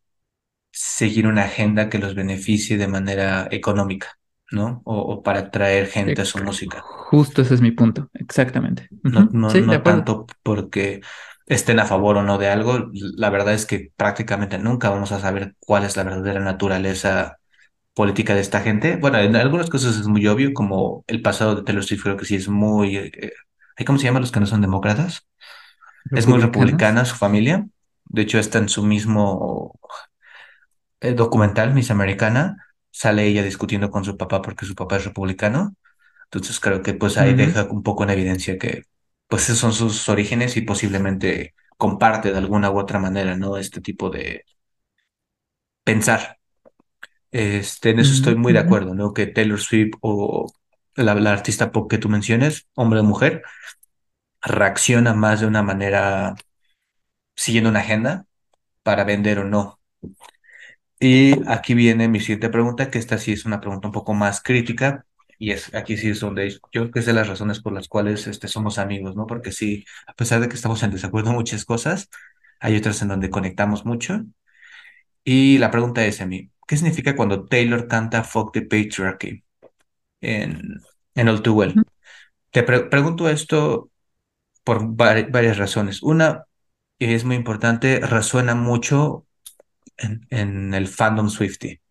seguir 0.71 1.27
una 1.27 1.45
agenda 1.45 1.89
que 1.89 1.99
los 1.99 2.15
beneficie 2.15 2.77
de 2.77 2.87
manera 2.89 3.47
económica, 3.51 4.19
¿no? 4.51 4.81
O, 4.85 4.97
o 5.01 5.23
para 5.23 5.39
atraer 5.41 5.87
gente 5.87 6.21
a 6.23 6.25
su 6.25 6.39
música. 6.41 6.87
justo 7.09 7.41
ese 7.41 7.53
es 7.55 7.61
mi 7.61 7.71
punto, 7.71 8.09
exactamente. 8.13 8.89
No, 9.01 9.29
no, 9.31 9.53
Sí, 9.53 9.61
no 9.61 9.81
tanto 9.83 10.25
porque 10.43 11.01
estén 11.45 11.79
a 11.79 11.85
favor 11.85 12.17
o 12.17 12.23
no 12.23 12.37
de 12.37 12.47
algo. 12.49 12.89
La 12.93 13.29
verdad 13.29 13.53
es 13.53 13.65
que 13.65 13.91
prácticamente 13.95 14.57
nunca 14.59 14.89
vamos 14.89 15.11
a 15.11 15.19
saber 15.19 15.55
cuál 15.59 15.83
es 15.83 15.97
la 15.97 16.03
verdadera 16.03 16.39
naturaleza 16.39 17.39
política 17.93 18.35
de 18.35 18.41
esta 18.41 18.61
gente. 18.61 18.95
Bueno, 18.97 19.19
en 19.19 19.35
algunas 19.35 19.69
cosas 19.69 19.97
es 19.97 20.07
muy 20.07 20.27
obvio, 20.27 20.53
como 20.53 21.03
el 21.07 21.21
pasado 21.21 21.55
de 21.55 21.63
Taylor 21.63 21.83
Swift 21.83 22.03
creo 22.03 22.17
que 22.17 22.25
sí 22.25 22.35
es 22.35 22.47
muy... 22.49 22.97
eh, 22.97 23.33
¿hay 23.77 23.85
¿cómo 23.85 23.99
se 23.99 24.05
llaman 24.05 24.21
los 24.21 24.31
que 24.31 24.39
no 24.39 24.45
son 24.47 24.61
demócratas? 24.61 25.27
Es 26.13 26.27
muy 26.27 26.39
republicana 26.39 27.05
su 27.05 27.15
familia. 27.15 27.67
De 28.05 28.23
hecho, 28.23 28.39
está 28.39 28.59
en 28.59 28.69
su 28.69 28.83
mismo 28.83 29.79
eh, 31.01 31.13
documental, 31.13 31.73
Miss 31.73 31.91
Americana. 31.91 32.57
Sale 32.91 33.25
ella 33.27 33.43
discutiendo 33.43 33.89
con 33.91 34.05
su 34.05 34.17
papá 34.17 34.41
porque 34.41 34.65
su 34.65 34.75
papá 34.75 34.97
es 34.97 35.05
republicano. 35.05 35.75
Entonces 36.25 36.59
creo 36.59 36.81
que 36.83 36.93
pues 36.93 37.17
ahí 37.17 37.33
deja 37.35 37.65
un 37.71 37.83
poco 37.83 38.03
en 38.03 38.11
evidencia 38.11 38.57
que 38.57 38.83
pues 39.27 39.43
esos 39.45 39.59
son 39.59 39.73
sus 39.73 40.09
orígenes 40.09 40.57
y 40.57 40.61
posiblemente 40.61 41.55
comparte 41.77 42.31
de 42.31 42.37
alguna 42.37 42.71
u 42.71 42.79
otra 42.79 42.99
manera, 42.99 43.37
¿no? 43.37 43.57
Este 43.57 43.81
tipo 43.81 44.09
de 44.09 44.45
pensar. 45.83 46.37
Este, 47.33 47.89
en 47.91 47.99
eso 47.99 48.13
estoy 48.13 48.35
muy 48.35 48.53
de 48.53 48.59
acuerdo, 48.59 48.93
¿no? 48.95 49.13
Que 49.13 49.27
Taylor 49.27 49.59
Swift 49.59 49.93
o 50.01 50.51
la, 50.95 51.15
la 51.15 51.33
artista 51.33 51.71
pop 51.71 51.89
que 51.89 51.97
tú 51.97 52.09
menciones, 52.09 52.67
hombre 52.75 52.99
o 52.99 53.03
mujer, 53.03 53.43
reacciona 54.41 55.13
más 55.13 55.41
de 55.41 55.47
una 55.47 55.63
manera 55.63 56.35
siguiendo 57.35 57.69
una 57.69 57.79
agenda 57.81 58.25
para 58.83 59.03
vender 59.05 59.39
o 59.39 59.45
no. 59.45 59.79
Y 60.99 61.35
aquí 61.49 61.73
viene 61.73 62.07
mi 62.07 62.19
siguiente 62.19 62.49
pregunta, 62.49 62.89
que 62.89 62.99
esta 62.99 63.17
sí 63.17 63.33
es 63.33 63.45
una 63.45 63.59
pregunta 63.59 63.87
un 63.87 63.93
poco 63.93 64.13
más 64.13 64.41
crítica, 64.41 65.05
y 65.37 65.51
es 65.51 65.73
aquí 65.75 65.97
sí 65.97 66.09
es 66.09 66.19
donde 66.21 66.49
yo 66.49 66.59
creo 66.71 66.91
que 66.91 66.99
es 66.99 67.05
de 67.05 67.13
las 67.13 67.27
razones 67.27 67.59
por 67.61 67.73
las 67.73 67.87
cuales 67.89 68.27
este, 68.27 68.47
somos 68.47 68.79
amigos, 68.79 69.15
¿no? 69.15 69.27
Porque 69.27 69.51
sí, 69.51 69.85
a 70.07 70.13
pesar 70.13 70.39
de 70.41 70.47
que 70.49 70.55
estamos 70.55 70.81
en 70.83 70.91
desacuerdo 70.91 71.31
en 71.31 71.35
muchas 71.37 71.65
cosas, 71.65 72.09
hay 72.59 72.77
otras 72.77 73.01
en 73.01 73.09
donde 73.09 73.29
conectamos 73.29 73.85
mucho. 73.85 74.23
Y 75.25 75.57
la 75.57 75.71
pregunta 75.71 76.05
es 76.05 76.21
a 76.21 76.25
mí, 76.25 76.49
¿qué 76.67 76.77
significa 76.77 77.15
cuando 77.15 77.45
Taylor 77.47 77.87
canta 77.87 78.23
Fuck 78.23 78.53
the 78.53 78.61
Patriarchy 78.63 79.43
en, 80.21 80.81
en 81.15 81.29
All 81.29 81.41
Too 81.43 81.53
Well? 81.55 81.83
Te 82.51 82.63
pre- 82.63 82.85
pregunto 82.89 83.29
esto 83.29 83.91
por 84.63 84.83
vari- 84.85 85.31
varias 85.31 85.57
razones. 85.57 86.03
Una, 86.03 86.45
y 86.99 87.13
es 87.13 87.25
muy 87.25 87.35
importante, 87.37 87.99
resuena 88.01 88.55
mucho 88.55 89.27
en, 89.97 90.27
en 90.31 90.73
el 90.73 90.87
fandom 90.87 91.29
Swiftie. 91.29 91.81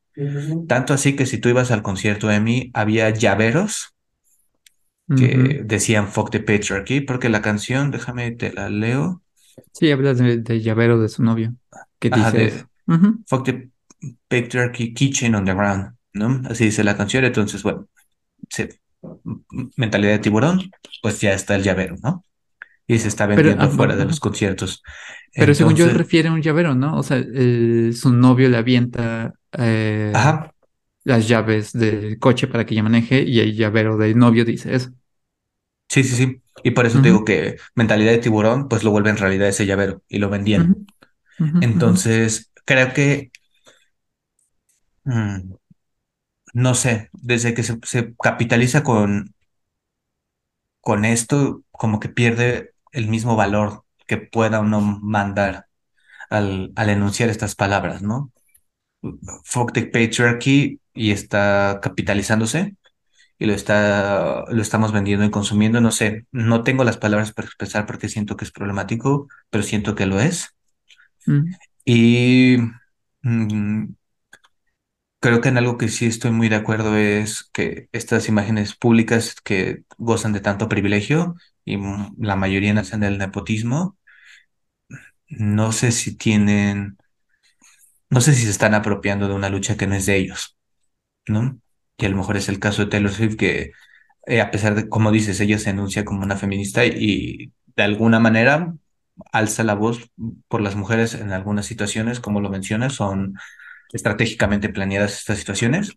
Tanto 0.66 0.94
así 0.94 1.16
que 1.16 1.26
si 1.26 1.38
tú 1.38 1.48
ibas 1.50 1.70
al 1.72 1.82
concierto 1.82 2.28
de 2.28 2.40
mí, 2.40 2.70
había 2.74 3.10
llaveros 3.10 3.94
que 5.14 5.62
decían 5.64 6.08
Fuck 6.08 6.30
the 6.30 6.40
Patriarchy, 6.40 7.00
porque 7.02 7.28
la 7.28 7.42
canción, 7.42 7.90
déjame 7.90 8.30
te 8.32 8.52
la 8.52 8.68
leo, 8.70 9.22
Sí, 9.72 9.90
hablas 9.90 10.18
de, 10.18 10.38
de 10.38 10.60
llavero 10.60 10.98
de 11.00 11.08
su 11.08 11.22
novio, 11.22 11.54
que 11.98 12.10
ajá, 12.10 12.30
dice 12.30 12.38
de 12.38 12.46
eso. 12.46 12.66
Ujú, 12.86 13.24
Fuck 13.26 13.44
the 13.46 13.71
Patriarchy 14.28 14.94
Kitchen 14.94 15.34
on 15.34 15.44
the 15.44 15.54
Ground, 15.54 15.94
¿no? 16.12 16.42
Así 16.48 16.64
dice 16.64 16.84
la 16.84 16.96
canción, 16.96 17.24
entonces, 17.24 17.62
bueno, 17.62 17.88
sí, 18.48 18.68
mentalidad 19.76 20.12
de 20.12 20.18
tiburón, 20.18 20.70
pues 21.02 21.20
ya 21.20 21.32
está 21.32 21.54
el 21.54 21.62
llavero, 21.62 21.96
¿no? 22.02 22.24
Y 22.86 22.98
se 22.98 23.08
está 23.08 23.26
vendiendo 23.26 23.64
ah, 23.64 23.68
fuera 23.68 23.96
de 23.96 24.04
los 24.04 24.20
conciertos. 24.20 24.82
Pero 25.34 25.54
según 25.54 25.76
yo 25.76 25.88
refiere 25.88 26.28
a 26.28 26.32
un 26.32 26.42
llavero, 26.42 26.74
¿no? 26.74 26.98
O 26.98 27.02
sea, 27.02 27.22
su 27.22 28.12
novio 28.12 28.48
le 28.48 28.56
avienta 28.56 29.32
eh, 29.56 30.12
ajá, 30.14 30.52
las 31.04 31.28
llaves 31.28 31.72
del 31.72 32.18
coche 32.18 32.46
para 32.46 32.66
que 32.66 32.74
ella 32.74 32.82
maneje 32.82 33.22
y 33.22 33.40
el 33.40 33.56
llavero 33.56 33.96
del 33.96 34.16
novio 34.16 34.44
dice 34.44 34.74
eso. 34.74 34.90
sí, 35.88 36.04
sí, 36.04 36.16
sí. 36.16 36.42
Y 36.62 36.72
por 36.72 36.86
eso 36.86 37.00
te 37.00 37.08
digo 37.08 37.24
que 37.24 37.56
mentalidad 37.74 38.12
de 38.12 38.18
tiburón, 38.18 38.68
pues 38.68 38.84
lo 38.84 38.90
vuelve 38.90 39.10
en 39.10 39.16
realidad 39.16 39.48
ese 39.48 39.66
llavero 39.66 40.02
y 40.08 40.18
lo 40.18 40.28
vendían. 40.28 40.86
Entonces, 41.60 42.52
creo 42.64 42.92
que, 42.92 43.30
mm, 45.04 45.54
no 46.54 46.74
sé, 46.74 47.10
desde 47.12 47.54
que 47.54 47.62
se, 47.62 47.78
se 47.84 48.14
capitaliza 48.16 48.82
con, 48.82 49.34
con 50.80 51.04
esto, 51.04 51.62
como 51.70 52.00
que 52.00 52.08
pierde 52.08 52.72
el 52.92 53.08
mismo 53.08 53.36
valor 53.36 53.84
que 54.06 54.16
pueda 54.18 54.60
uno 54.60 54.80
mandar 54.80 55.66
al, 56.30 56.72
al 56.76 56.90
enunciar 56.90 57.30
estas 57.30 57.54
palabras, 57.56 58.02
¿no? 58.02 58.32
Fuck 59.44 59.72
the 59.72 59.82
patriarchy 59.86 60.80
y 60.94 61.10
está 61.12 61.80
capitalizándose 61.82 62.76
y 63.38 63.46
lo 63.46 63.54
está, 63.54 64.44
lo 64.50 64.62
estamos 64.62 64.92
vendiendo 64.92 65.24
y 65.26 65.30
consumiendo, 65.30 65.80
no 65.80 65.92
sé, 65.92 66.26
no 66.32 66.64
tengo 66.64 66.84
las 66.84 66.98
palabras 66.98 67.32
para 67.32 67.46
expresar 67.48 67.86
porque 67.86 68.08
siento 68.08 68.36
que 68.36 68.44
es 68.46 68.52
problemático, 68.52 69.28
pero 69.50 69.64
siento 69.64 69.94
que 69.96 70.06
lo 70.06 70.20
es. 70.20 70.48
ujú, 71.26 71.54
Y 71.84 72.58
mm, 73.22 73.84
Creo 75.22 75.40
que 75.40 75.48
en 75.50 75.56
algo 75.58 75.78
que 75.78 75.88
sí 75.88 76.06
estoy 76.06 76.32
muy 76.32 76.48
de 76.48 76.56
acuerdo 76.56 76.96
es 76.96 77.44
que 77.52 77.88
estas 77.92 78.28
imágenes 78.28 78.74
públicas 78.76 79.36
que 79.42 79.84
gozan 79.98 80.32
de 80.32 80.40
tanto 80.40 80.68
privilegio 80.68 81.36
y 81.64 81.78
la 82.18 82.34
mayoría 82.36 82.74
nacen 82.74 83.00
del 83.00 83.18
nepotismo, 83.18 83.96
no 85.28 85.72
sé 85.72 85.92
si 85.92 86.16
tienen, 86.16 86.96
no 88.10 88.20
sé 88.20 88.34
si 88.34 88.44
se 88.44 88.50
están 88.50 88.74
apropiando 88.74 89.28
de 89.28 89.34
una 89.34 89.48
lucha 89.48 89.76
que 89.76 89.86
no 89.86 89.94
es 89.94 90.06
de 90.06 90.16
ellos, 90.16 90.56
¿no? 91.28 91.60
Y 91.98 92.06
a 92.06 92.10
lo 92.10 92.16
mejor 92.18 92.36
es 92.38 92.48
el 92.50 92.60
caso 92.60 92.84
de 92.84 92.90
Taylor 92.90 93.12
Swift 93.12 93.36
que 93.36 93.72
eh, 94.26 94.40
a 94.40 94.50
pesar 94.50 94.74
de, 94.74 94.88
como 94.88 95.12
dices, 95.12 95.40
ella 95.40 95.58
se 95.58 95.70
enuncia 95.70 96.04
como 96.04 96.22
una 96.24 96.36
feminista 96.36 96.84
y 96.86 97.52
de 97.76 97.84
alguna 97.84 98.20
manera 98.20 98.74
alza 99.32 99.64
la 99.64 99.74
voz 99.74 100.10
por 100.48 100.62
las 100.62 100.76
mujeres 100.76 101.14
en 101.14 101.32
algunas 101.32 101.66
situaciones, 101.66 102.20
como 102.20 102.40
lo 102.40 102.50
mencionas, 102.50 102.94
son 102.94 103.34
estratégicamente 103.92 104.68
planeadas 104.70 105.18
estas 105.18 105.38
situaciones 105.38 105.92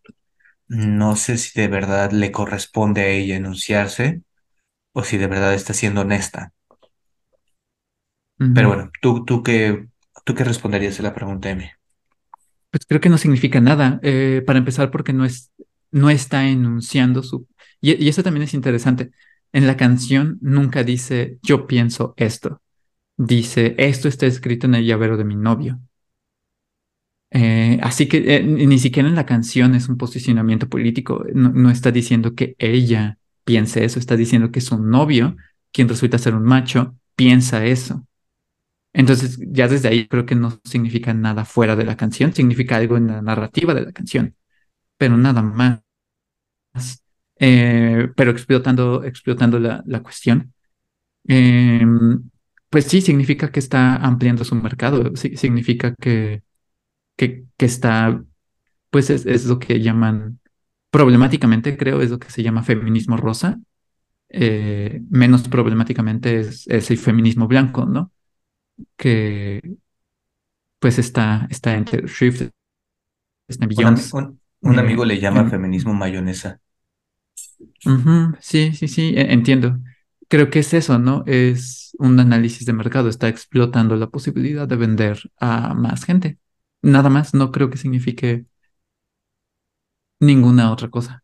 No 0.70 1.16
sé 1.18 1.38
si 1.40 1.60
de 1.62 1.68
verdad 1.70 2.12
le 2.12 2.32
corresponde 2.32 3.02
a 3.04 3.08
ella 3.10 3.36
enunciarse 3.38 4.24
o 4.94 5.04
si 5.06 5.18
de 5.18 5.28
verdad 5.28 5.54
está 5.56 5.74
siendo 5.74 6.02
honesta. 6.02 6.54
Pero 8.54 8.70
bueno, 8.70 8.92
¿tú, 9.02 9.24
tú 9.26 9.44
qué, 9.44 9.88
tú 10.24 10.34
qué 10.36 10.44
responderías 10.44 11.00
a 11.00 11.04
la 11.04 11.14
pregunta, 11.14 11.50
Emi? 11.52 11.70
Pues 12.72 12.86
creo 12.88 13.02
que 13.02 13.10
no 13.10 13.18
significa 13.18 13.62
nada. 13.62 14.00
eh, 14.04 14.44
para 14.46 14.60
empezar, 14.60 14.92
porque 14.92 15.14
no 15.14 15.26
es, 15.26 15.52
no 15.92 16.10
está 16.10 16.48
enunciando 16.48 17.24
su... 17.24 17.48
Y, 17.82 18.04
y 18.04 18.10
eso 18.10 18.24
también 18.24 18.44
es 18.44 18.54
interesante. 18.54 19.12
En 19.54 19.68
la 19.68 19.78
canción 19.78 20.38
nunca 20.42 20.84
dice 20.84 21.40
yo 21.44 21.68
pienso 21.68 22.14
esto. 22.18 22.62
Dice 23.18 23.76
esto 23.80 24.10
está 24.10 24.28
escrito 24.28 24.68
en 24.68 24.76
el 24.76 24.86
llavero 24.86 25.18
de 25.18 25.26
mi 25.26 25.36
novio. 25.36 25.80
Eh, 27.32 27.80
así 27.82 28.08
que 28.08 28.38
eh, 28.38 28.44
ni 28.44 28.80
siquiera 28.80 29.10
en 29.10 29.16
la 29.16 29.26
canción 29.26 29.76
es 29.76 29.90
un 29.90 29.98
posicionamiento 29.98 30.70
político. 30.70 31.26
No, 31.34 31.50
no 31.50 31.70
está 31.70 31.92
diciendo 31.92 32.36
que 32.36 32.56
ella 32.60 33.18
piense 33.44 33.84
eso. 33.86 34.00
Está 34.00 34.16
diciendo 34.16 34.52
que 34.52 34.62
su 34.62 34.78
novio, 34.82 35.36
quien 35.72 35.90
resulta 35.90 36.18
ser 36.18 36.36
un 36.36 36.44
macho, 36.44 36.96
piensa 37.16 37.66
eso. 37.66 38.06
Entonces, 38.94 39.40
ya 39.42 39.68
desde 39.68 39.90
ahí 39.90 40.08
creo 40.08 40.26
que 40.26 40.36
no 40.36 40.60
significa 40.64 41.14
nada 41.14 41.46
fuera 41.46 41.76
de 41.76 41.86
la 41.86 41.98
canción, 41.98 42.34
significa 42.34 42.78
algo 42.78 42.98
en 42.98 43.08
la 43.08 43.22
narrativa 43.22 43.74
de 43.74 43.82
la 43.84 43.92
canción, 43.92 44.36
pero 44.98 45.18
nada 45.18 45.42
más. 45.42 45.82
Eh, 47.40 48.10
pero 48.16 48.32
explotando, 48.32 49.04
explotando 49.04 49.60
la, 49.60 49.84
la 49.86 50.02
cuestión, 50.02 50.54
eh, 51.28 51.86
pues 52.70 52.86
sí, 52.86 53.02
significa 53.02 53.52
que 53.52 53.60
está 53.60 53.96
ampliando 53.98 54.44
su 54.46 54.56
mercado, 54.56 55.16
significa 55.16 55.96
que, 55.96 56.44
que, 57.16 57.46
que 57.58 57.66
está, 57.66 58.24
pues 58.92 59.10
es, 59.12 59.26
es 59.26 59.46
lo 59.46 59.60
que 59.60 59.82
llaman, 59.82 60.40
problemáticamente 60.92 61.78
creo, 61.78 62.02
es 62.02 62.12
lo 62.12 62.20
que 62.20 62.32
se 62.32 62.44
llama 62.44 62.64
feminismo 62.64 63.18
rosa. 63.18 63.60
Eh, 64.30 65.02
menos 65.10 65.48
problemáticamente 65.50 66.40
es, 66.42 66.68
es 66.68 66.92
el 66.92 66.98
feminismo 67.00 67.48
blanco, 67.48 67.86
¿no? 67.86 68.12
Que 68.98 69.62
pues 70.80 71.00
está, 71.00 71.48
está 71.50 71.74
en 71.76 71.86
Taylor 71.86 72.10
Swift, 72.10 72.44
está 73.48 73.66
Un, 74.62 74.80
eh, 74.80 74.80
amigo 74.80 75.06
le 75.06 75.20
llama 75.20 75.46
feminismo 75.50 75.94
mayonesa. 75.94 76.60
sí, 78.42 78.74
sí, 78.74 78.88
sí, 78.88 79.14
e- 79.16 79.34
entiendo. 79.34 79.80
creo 80.28 80.50
que 80.50 80.60
es 80.60 80.74
eso, 80.74 81.00
¿no? 81.00 81.24
Es 81.28 81.96
un 82.00 82.20
análisis 82.20 82.66
de 82.66 82.74
mercado, 82.74 83.10
está 83.10 83.28
explotando 83.28 83.96
la 83.96 84.08
posibilidad 84.10 84.68
de 84.68 84.76
vender 84.76 85.20
a 85.40 85.74
más 85.74 86.06
gente. 86.06 86.40
Nada 86.86 87.10
más, 87.10 87.34
no 87.34 87.52
creo 87.52 87.70
que 87.70 87.78
signifique 87.78 88.46
ninguna 90.20 90.72
otra 90.74 90.90
cosa. 90.90 91.24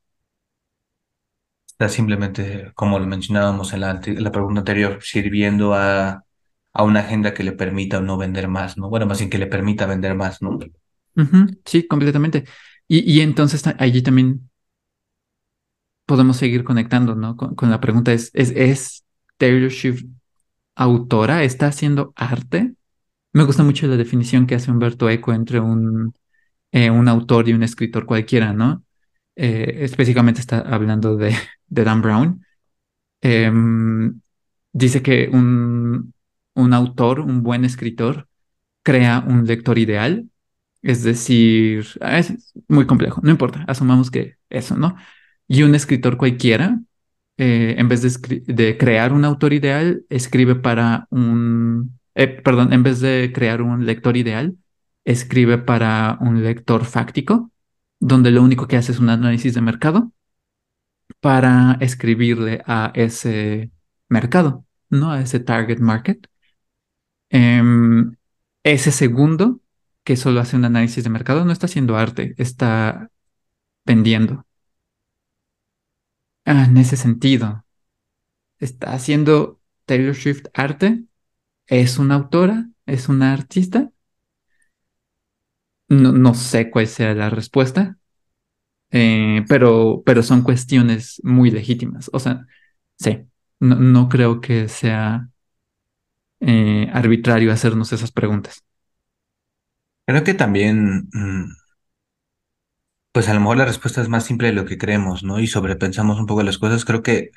Está 1.68 1.90
simplemente, 1.90 2.72
como 2.76 3.00
lo 3.00 3.08
mencionábamos 3.08 3.74
en 3.74 3.82
la, 3.82 3.90
ante- 3.92 4.12
en 4.12 4.24
la 4.24 4.32
pregunta 4.32 4.60
anterior, 4.62 5.00
sirviendo 5.02 5.74
a, 5.74 6.24
a 6.74 6.84
una 6.84 7.00
agenda 7.02 7.34
que 7.34 7.44
le 7.44 7.54
permita 7.54 7.98
o 8.00 8.02
no 8.02 8.18
vender 8.18 8.48
más, 8.48 8.78
¿no? 8.78 8.90
Bueno, 8.90 9.06
más 9.08 9.18
bien 9.20 9.30
que 9.32 9.38
le 9.40 9.48
permita 9.48 9.86
vender 9.88 10.14
más, 10.16 10.42
¿no? 10.42 10.60
Sí, 11.66 11.88
completamente. 11.88 12.46
Y, 12.88 13.00
y 13.12 13.22
entonces 13.22 13.64
allí 13.78 14.02
también 14.02 14.50
podemos 16.06 16.38
seguir 16.38 16.64
conectando, 16.64 17.16
¿no? 17.16 17.38
Con, 17.38 17.56
con 17.56 17.70
la 17.72 17.80
pregunta 17.80 18.14
es, 18.14 18.32
¿es, 18.34 18.52
es 18.52 19.06
Taylor 19.38 19.72
Swift 19.72 20.04
autora? 20.76 21.44
¿Está 21.44 21.68
haciendo 21.68 22.14
arte? 22.16 22.76
Me 23.34 23.44
gusta 23.46 23.64
mucho 23.64 23.88
la 23.88 23.96
definición 23.98 24.46
que 24.46 24.56
hace 24.56 24.72
Humberto 24.72 25.10
Eco 25.10 25.34
entre 25.34 25.60
un, 25.60 26.14
eh, 26.72 26.92
un 26.92 27.08
autor 27.08 27.50
y 27.50 27.54
un 27.54 27.64
escritor 27.64 28.06
cualquiera, 28.06 28.54
¿no? 28.54 28.86
Eh, 29.36 29.80
específicamente 29.82 30.42
está 30.42 30.60
hablando 30.62 31.18
de, 31.18 31.36
de 31.68 31.84
Dan 31.84 32.02
Brown. 32.02 32.46
Em, 33.22 34.22
dice 34.74 35.02
que 35.04 35.30
un, 35.34 36.14
un 36.56 36.74
autor, 36.74 37.22
un 37.22 37.44
buen 37.44 37.66
escritor, 37.66 38.28
crea 38.84 39.24
un 39.28 39.46
lector 39.48 39.78
ideal, 39.80 40.30
es 40.84 41.04
decir, 41.04 41.88
ah, 42.02 42.20
es 42.20 42.54
muy 42.68 42.88
complejo, 42.88 43.22
no 43.24 43.32
importa, 43.32 43.66
asumamos 43.68 44.12
que 44.12 44.38
eso, 44.50 44.78
¿no? 44.78 44.96
Y 45.48 45.64
un 45.64 45.76
escritor 45.76 46.18
cualquiera, 46.18 46.82
eh, 47.38 47.76
en 47.78 47.88
vez 47.90 48.02
de, 48.04 48.42
de 48.48 48.78
crear 48.78 49.14
un 49.14 49.26
autor 49.26 49.54
ideal, 49.54 50.06
escribe 50.10 50.56
para 50.56 51.08
un, 51.12 52.00
eh, 52.16 52.28
perdón, 52.28 52.74
en 52.74 52.84
vez 52.84 53.00
de 53.00 53.32
crear 53.34 53.62
un 53.62 53.86
lector 53.86 54.18
ideal, 54.18 54.58
escribe 55.06 55.58
para 55.58 56.18
un 56.22 56.44
lector 56.44 56.86
fáctico, 56.86 57.52
donde 58.00 58.32
lo 58.32 58.44
único 58.44 58.68
que 58.68 58.78
hace 58.78 58.92
es 58.92 59.00
un 59.00 59.10
análisis 59.10 59.54
de 59.54 59.62
mercado 59.62 60.12
para 61.20 61.78
escribirle 61.82 62.64
a 62.66 62.92
ese 62.96 63.72
mercado, 64.10 64.66
¿no? 64.90 65.12
A 65.12 65.22
ese 65.22 65.40
target 65.40 65.80
market. 65.80 66.28
Em, 67.30 68.16
ese 68.64 68.92
segundo, 68.92 69.62
que 70.04 70.16
solo 70.18 70.42
hace 70.42 70.56
un 70.56 70.66
análisis 70.66 71.04
de 71.04 71.10
mercado, 71.10 71.46
no 71.46 71.52
está 71.52 71.68
haciendo 71.68 71.98
arte, 71.98 72.36
está 72.38 73.10
vendiendo. 73.86 74.46
Ah, 76.46 76.66
en 76.66 76.78
ese 76.78 76.98
sentido, 76.98 77.66
está 78.60 78.94
haciendo 78.94 79.60
Taylor 79.86 80.16
Swift 80.16 80.48
arte, 80.54 81.06
es 81.68 81.98
una 81.98 82.16
autora, 82.16 82.70
es 82.86 83.10
una 83.10 83.34
artista. 83.34 83.92
No, 85.90 86.12
no 86.14 86.34
sé 86.34 86.70
cuál 86.72 86.88
sea 86.88 87.14
la 87.14 87.30
respuesta, 87.30 87.98
eh, 88.92 89.46
pero, 89.50 90.04
pero 90.06 90.24
son 90.24 90.44
cuestiones 90.44 91.22
muy 91.24 91.52
legítimas. 91.52 92.10
O 92.14 92.20
sea, 92.20 92.48
sí, 93.00 93.20
no, 93.60 93.76
no 93.78 94.10
creo 94.10 94.42
que 94.42 94.70
sea 94.70 95.30
eh, 96.40 96.88
arbitrario 96.94 97.52
hacernos 97.52 97.94
esas 97.94 98.12
preguntas. 98.12 98.64
Creo 100.06 100.24
que 100.24 100.34
también, 100.36 101.08
mm, 101.14 101.46
pues 103.12 103.28
a 103.30 103.34
lo 103.34 103.40
mejor 103.42 103.58
la 103.58 103.66
respuesta 103.66 104.02
es 104.02 104.10
más 104.10 104.24
simple 104.26 104.48
de 104.48 104.54
lo 104.54 104.66
que 104.66 104.78
creemos, 104.78 105.24
¿no? 105.24 105.40
Y 105.40 105.48
sobrepensamos 105.48 106.20
un 106.20 106.26
poco 106.28 106.44
las 106.44 106.58
cosas. 106.58 106.86
Creo 106.86 107.04
que, 107.04 107.32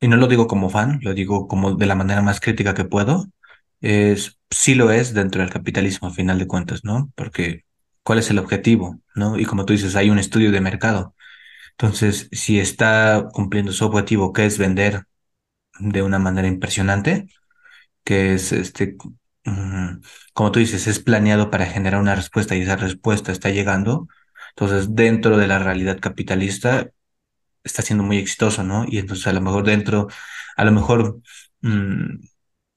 y 0.00 0.08
no 0.08 0.16
lo 0.18 0.28
digo 0.28 0.46
como 0.48 0.70
fan, 0.70 1.00
lo 1.02 1.14
digo 1.14 1.48
como 1.48 1.74
de 1.76 1.86
la 1.86 1.96
manera 1.96 2.22
más 2.22 2.40
crítica 2.40 2.74
que 2.74 2.84
puedo, 2.86 3.26
es, 3.84 4.40
sí 4.50 4.74
lo 4.74 4.90
es 4.90 5.14
dentro 5.14 5.42
del 5.42 5.50
capitalismo, 5.50 6.08
a 6.08 6.12
final 6.12 6.38
de 6.38 6.46
cuentas, 6.46 6.84
¿no? 6.84 7.12
Porque, 7.14 7.64
¿cuál 8.02 8.18
es 8.18 8.30
el 8.30 8.38
objetivo, 8.38 9.00
¿no? 9.14 9.38
Y 9.38 9.44
como 9.44 9.64
tú 9.66 9.72
dices, 9.74 9.96
hay 9.96 10.10
un 10.10 10.18
estudio 10.18 10.52
de 10.52 10.60
mercado. 10.60 11.14
Entonces, 11.72 12.28
si 12.32 12.60
está 12.60 13.28
cumpliendo 13.32 13.72
su 13.72 13.84
objetivo, 13.86 14.32
que 14.32 14.46
es 14.46 14.58
vender 14.58 15.04
de 15.80 16.02
una 16.02 16.18
manera 16.18 16.48
impresionante, 16.48 17.28
que 18.04 18.34
es 18.34 18.52
este, 18.52 18.96
mm, 19.44 20.00
como 20.34 20.52
tú 20.52 20.60
dices, 20.60 20.86
es 20.86 21.00
planeado 21.00 21.50
para 21.50 21.66
generar 21.66 22.00
una 22.00 22.14
respuesta 22.14 22.56
y 22.56 22.62
esa 22.62 22.76
respuesta 22.76 23.32
está 23.32 23.50
llegando. 23.50 24.08
Entonces, 24.50 24.94
dentro 24.94 25.36
de 25.38 25.46
la 25.48 25.58
realidad 25.58 26.00
capitalista, 26.00 26.90
está 27.64 27.82
siendo 27.82 28.04
muy 28.04 28.18
exitoso, 28.18 28.62
¿no? 28.64 28.84
Y 28.88 28.98
entonces 28.98 29.26
a 29.26 29.32
lo 29.32 29.40
mejor 29.40 29.64
dentro, 29.64 30.08
a 30.56 30.64
lo 30.64 30.72
mejor 30.72 31.20
mm, 31.62 32.18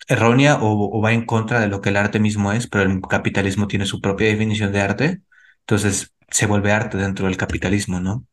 errónea 0.08 0.60
o, 0.62 1.01
va 1.01 1.14
en 1.14 1.26
contra 1.26 1.60
de 1.60 1.68
lo 1.68 1.82
que 1.82 1.89
el 1.89 1.97
arte 1.97 2.20
mismo 2.20 2.51
es, 2.53 2.68
pero 2.68 2.84
el 2.84 3.01
capitalismo 3.01 3.68
tiene 3.68 3.86
su 3.86 4.01
propia 4.01 4.28
definición 4.28 4.72
de 4.72 4.82
arte, 4.82 5.22
entonces 5.62 6.14
se 6.30 6.45
vuelve 6.45 6.72
arte 6.72 6.97
dentro 6.97 7.28
del 7.28 7.38
capitalismo, 7.38 7.99
¿no? 7.99 8.26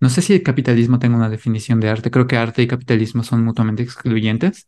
No 0.00 0.08
sé 0.08 0.22
si 0.22 0.34
el 0.34 0.42
capitalismo 0.42 0.98
tenga 0.98 1.16
una 1.16 1.28
definición 1.28 1.78
de 1.78 1.88
arte. 1.88 2.10
Creo 2.10 2.26
que 2.26 2.36
arte 2.36 2.62
y 2.62 2.66
capitalismo 2.66 3.22
son 3.22 3.44
mutuamente 3.44 3.84
excluyentes. 3.84 4.66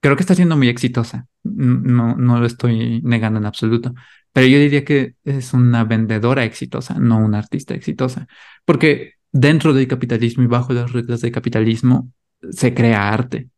Creo 0.00 0.16
que 0.16 0.22
está 0.22 0.34
siendo 0.34 0.56
muy 0.56 0.68
exitosa. 0.68 1.26
No, 1.42 2.14
no 2.14 2.38
lo 2.40 2.46
estoy 2.46 3.00
negando 3.02 3.38
en 3.38 3.46
absoluto. 3.46 3.94
Pero 4.32 4.46
yo 4.46 4.58
diría 4.58 4.84
que 4.84 5.14
es 5.24 5.54
una 5.54 5.84
vendedora 5.84 6.44
exitosa, 6.44 6.98
no 6.98 7.16
una 7.18 7.38
artista 7.38 7.72
exitosa. 7.74 8.28
Porque 8.66 9.14
dentro 9.32 9.72
del 9.72 9.88
capitalismo 9.88 10.42
y 10.44 10.46
bajo 10.46 10.74
las 10.74 10.92
reglas 10.92 11.22
del 11.22 11.32
capitalismo 11.32 12.12
se 12.50 12.74
crea 12.74 13.08
arte. 13.10 13.48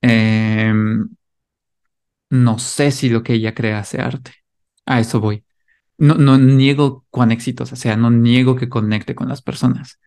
Em, 0.00 0.87
no 2.30 2.58
sé 2.58 2.90
si 2.92 3.08
lo 3.10 3.22
que 3.22 3.34
ella 3.34 3.54
crea 3.54 3.78
hace 3.80 4.00
arte. 4.00 4.32
A 4.86 5.00
eso 5.00 5.20
voy. 5.20 5.44
No, 5.98 6.16
no 6.16 6.38
niego 6.38 7.06
cuán 7.10 7.32
exitosa 7.32 7.76
sea, 7.76 7.96
no 7.96 8.10
niego 8.10 8.56
que 8.56 8.68
conecte 8.70 9.14
con 9.14 9.28
las 9.28 9.42
personas. 9.42 10.00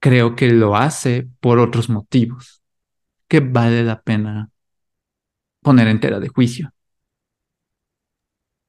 Creo 0.00 0.36
que 0.36 0.50
lo 0.50 0.76
hace 0.76 1.28
por 1.40 1.58
otros 1.60 1.90
motivos 1.90 2.62
que 3.28 3.40
vale 3.40 3.84
la 3.84 4.02
pena 4.02 4.50
poner 5.60 5.88
en 5.88 6.00
tela 6.00 6.20
de 6.20 6.28
juicio. 6.28 6.72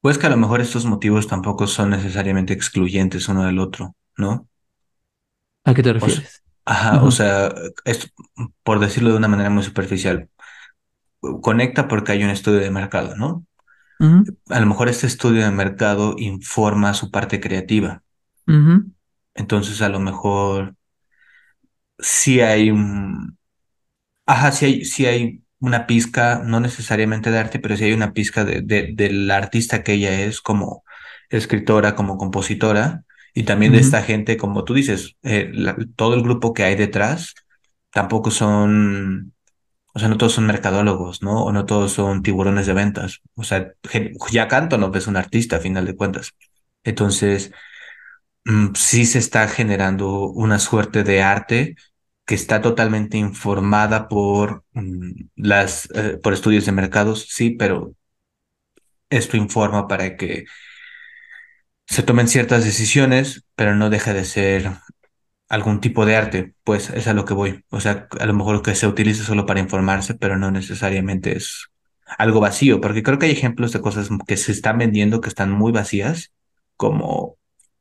Pues 0.01 0.19
que 0.19 0.27
a 0.27 0.29
lo 0.29 0.37
mejor 0.37 0.61
estos 0.61 0.85
motivos 0.85 1.27
tampoco 1.27 1.65
son 1.65 1.89
necesariamente 1.89 2.53
excluyentes 2.53 3.27
uno 3.27 3.43
del 3.45 3.57
otro, 3.57 3.95
¿no? 4.17 4.47
¿A 5.65 5.73
qué 5.73 5.83
te 5.83 5.93
O 5.99 6.07
refieres? 6.07 6.43
ajá, 6.65 7.03
o 7.03 7.11
sea, 7.11 7.53
esto, 7.85 8.07
por 8.63 8.79
decirlo 8.79 9.11
de 9.11 9.17
una 9.17 9.27
manera 9.27 9.49
muy 9.49 9.63
superficial, 9.63 10.29
conecta 11.41 11.87
porque 11.87 12.11
hay 12.13 12.23
un 12.23 12.29
estudio 12.31 12.59
de 12.59 12.71
mercado, 12.71 13.15
¿no? 13.15 13.45
A 14.49 14.61
lo 14.61 14.65
mejor 14.67 14.87
este 14.87 15.05
estudio 15.05 15.43
de 15.43 15.51
mercado 15.51 16.15
informa 16.17 16.93
su 16.93 17.11
parte 17.11 17.41
creativa. 17.41 18.03
Entonces, 19.35 19.81
a 19.83 19.89
lo 19.89 19.99
mejor 19.99 20.75
sí 21.99 22.41
hay 22.41 22.71
un, 22.71 23.37
ajá, 24.25 24.51
sí 24.51 24.65
hay, 24.65 24.85
sí 24.85 25.05
hay 25.05 25.43
una 25.59 25.87
pizca, 25.87 26.41
no 26.45 26.59
necesariamente 26.59 27.31
de 27.31 27.39
arte, 27.39 27.59
pero 27.59 27.77
sí 27.77 27.85
hay 27.85 27.93
una 27.93 28.13
pizca 28.13 28.45
de, 28.45 28.61
de, 28.61 28.91
del 28.95 29.31
artista 29.31 29.83
que 29.83 29.93
ella 29.93 30.21
es 30.25 30.41
como 30.41 30.83
escritora, 31.29 31.95
como 31.95 32.17
compositora, 32.17 33.05
y 33.33 33.43
también 33.43 33.73
de 33.73 33.79
esta 33.79 34.03
gente, 34.03 34.37
como 34.37 34.63
tú 34.65 34.73
dices, 34.75 35.17
eh, 35.23 35.49
la- 35.53 35.77
todo 35.95 36.15
el 36.15 36.23
grupo 36.23 36.53
que 36.53 36.63
hay 36.63 36.75
detrás 36.75 37.35
tampoco 37.91 38.31
son 38.31 39.33
O 39.93 39.99
sea, 39.99 40.09
no 40.09 40.17
todos 40.17 40.33
son 40.33 40.47
mercadólogos, 40.47 41.21
¿no? 41.21 41.43
O 41.45 41.51
no 41.51 41.65
todos 41.65 41.93
son 41.93 42.23
tiburones 42.23 42.65
de 42.67 42.73
ventas. 42.73 43.21
O 43.35 43.43
sea, 43.43 43.73
Jack 44.31 44.53
Antonoff 44.53 44.95
es 44.95 45.07
un 45.07 45.17
artista, 45.17 45.57
a 45.57 45.59
final 45.59 45.85
de 45.85 45.95
cuentas. 45.95 46.33
Entonces, 46.83 47.51
mm, 48.45 48.73
sí 48.75 49.05
se 49.05 49.19
está 49.19 49.47
generando 49.47 50.27
una 50.29 50.59
suerte 50.59 51.03
de 51.03 51.21
arte 51.23 51.75
que 52.25 52.35
está 52.35 52.61
totalmente 52.61 53.17
informada 53.17 54.07
por 54.07 54.65
mm, 54.73 55.11
las, 55.35 55.89
eh, 55.95 56.19
por 56.21 56.33
estudios 56.33 56.65
de 56.65 56.71
mercados, 56.73 57.27
sí, 57.29 57.51
pero 57.51 57.95
esto 59.09 59.37
informa 59.37 59.87
para 59.87 60.17
que 60.17 60.45
se 61.87 62.03
tomen 62.03 62.27
ciertas 62.27 62.63
decisiones, 62.65 63.45
pero 63.55 63.75
no 63.75 63.89
deja 63.89 64.13
de 64.13 64.25
ser 64.25 64.71
algún 65.53 65.81
tipo 65.81 66.03
de 66.07 66.15
arte, 66.15 66.55
pues 66.63 66.89
es 66.89 67.07
a 67.07 67.13
lo 67.13 67.25
que 67.25 67.35
voy. 67.35 67.63
O 67.69 67.79
sea, 67.79 68.07
a 68.19 68.25
lo 68.25 68.33
mejor 68.33 68.63
que 68.63 68.73
se 68.73 68.87
utiliza 68.87 69.23
solo 69.23 69.45
para 69.45 69.59
informarse, 69.59 70.15
pero 70.15 70.35
no 70.35 70.49
necesariamente 70.49 71.37
es 71.37 71.67
algo 72.17 72.39
vacío, 72.39 72.81
porque 72.81 73.03
creo 73.03 73.19
que 73.19 73.27
hay 73.27 73.33
ejemplos 73.33 73.71
de 73.71 73.79
cosas 73.79 74.09
que 74.27 74.35
se 74.35 74.51
están 74.51 74.79
vendiendo 74.79 75.21
que 75.21 75.29
están 75.29 75.51
muy 75.51 75.71
vacías, 75.71 76.33
como, 76.75 77.37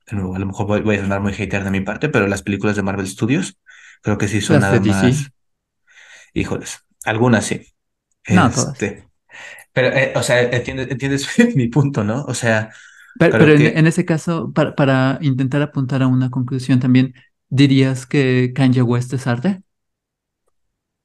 a 0.07 0.15
lo 0.15 0.47
mejor 0.47 0.67
voy, 0.67 0.83
voy 0.83 0.97
a 0.97 1.01
sonar 1.01 1.23
muy 1.23 1.33
hater 1.33 1.65
de 1.65 1.71
mi 1.71 1.81
parte, 1.81 2.11
pero 2.11 2.27
las 2.27 2.43
películas 2.43 2.77
de 2.77 2.83
Marvel 2.83 3.09
Studios, 3.09 3.57
creo 4.03 4.19
que 4.19 4.29
sí 4.29 4.43
son 4.43 4.61
Las 4.61 4.71
nada 4.71 4.79
más, 4.81 5.31
híjoles, 6.35 6.85
algunas 7.07 7.47
sí. 7.47 7.67
No, 8.29 8.51
todas. 8.51 8.75
Este, 8.75 9.09
pero, 9.73 9.89
eh, 9.89 10.13
o 10.15 10.23
sea, 10.23 10.43
entiendes, 10.43 10.91
entiendes 10.91 11.27
mi 11.57 11.69
punto, 11.69 12.05
¿no? 12.05 12.23
O 12.25 12.35
sea, 12.35 12.71
Pero, 13.19 13.39
pero 13.39 13.53
en, 13.53 13.59
que 13.59 13.79
en 13.79 13.87
ese 13.87 14.05
caso, 14.05 14.53
para, 14.53 14.75
para 14.75 15.19
intentar 15.23 15.63
apuntar 15.63 16.03
a 16.03 16.07
una 16.07 16.31
conclusión 16.31 16.79
también, 16.79 17.15
¿dirías 17.53 18.07
que 18.07 18.53
Kanye 18.57 18.83
West 18.83 19.13
es 19.15 19.27
arte? 19.29 19.63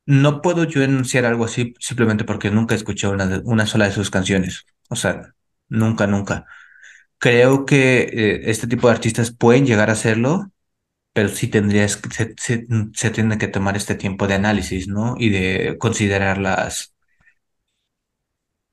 no 0.05 0.41
puedo 0.41 0.63
yo 0.63 0.81
enunciar 0.83 1.25
algo 1.25 1.45
así 1.45 1.73
simplemente 1.79 2.23
porque 2.25 2.51
nunca 2.51 2.75
escuché 2.75 3.07
una, 3.07 3.25
de- 3.27 3.41
una 3.45 3.65
sola 3.65 3.85
de 3.85 3.91
sus 3.91 4.09
canciones. 4.09 4.65
O 4.89 4.95
sea, 4.95 5.33
nunca, 5.69 6.07
nunca. 6.07 6.45
Creo 7.19 7.65
que 7.65 8.01
eh, 8.03 8.41
este 8.51 8.67
tipo 8.67 8.87
de 8.87 8.93
artistas 8.95 9.31
pueden 9.31 9.65
llegar 9.67 9.89
a 9.89 9.93
hacerlo, 9.93 10.51
pero 11.13 11.29
sí 11.29 11.47
tendrías, 11.49 12.01
se, 12.11 12.35
se, 12.93 13.11
tiene 13.11 13.37
que 13.39 13.47
tomar 13.49 13.77
este 13.77 13.95
tiempo 13.95 14.27
de 14.27 14.35
análisis, 14.35 14.87
¿no? 14.87 15.15
Y 15.19 15.29
de 15.31 15.77
considerar 15.79 16.37
las, 16.39 16.93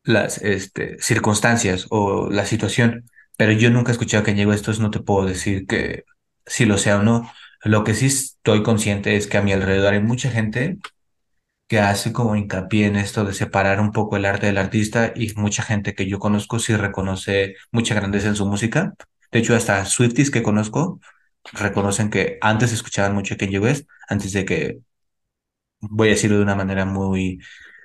las 0.05 0.39
este, 0.39 0.97
circunstancias 1.01 1.87
o 1.91 2.29
la 2.31 2.47
situación. 2.47 3.11
Pero 3.37 3.53
yo 3.53 3.71
nunca 3.71 3.91
he 3.91 3.95
escuchado 3.95 4.23
que 4.25 4.33
Kanye 4.33 4.47
West, 4.47 4.61
entonces 4.63 4.83
no 4.83 4.91
te 4.91 5.01
puedo 5.01 5.27
decir 5.27 5.67
que 5.67 6.05
si 6.47 6.67
lo 6.67 6.79
sea 6.79 6.99
o 6.99 7.03
no. 7.03 7.31
Lo 7.65 7.83
que 7.83 7.95
sí 7.95 8.07
estoy 8.07 8.63
consciente 8.63 9.17
es 9.17 9.27
que 9.27 9.39
a 9.39 9.43
mi 9.43 9.53
alrededor 9.53 9.95
hay 9.95 10.03
mucha 10.03 10.31
gente 10.31 10.79
que 11.67 11.81
hace 11.81 12.13
como 12.13 12.37
hincapié 12.37 12.87
en 12.87 12.97
esto 12.97 13.25
de 13.25 13.33
separar 13.33 13.81
un 13.81 13.91
poco 13.91 14.17
el 14.17 14.27
arte 14.27 14.47
del 14.47 14.59
artista 14.59 15.13
y 15.17 15.33
mucha 15.35 15.63
gente 15.63 15.95
que 15.95 16.07
yo 16.07 16.19
conozco 16.19 16.59
sí 16.59 16.77
reconoce 16.77 17.57
mucha 17.73 17.95
grandeza 17.95 18.29
en 18.29 18.37
su 18.37 18.47
música. 18.47 18.95
De 19.33 19.39
hecho, 19.39 19.57
hasta 19.57 19.85
Swifties 19.87 20.31
que 20.31 20.43
conozco 20.43 21.01
reconocen 21.53 22.11
que 22.11 22.39
antes 22.41 22.73
escuchaban 22.73 23.15
mucho 23.15 23.37
Kanye 23.37 23.59
West, 23.59 23.89
antes 24.09 24.33
de 24.33 24.45
que, 24.45 24.79
voy 25.81 26.09
a 26.09 26.11
decirlo 26.13 26.37
de 26.37 26.43
una 26.43 26.55
manera 26.55 26.85
muy, 26.85 27.41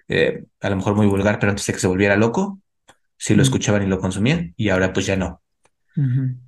eh, 0.08 0.44
a 0.62 0.70
lo 0.70 0.76
mejor 0.76 0.96
muy 0.96 1.08
vulgar, 1.08 1.40
pero 1.40 1.52
antes 1.52 1.66
de 1.66 1.74
que 1.74 1.80
se 1.80 1.88
volviera 1.88 2.16
loco, 2.16 2.60
sí 3.18 3.36
lo 3.36 3.44
escuchaban 3.44 3.84
y 3.84 3.88
lo 3.88 4.00
consumían 4.00 4.54
y 4.58 4.70
ahora 4.70 4.94
pues 4.94 5.06
ya 5.06 5.16
no. 5.16 5.42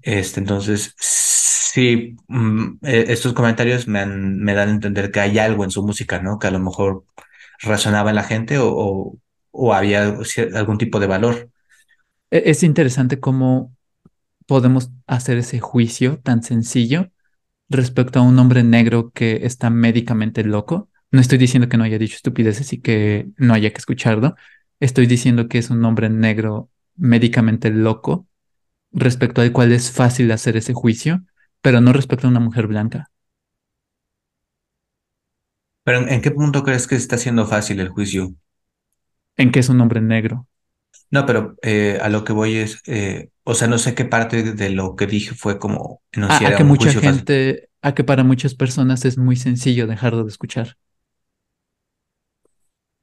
Este, 0.01 0.39
entonces, 0.39 0.95
sí, 1.73 2.15
mm, 2.27 2.77
eh, 2.83 3.05
estos 3.09 3.33
comentarios 3.33 3.87
me, 3.87 3.99
han- 3.99 4.37
me 4.39 4.53
dan 4.53 4.69
a 4.69 4.71
entender 4.71 5.11
que 5.11 5.19
hay 5.19 5.37
algo 5.39 5.63
en 5.63 5.71
su 5.71 5.83
música, 5.85 6.21
¿no? 6.21 6.39
Que 6.39 6.47
a 6.47 6.51
lo 6.51 6.59
mejor 6.59 7.05
razonaba 7.61 8.09
en 8.11 8.15
la 8.17 8.23
gente 8.23 8.57
o, 8.59 9.17
o, 9.51 9.73
había 9.73 10.15
algún 10.55 10.77
tipo 10.77 10.99
de 10.99 11.07
valor. 11.07 11.49
E- 12.31 12.43
Es 12.47 12.63
interesante 12.63 13.19
cómo 13.19 13.75
podemos 14.47 14.91
hacer 15.07 15.37
ese 15.39 15.59
juicio 15.59 16.19
tan 16.21 16.43
sencillo 16.43 17.11
respecto 17.69 18.19
a 18.19 18.23
un 18.23 18.39
hombre 18.39 18.63
negro 18.63 19.11
que 19.13 19.45
está 19.45 19.69
médicamente 19.69 20.43
loco. 20.43 20.89
No 21.11 21.21
estoy 21.21 21.37
diciendo 21.39 21.69
que 21.69 21.77
no 21.77 21.83
haya 21.85 21.99
dicho 21.99 22.15
estupideces 22.17 22.73
y 22.73 22.81
que 22.81 23.29
no 23.37 23.53
haya 23.53 23.71
que 23.71 23.79
escucharlo. 23.79 24.35
Estoy 24.79 25.07
diciendo 25.07 25.47
que 25.49 25.59
es 25.59 25.69
un 25.71 25.83
hombre 25.85 26.09
negro 26.09 26.69
médicamente 26.97 27.69
loco 27.71 28.27
respecto 28.91 29.41
al 29.41 29.51
cual 29.51 29.71
es 29.71 29.91
fácil 29.91 30.31
hacer 30.31 30.57
ese 30.57 30.73
juicio, 30.73 31.23
pero 31.61 31.81
no 31.81 31.93
respecto 31.93 32.27
a 32.27 32.29
una 32.29 32.39
mujer 32.39 32.67
blanca. 32.67 33.09
Pero 35.83 36.07
¿en, 36.07 36.21
qué 36.21 36.31
punto 36.31 36.63
crees 36.63 36.87
que 36.87 36.95
está 36.95 37.17
siendo 37.17 37.45
fácil 37.47 37.79
el 37.79 37.89
juicio? 37.89 38.33
¿En 39.37 39.51
qué 39.51 39.59
es 39.59 39.69
un 39.69 39.81
hombre 39.81 40.01
negro? 40.01 40.47
No, 41.09 41.25
pero 41.25 41.55
eh, 41.61 41.99
a 42.01 42.09
lo 42.09 42.23
que 42.23 42.33
voy 42.33 42.57
es, 42.57 42.81
eh, 42.85 43.29
o 43.43 43.53
sea, 43.53 43.67
no 43.67 43.77
sé 43.77 43.95
qué 43.95 44.05
parte 44.05 44.53
de 44.53 44.69
lo 44.69 44.95
que 44.95 45.07
dije 45.07 45.33
fue 45.33 45.57
como 45.59 46.01
enunciar 46.11 46.53
a 46.53 46.55
a 46.55 46.57
que 46.57 46.63
un 46.63 46.69
mucha 46.69 46.83
juicio 46.83 47.01
fácil. 47.01 47.17
gente, 47.17 47.69
a 47.81 47.93
que 47.93 48.03
para 48.03 48.23
muchas 48.23 48.55
personas 48.55 49.05
es 49.05 49.17
muy 49.17 49.35
sencillo 49.35 49.87
dejarlo 49.87 50.23
de 50.23 50.29
escuchar. 50.29 50.77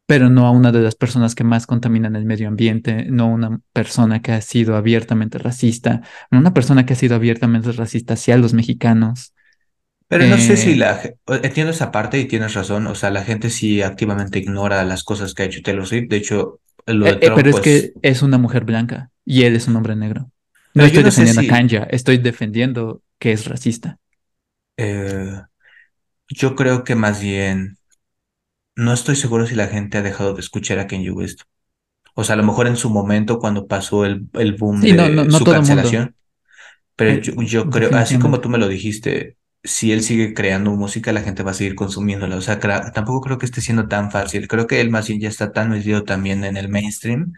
Pero 0.09 0.31
no 0.31 0.47
a 0.47 0.53
una 0.53 0.73
de 0.73 0.81
las 0.83 0.97
personas 0.97 1.35
que 1.37 1.45
más 1.45 1.67
contaminan 1.67 2.17
el 2.17 2.25
medio 2.27 2.49
ambiente, 2.49 3.07
no 3.11 3.29
una 3.29 3.61
persona 3.75 4.23
que 4.23 4.33
ha 4.33 4.41
sido 4.41 4.77
abiertamente 4.77 5.39
racista, 5.39 6.03
no 6.31 6.41
una 6.41 6.55
persona 6.55 6.87
que 6.87 6.95
ha 6.95 6.97
sido 6.97 7.17
abiertamente 7.17 7.73
racista 7.73 8.15
hacia 8.15 8.39
los 8.39 8.55
mexicanos. 8.55 9.35
Pero 10.09 10.27
no 10.27 10.39
sé 10.39 10.57
si 10.57 10.73
Eh, 10.73 10.77
la... 10.77 11.01
Entiendo 11.43 11.73
esa 11.73 11.91
parte 11.93 12.19
y 12.19 12.27
tienes 12.27 12.55
razón, 12.55 12.87
o 12.87 12.95
sea, 12.95 13.11
la 13.11 13.25
gente 13.25 13.51
sí 13.51 13.83
activamente 13.83 14.39
ignora 14.39 14.85
las 14.85 15.05
cosas 15.05 15.35
que 15.35 15.43
ha 15.45 15.47
hecho 15.47 15.63
Taylor 15.63 15.87
Swift. 15.87 16.09
De 16.09 16.17
hecho, 16.17 16.61
lo 16.87 17.09
de 17.09 17.15
eh, 17.15 17.19
eh, 17.21 17.31
Trump, 17.31 17.35
pero 17.35 17.51
es 17.51 17.61
pues... 17.61 17.63
que 17.63 17.93
es 18.03 18.23
una 18.23 18.39
mujer 18.39 18.65
blanca 18.65 19.11
y 19.25 19.45
él 19.45 19.57
es 19.57 19.69
un 19.69 19.77
hombre 19.77 19.97
negro. 19.97 20.31
No 20.75 20.85
Pero 20.85 20.87
estoy 20.87 21.03
no 21.03 21.05
defendiendo 21.05 21.43
a. 21.43 21.47
Kanye, 21.47 21.87
estoy 21.91 22.19
defendiendo 22.19 23.03
que 23.19 23.33
es 23.33 23.47
racista. 23.47 23.99
eh, 24.77 25.43
yo 26.29 26.55
creo 26.55 26.85
que 26.85 26.95
más 26.95 27.21
bien... 27.23 27.78
No 28.79 28.93
estoy 28.93 29.17
seguro 29.17 29.47
si 29.47 29.55
la 29.55 29.67
gente 29.67 29.99
ha 29.99 30.03
dejado 30.03 30.35
de 30.35 30.41
escuchar 30.41 30.79
a 30.79 30.87
Kanye 30.87 31.11
West. 31.11 31.43
O 32.15 32.25
sea, 32.25 32.35
a 32.35 32.37
lo 32.37 32.45
mejor 32.45 32.67
en 32.67 32.77
su 32.77 32.91
momento 32.91 33.39
cuando 33.39 33.67
pasó 33.67 34.05
el, 34.05 34.29
el 34.35 34.55
boom 34.55 34.81
Sí, 34.83 34.93
no, 34.93 35.09
no, 35.09 35.25
de 35.25 35.31
no 35.31 35.39
su 35.39 35.45
cancelación, 35.45 36.15
pero 36.97 37.11
eh, 37.13 37.21
yo, 37.23 37.43
yo 37.43 37.71
creo, 37.71 37.95
así 37.97 38.19
como 38.19 38.41
tú 38.41 38.49
me 38.49 38.59
lo 38.59 38.69
dijiste, 38.69 39.37
si 39.63 39.93
él 39.93 40.03
sigue 40.03 40.35
creando 40.35 40.71
música, 40.73 41.13
la 41.13 41.23
gente 41.23 41.43
va 41.43 41.53
a 41.53 41.55
seguir 41.55 41.75
consumiéndola. 41.75 42.37
O 42.37 42.41
sea, 42.41 42.59
tampoco 42.59 43.21
creo 43.21 43.39
que 43.39 43.47
esté 43.47 43.61
siendo 43.61 43.89
tan 43.89 44.11
fácil. 44.11 44.49
Creo 44.49 44.67
que 44.67 44.81
él 44.81 44.91
más 44.91 45.09
bien 45.09 45.21
ya 45.21 45.29
está 45.29 45.53
tan 45.53 45.71
metido 45.71 46.05
también 46.05 46.45
en 46.45 46.57
el 46.57 46.69
mainstream 46.69 47.33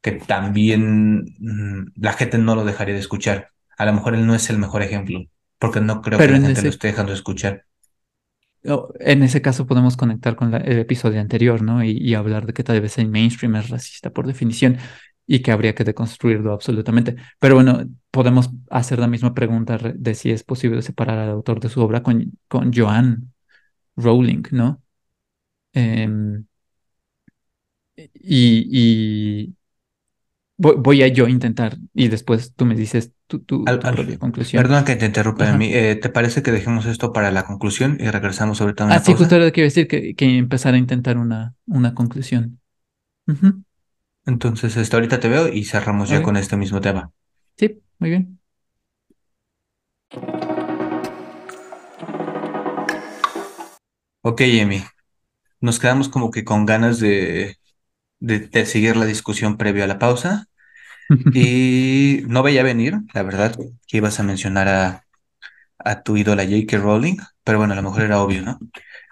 que 0.00 0.12
también 0.12 1.24
mm, 1.38 1.92
la 1.96 2.12
gente 2.12 2.38
no 2.38 2.54
lo 2.54 2.64
dejaría 2.64 2.94
de 2.94 3.00
escuchar. 3.00 3.50
A 3.76 3.86
lo 3.86 3.92
mejor 3.92 4.14
él 4.14 4.26
no 4.26 4.34
es 4.34 4.50
el 4.50 4.58
mejor 4.58 4.82
ejemplo, 4.82 5.24
porque 5.58 5.80
no 5.80 6.02
creo 6.02 6.18
que 6.18 6.28
la 6.28 6.36
en 6.36 6.44
gente 6.44 6.62
lo 6.62 6.68
esté 6.68 6.88
dejando 6.88 7.12
de 7.12 7.16
escuchar. 7.16 7.64
En 8.62 9.22
ese 9.22 9.42
caso 9.42 9.66
podemos 9.66 9.96
conectar 9.96 10.36
con 10.36 10.54
el 10.54 10.78
episodio 10.78 11.20
anterior, 11.20 11.62
¿no? 11.62 11.82
Y, 11.84 12.14
hablar 12.14 12.46
de 12.46 12.52
que 12.52 12.64
tal 12.64 12.80
vez 12.80 12.98
el 12.98 13.08
mainstream 13.08 13.56
es 13.56 13.68
racista 13.70 14.10
por 14.10 14.26
definición 14.26 14.78
y 15.26 15.40
que 15.42 15.52
habría 15.52 15.74
que 15.74 15.84
deconstruirlo 15.84 16.52
absolutamente. 16.52 17.16
Pero 17.38 17.54
bueno, 17.56 17.84
podemos 18.10 18.50
hacer 18.70 18.98
la 18.98 19.08
misma 19.08 19.34
pregunta 19.34 19.76
re- 19.78 19.94
de 19.96 20.14
si 20.14 20.30
es 20.30 20.42
posible 20.44 20.82
separar 20.82 21.18
al 21.18 21.30
autor 21.30 21.60
de 21.60 21.68
su 21.68 21.80
obra 21.82 22.02
con, 22.02 22.32
con 22.48 22.72
Joan 22.72 23.32
Rowling, 23.96 24.44
¿no? 24.52 24.82
Em, 25.74 26.46
y 28.14 29.54
voy, 30.58 30.74
voy 30.78 31.02
a 31.02 31.08
yo 31.08 31.28
intentar 31.28 31.78
y 31.94 32.08
después 32.08 32.52
tú 32.54 32.66
me 32.66 32.74
dices 32.74 33.12
tu, 33.26 33.40
tu, 33.40 33.64
Al- 33.64 33.78
tu 33.80 33.86
al- 33.86 33.94
propia 33.96 34.18
conclusión. 34.18 34.62
perdona 34.62 34.84
que 34.84 34.96
te 34.96 35.06
interrumpa, 35.06 35.44
Ajá. 35.44 35.54
Emi. 35.54 35.72
Eh, 35.72 35.96
¿te 35.96 36.08
parece 36.10 36.42
que 36.42 36.50
dejemos 36.52 36.86
esto 36.86 37.12
para 37.12 37.30
la 37.30 37.44
conclusión 37.44 37.96
y 38.00 38.10
regresamos 38.10 38.60
ahorita 38.60 38.84
a 38.84 38.86
Ah, 38.86 38.90
una 38.90 38.98
sí, 39.00 39.12
justo 39.12 39.22
pausa? 39.22 39.36
era 39.36 39.44
lo 39.46 39.52
que 39.52 39.60
iba 39.60 39.66
a 39.66 39.70
decir, 39.70 39.88
que, 39.88 40.14
que 40.14 40.36
empezar 40.38 40.74
a 40.74 40.78
intentar 40.78 41.16
una, 41.16 41.54
una 41.66 41.94
conclusión. 41.94 42.60
Entonces, 44.26 44.76
hasta 44.76 44.96
ahorita 44.96 45.20
te 45.20 45.28
veo 45.28 45.48
y 45.48 45.64
cerramos 45.64 46.10
ya 46.10 46.22
con 46.22 46.36
este 46.36 46.56
mismo 46.56 46.80
tema. 46.80 47.12
Sí, 47.56 47.80
muy 47.98 48.10
bien. 48.10 48.38
Ok, 54.22 54.40
Emi, 54.42 54.82
nos 55.60 55.78
quedamos 55.80 56.08
como 56.10 56.30
que 56.30 56.44
con 56.44 56.66
ganas 56.66 57.00
de, 57.00 57.56
de, 58.20 58.40
de 58.40 58.66
seguir 58.66 58.96
la 58.96 59.06
discusión 59.06 59.58
previo 59.58 59.84
a 59.84 59.88
la 59.88 59.98
pausa 60.00 60.47
y 61.32 62.22
no 62.26 62.42
veía 62.42 62.62
venir, 62.62 62.94
la 63.14 63.22
verdad, 63.22 63.56
que 63.86 63.96
ibas 63.98 64.20
a 64.20 64.22
mencionar 64.22 64.68
a, 64.68 65.04
a 65.78 66.02
tu 66.02 66.16
ídola 66.16 66.44
J.K. 66.44 66.78
Rowling, 66.78 67.16
pero 67.44 67.58
bueno, 67.58 67.74
a 67.74 67.76
lo 67.76 67.82
mejor 67.84 68.02
era 68.02 68.22
obvio, 68.22 68.42
¿no? 68.42 68.58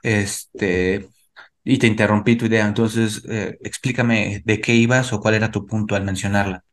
Este, 0.03 1.09
y 1.65 1.79
te 1.79 1.87
interrumpí 1.89 2.37
tu 2.37 2.47
idea, 2.47 2.67
entonces 2.67 3.23
eh, 3.31 3.59
explícame 3.63 4.43
de 4.45 4.61
qué 4.61 4.75
ibas 4.75 5.13
o 5.13 5.21
cuál 5.21 5.35
era 5.37 5.51
tu 5.53 5.67
punto 5.67 5.97
al 5.97 6.05
mencionarla. 6.05 6.65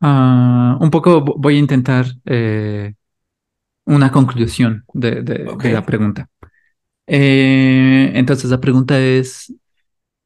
Ah, 0.00 0.78
un 0.80 0.90
poco 0.90 1.20
vo- 1.24 1.34
voy 1.38 1.56
a 1.56 1.58
intentar 1.58 2.06
eh, 2.26 2.94
una 3.86 4.12
conclusión 4.12 4.84
de, 4.94 5.22
de 5.22 5.58
la 5.70 5.86
pregunta. 5.86 6.28
Eh, 7.06 8.12
entonces, 8.14 8.50
la 8.50 8.60
pregunta 8.60 8.98
es, 9.00 9.54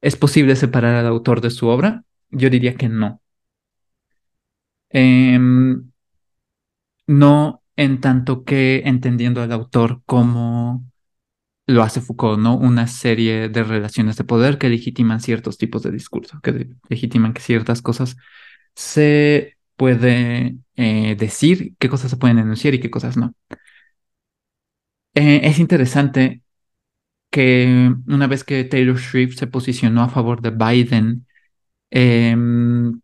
¿es 0.03 0.16
posible 0.16 0.57
separar 0.57 0.97
al 0.97 1.07
autor 1.07 1.41
de 1.43 1.51
su 1.51 1.68
obra? 1.68 2.05
Yo 2.30 2.51
diría 2.51 2.76
que 2.76 2.89
no. 2.91 3.22
Em, 4.91 5.91
no 7.07 7.62
en 7.76 8.01
tanto 8.01 8.45
que 8.45 8.82
entendiendo 8.87 9.43
al 9.43 9.53
autor 9.53 10.03
como 10.07 10.84
lo 11.66 11.82
hace 11.84 12.01
Foucault, 12.01 12.41
¿no? 12.41 12.57
Una 12.57 12.87
serie 12.89 13.49
de 13.49 13.64
relaciones 13.64 14.16
de 14.16 14.24
poder 14.24 14.59
que 14.59 14.68
legitiman 14.70 15.20
ciertos 15.20 15.59
tipos 15.59 15.82
de 15.82 15.93
discurso, 15.93 16.41
que 16.43 16.68
legitiman 16.91 17.34
que 17.34 17.43
ciertas 17.43 17.82
cosas 17.82 18.16
se 18.74 19.57
puede 19.76 20.59
eh, 20.76 21.16
decir, 21.18 21.74
qué 21.78 21.89
cosas 21.91 22.11
se 22.12 22.18
pueden 22.18 22.39
enunciar 22.41 22.74
y 22.74 22.80
qué 22.80 22.91
cosas 22.91 23.16
no. 23.16 23.34
Eh, 25.14 25.41
es 25.45 25.59
interesante 25.59 26.43
que 27.30 27.95
una 28.09 28.26
vez 28.28 28.45
que 28.45 28.64
Taylor 28.64 28.99
Swift 29.01 29.39
se 29.39 29.47
posicionó 29.49 30.03
a 30.03 30.09
favor 30.11 30.43
de 30.43 30.51
Biden 30.51 31.26
em, 31.91 33.01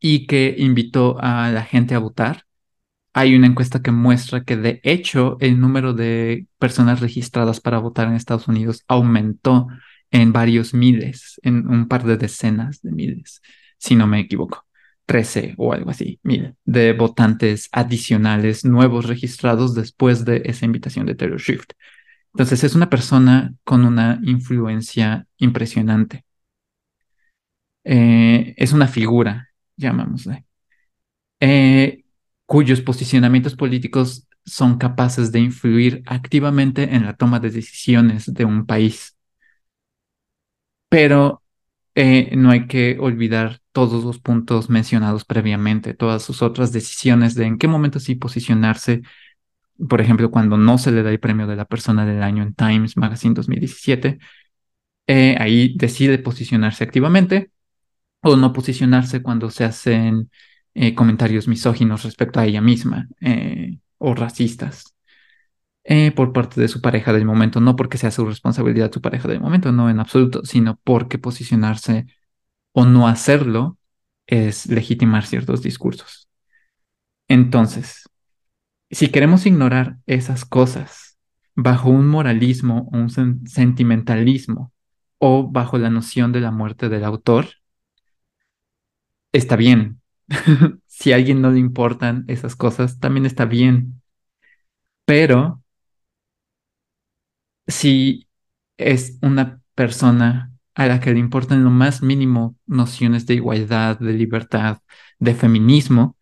y 0.00 0.26
que 0.26 0.54
invitó 0.58 1.18
a 1.20 1.50
la 1.50 1.64
gente 1.64 1.94
a 1.94 1.98
votar, 1.98 2.44
hay 3.12 3.34
una 3.34 3.48
encuesta 3.48 3.82
que 3.82 3.90
muestra 3.90 4.44
que 4.44 4.56
de 4.56 4.80
hecho 4.84 5.36
el 5.40 5.60
número 5.60 5.92
de 5.94 6.46
personas 6.58 7.00
registradas 7.00 7.60
para 7.60 7.78
votar 7.78 8.08
en 8.08 8.14
Estados 8.14 8.48
Unidos 8.48 8.84
aumentó 8.88 9.68
en 10.10 10.32
varios 10.32 10.74
miles, 10.74 11.40
en 11.42 11.68
un 11.68 11.88
par 11.88 12.04
de 12.04 12.16
decenas 12.16 12.80
de 12.82 12.92
miles, 12.92 13.42
si 13.78 13.96
no 13.96 14.06
me 14.06 14.20
equivoco. 14.20 14.64
13 15.08 15.54
o 15.56 15.72
algo 15.72 15.90
así, 15.90 16.20
mil 16.22 16.54
de 16.66 16.92
votantes 16.92 17.68
adicionales 17.72 18.64
nuevos 18.66 19.06
registrados 19.06 19.74
después 19.74 20.24
de 20.26 20.42
esa 20.44 20.66
invitación 20.66 21.06
de 21.06 21.14
Taylor 21.14 21.40
Swift. 21.40 21.70
Entonces 22.34 22.62
es 22.64 22.74
una 22.74 22.90
persona 22.90 23.54
con 23.64 23.86
una 23.86 24.20
influencia 24.22 25.26
impresionante. 25.38 26.24
Eh, 27.84 28.54
es 28.56 28.72
una 28.72 28.86
figura, 28.86 29.47
llamámosle, 29.78 30.46
eh, 31.40 32.04
cuyos 32.46 32.80
posicionamientos 32.82 33.56
políticos 33.56 34.28
son 34.44 34.78
capaces 34.78 35.32
de 35.32 35.40
influir 35.40 36.02
activamente 36.06 36.94
en 36.94 37.04
la 37.04 37.16
toma 37.16 37.40
de 37.40 37.50
decisiones 37.50 38.32
de 38.32 38.44
un 38.44 38.66
país. 38.66 39.16
Pero 40.88 41.42
eh, 41.94 42.36
no 42.36 42.50
hay 42.50 42.66
que 42.68 42.98
olvidar 43.00 43.60
todos 43.72 44.04
los 44.04 44.18
puntos 44.20 44.70
mencionados 44.70 45.24
previamente, 45.24 45.94
todas 45.94 46.22
sus 46.22 46.42
otras 46.42 46.72
decisiones 46.72 47.34
de 47.34 47.46
en 47.46 47.58
qué 47.58 47.68
momento 47.68 48.00
sí 48.00 48.14
posicionarse. 48.14 49.02
Por 49.88 50.00
ejemplo, 50.00 50.30
cuando 50.30 50.56
no 50.58 50.78
se 50.78 50.92
le 50.92 51.02
da 51.02 51.10
el 51.10 51.20
premio 51.20 51.46
de 51.46 51.56
la 51.56 51.66
persona 51.66 52.06
del 52.06 52.22
año 52.22 52.42
en 52.42 52.54
Times 52.54 52.96
Magazine 52.96 53.34
2017, 53.34 54.18
eh, 55.08 55.36
ahí 55.40 55.76
decide 55.78 56.18
posicionarse 56.18 56.84
activamente 56.84 57.52
o 58.22 58.36
no 58.36 58.52
posicionarse 58.52 59.22
cuando 59.22 59.50
se 59.50 59.64
hacen 59.64 60.30
eh, 60.74 60.94
comentarios 60.94 61.48
misóginos 61.48 62.04
respecto 62.04 62.40
a 62.40 62.46
ella 62.46 62.60
misma 62.60 63.08
eh, 63.20 63.78
o 63.98 64.14
racistas 64.14 64.94
eh, 65.84 66.12
por 66.12 66.32
parte 66.32 66.60
de 66.60 66.68
su 66.68 66.80
pareja 66.80 67.12
del 67.12 67.24
momento, 67.24 67.60
no 67.60 67.76
porque 67.76 67.98
sea 67.98 68.10
su 68.10 68.26
responsabilidad 68.26 68.92
su 68.92 69.00
pareja 69.00 69.28
del 69.28 69.40
momento, 69.40 69.72
no 69.72 69.88
en 69.90 70.00
absoluto, 70.00 70.44
sino 70.44 70.78
porque 70.84 71.18
posicionarse 71.18 72.06
o 72.72 72.84
no 72.84 73.08
hacerlo 73.08 73.78
es 74.26 74.66
legitimar 74.66 75.24
ciertos 75.24 75.62
discursos. 75.62 76.28
Entonces, 77.28 78.08
si 78.90 79.08
queremos 79.10 79.46
ignorar 79.46 79.96
esas 80.06 80.44
cosas 80.44 81.18
bajo 81.54 81.90
un 81.90 82.06
moralismo 82.08 82.88
o 82.92 82.98
un 82.98 83.10
sen 83.10 83.46
sentimentalismo 83.46 84.72
o 85.18 85.50
bajo 85.50 85.78
la 85.78 85.90
noción 85.90 86.32
de 86.32 86.40
la 86.40 86.50
muerte 86.50 86.88
del 86.88 87.04
autor, 87.04 87.46
está 89.38 89.56
bien. 89.56 90.00
si 90.86 91.12
a 91.12 91.16
alguien 91.16 91.40
no 91.42 91.50
le 91.50 91.58
importan 91.60 92.24
esas 92.28 92.56
cosas, 92.56 92.98
también 93.00 93.26
está 93.26 93.44
bien. 93.46 94.02
Pero 95.04 95.62
si 97.66 98.28
es 98.76 99.18
una 99.22 99.60
persona 99.74 100.52
a 100.74 100.86
la 100.86 101.00
que 101.00 101.12
le 101.12 101.18
importan 101.20 101.64
lo 101.64 101.70
más 101.70 102.02
mínimo 102.02 102.56
nociones 102.66 103.26
de 103.26 103.34
igualdad, 103.34 103.98
de 103.98 104.12
libertad, 104.12 104.78
de 105.18 105.34
feminismo, 105.34 106.16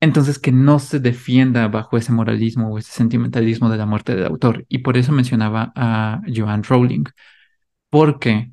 entonces 0.00 0.38
que 0.38 0.52
no 0.52 0.78
se 0.78 1.00
defienda 1.00 1.68
bajo 1.68 1.96
ese 1.96 2.12
moralismo 2.12 2.68
o 2.70 2.78
ese 2.78 2.92
sentimentalismo 2.92 3.70
de 3.70 3.78
la 3.78 3.86
muerte 3.86 4.14
del 4.14 4.26
autor. 4.26 4.64
Y 4.68 4.78
por 4.78 4.96
eso 4.96 5.12
mencionaba 5.12 5.72
a 5.74 6.20
Joan 6.34 6.62
Rowling, 6.64 7.04
porque 7.90 8.52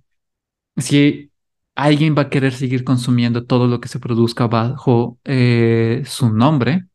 si 0.77 1.32
alguien 1.75 2.15
va 2.17 2.23
a 2.23 2.29
querer 2.29 2.53
seguir 2.53 2.83
consumiendo 2.83 3.45
todo 3.45 3.67
lo 3.67 3.79
que 3.79 3.87
se 3.87 3.99
produzca 3.99 4.47
bajo 4.47 5.19
eh, 5.23 6.03
su 6.05 6.29
nombre, 6.31 6.87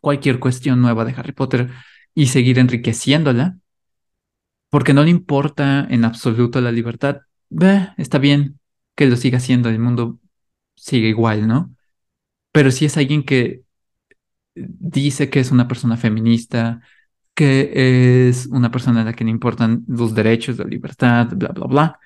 cualquier 0.00 0.38
cuestión 0.38 0.80
nueva 0.80 1.04
de 1.04 1.12
Harry 1.12 1.32
Potter 1.32 1.70
y 2.14 2.26
seguir 2.26 2.58
enriqueciéndola, 2.58 3.58
porque 4.70 4.94
no 4.94 5.04
le 5.04 5.10
importa 5.10 5.86
en 5.88 6.04
absoluto 6.04 6.60
la 6.60 6.72
libertad, 6.72 7.18
está 7.96 8.18
bien 8.18 8.58
que 8.94 9.06
lo 9.06 9.16
siga 9.16 9.38
haciendo, 9.38 9.68
el 9.68 9.78
mundo 9.78 10.18
sigue 10.74 11.08
igual, 11.08 11.46
¿no? 11.46 11.74
Pero 12.52 12.70
si 12.70 12.86
es 12.86 12.96
alguien 12.96 13.22
que 13.24 13.62
dice 14.54 15.30
que 15.30 15.40
es 15.40 15.50
una 15.50 15.68
persona 15.68 15.96
feminista, 15.96 16.80
que 17.34 18.28
es 18.28 18.46
una 18.46 18.70
persona 18.70 19.02
a 19.02 19.04
la 19.04 19.12
que 19.12 19.24
le 19.24 19.30
importan 19.30 19.84
los 19.88 20.14
derechos, 20.14 20.58
la 20.58 20.64
libertad, 20.64 21.28
bla, 21.36 21.48
bla, 21.50 21.66
bla, 21.66 22.00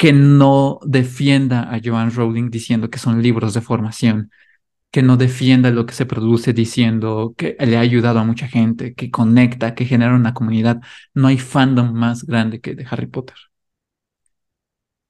que 0.00 0.14
no 0.14 0.80
defienda 0.86 1.70
a 1.70 1.78
Joan 1.84 2.10
Rowling 2.10 2.48
diciendo 2.48 2.88
que 2.88 2.98
son 2.98 3.20
libros 3.22 3.52
de 3.52 3.60
formación, 3.60 4.30
que 4.90 5.02
no 5.02 5.18
defienda 5.18 5.70
lo 5.70 5.84
que 5.84 5.92
se 5.92 6.06
produce 6.06 6.54
diciendo 6.54 7.34
que 7.36 7.54
le 7.60 7.76
ha 7.76 7.80
ayudado 7.80 8.18
a 8.18 8.24
mucha 8.24 8.48
gente, 8.48 8.94
que 8.94 9.10
conecta, 9.10 9.74
que 9.74 9.84
genera 9.84 10.14
una 10.14 10.32
comunidad. 10.32 10.80
No 11.12 11.28
hay 11.28 11.36
fandom 11.36 11.92
más 11.92 12.24
grande 12.24 12.62
que 12.62 12.74
de 12.74 12.86
Harry 12.90 13.08
Potter. 13.08 13.36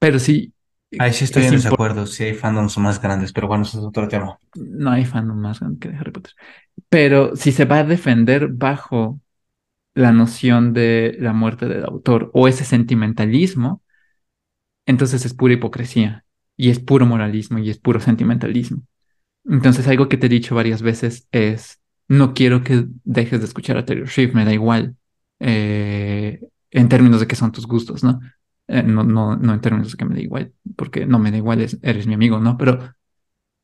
Pero 0.01 0.19
sí, 0.19 0.53
Ahí 0.99 1.13
sí 1.13 1.23
estoy 1.23 1.45
es 1.45 1.51
en 1.51 1.55
desacuerdo, 1.55 2.05
sí 2.05 2.25
hay 2.25 2.35
fandoms 2.35 2.77
más 2.79 3.01
grandes, 3.01 3.33
pero 3.33 3.47
bueno, 3.47 3.63
eso 3.63 3.79
es 3.79 3.85
otro 3.85 4.09
tema. 4.09 4.41
no 4.57 4.91
hay 4.91 5.05
fandom 5.05 5.39
más 5.39 5.61
grande 5.61 5.79
que 5.79 5.89
de 5.89 5.99
Harry 5.99 6.11
Potter. 6.11 6.33
Pero 6.89 7.37
si 7.37 7.53
se 7.53 7.65
va 7.65 7.79
a 7.79 7.85
defender 7.85 8.49
bajo 8.49 9.21
la 9.95 10.11
noción 10.11 10.73
de 10.73 11.17
la 11.21 11.33
muerte 11.33 11.69
del 11.69 11.85
autor 11.85 12.33
o 12.35 12.49
ese 12.49 12.65
sentimentalismo, 12.65 13.83
entonces 14.91 15.25
es 15.27 15.35
pura 15.35 15.55
hipocresía 15.55 16.25
y 16.57 16.71
es 16.71 16.81
puro 16.81 17.07
moralismo 17.07 17.59
y 17.59 17.71
es 17.71 17.79
puro 17.79 18.01
sentimentalismo. 18.01 18.83
Entonces 19.45 19.89
algo 19.89 20.09
que 20.09 20.17
te 20.17 20.27
he 20.27 20.29
dicho 20.31 20.55
varias 20.55 20.83
veces 20.83 21.29
es, 21.33 21.81
no 22.09 22.35
quiero 22.35 22.63
que 22.65 22.87
dejes 23.05 23.41
de 23.41 23.47
escuchar 23.47 23.77
a 23.79 23.85
Taylor 23.85 24.09
Swift, 24.09 24.35
me 24.35 24.45
da 24.45 24.53
igual, 24.53 24.97
eh, 25.41 26.41
en 26.71 26.89
términos 26.89 27.21
de 27.21 27.27
que 27.27 27.37
son 27.37 27.53
tus 27.53 27.67
gustos, 27.67 28.05
¿no? 28.05 28.21
Eh, 28.69 28.83
no, 28.83 29.03
no, 29.05 29.37
no 29.37 29.55
en 29.55 29.61
términos 29.61 29.93
de 29.93 29.99
que 29.99 30.05
me 30.05 30.15
da 30.15 30.21
igual, 30.21 30.53
porque 30.77 31.07
no 31.07 31.19
me 31.19 31.31
da 31.31 31.39
igual, 31.39 31.61
es- 31.63 31.79
eres 31.83 32.07
mi 32.07 32.15
amigo, 32.15 32.41
¿no? 32.41 32.57
Pero 32.59 32.95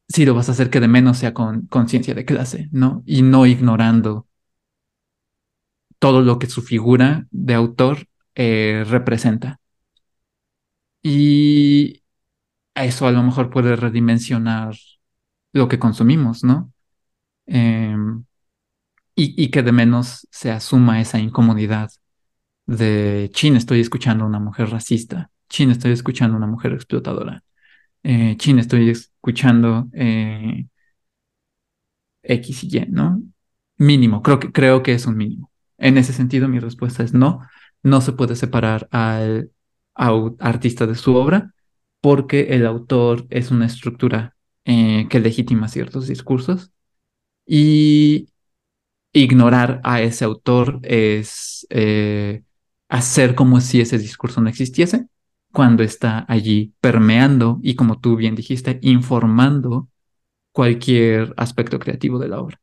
sí 0.09 0.25
lo 0.27 0.35
vas 0.35 0.49
a 0.49 0.53
hacer 0.53 0.71
que 0.71 0.81
de 0.81 0.89
menos 0.89 1.19
sea 1.19 1.35
con 1.35 1.67
conciencia 1.69 2.15
de 2.15 2.25
clase, 2.25 2.69
¿no? 2.73 3.03
Y 3.07 3.23
no 3.23 3.47
ignorando 3.47 4.29
todo 5.99 6.23
lo 6.23 6.39
que 6.39 6.47
su 6.47 6.63
figura 6.63 7.27
de 7.31 7.55
autor 7.55 8.07
eh, 8.35 8.85
representa. 8.89 9.61
Y 11.09 12.03
eso 12.75 13.07
a 13.07 13.13
lo 13.13 13.23
mejor 13.23 13.51
puede 13.51 13.77
redimensionar 13.77 14.75
lo 15.53 15.69
que 15.69 15.79
consumimos, 15.79 16.43
¿no? 16.43 16.73
Em, 17.47 18.25
y, 19.15 19.45
y 19.45 19.51
que 19.51 19.63
de 19.63 19.73
menos 19.73 20.27
se 20.33 20.51
asuma 20.51 21.01
esa 21.01 21.21
incomodidad 21.21 21.91
de, 22.67 23.31
chin, 23.33 23.57
estoy 23.57 23.81
escuchando 23.81 24.25
a 24.25 24.29
una 24.29 24.41
mujer 24.41 24.71
racista, 24.71 25.31
chin, 25.49 25.71
estoy 25.71 25.93
escuchando 25.93 26.35
a 26.37 26.39
una 26.39 26.49
mujer 26.49 26.73
explotadora, 26.73 27.45
eh, 28.03 28.37
chin, 28.39 28.59
estoy 28.59 28.91
escuchando 28.91 29.89
eh, 29.95 30.67
X 32.23 32.65
y 32.65 32.79
Y, 32.79 32.87
¿no? 32.91 33.23
Mínimo, 33.79 34.23
creo 34.23 34.41
que, 34.41 34.53
creo 34.53 34.83
que 34.83 34.95
es 34.95 35.07
un 35.07 35.17
mínimo. 35.17 35.53
En 35.79 35.99
ese 35.99 36.13
sentido, 36.13 36.49
mi 36.49 36.59
respuesta 36.61 37.03
es 37.05 37.15
no, 37.15 37.43
no 37.83 38.01
se 38.01 38.13
puede 38.13 38.37
separar 38.37 38.89
al, 38.91 39.53
artista 39.97 40.87
de 40.87 40.95
su 40.95 41.15
obra 41.17 41.53
porque 42.01 42.55
el 42.55 42.67
autor 42.67 43.27
es 43.31 43.51
una 43.51 43.67
estructura 43.67 44.37
eh, 44.65 45.07
que 45.11 45.21
legitima 45.21 45.69
ciertos 45.69 46.07
discursos 46.09 46.73
y 47.47 48.29
ignorar 49.13 49.81
a 49.85 50.03
ese 50.03 50.25
autor 50.25 50.81
es 50.83 51.67
eh, 51.71 52.43
hacer 52.89 53.35
como 53.35 53.61
si 53.61 53.81
ese 53.81 53.99
discurso 53.99 54.41
no 54.41 54.49
existiese 54.49 55.07
cuando 55.53 55.83
está 55.83 56.25
allí 56.29 56.75
permeando 56.81 57.59
y, 57.63 57.77
como 57.77 58.01
tú 58.01 58.17
bien 58.17 58.35
dijiste, 58.37 58.79
informando 58.83 59.89
cualquier 60.53 61.35
aspecto 61.37 61.79
creativo 61.81 62.19
de 62.19 62.29
la 62.29 62.41
obra. 62.41 62.61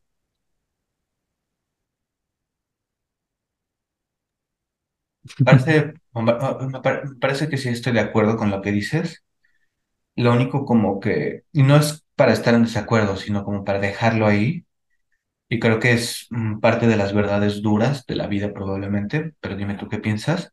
Parece, 5.43 5.93
me 6.21 6.79
pare- 6.81 7.05
me 7.09 7.15
parece 7.19 7.49
que 7.49 7.57
sí 7.57 7.69
estoy 7.69 7.93
de 7.93 7.99
acuerdo 8.01 8.37
con 8.37 8.49
lo 8.51 8.61
que 8.61 8.71
dices. 8.71 9.23
Lo 10.15 10.33
único 10.33 10.65
como 10.65 10.99
que, 10.99 11.43
y 11.51 11.63
no 11.63 11.75
es 11.77 12.05
para 12.15 12.33
estar 12.33 12.53
en 12.55 12.63
desacuerdo, 12.65 13.17
sino 13.17 13.43
como 13.43 13.63
para 13.65 13.79
dejarlo 13.79 14.27
ahí. 14.27 14.65
Y 15.49 15.59
creo 15.59 15.79
que 15.79 15.93
es 15.93 16.27
mm, 16.31 16.59
parte 16.59 16.87
de 16.87 16.97
las 16.97 17.13
verdades 17.13 17.61
duras 17.61 18.05
de 18.07 18.15
la 18.15 18.27
vida 18.27 18.53
probablemente, 18.53 19.33
pero 19.41 19.55
dime 19.57 19.75
tú 19.75 19.89
qué 19.89 19.99
piensas. 19.99 20.51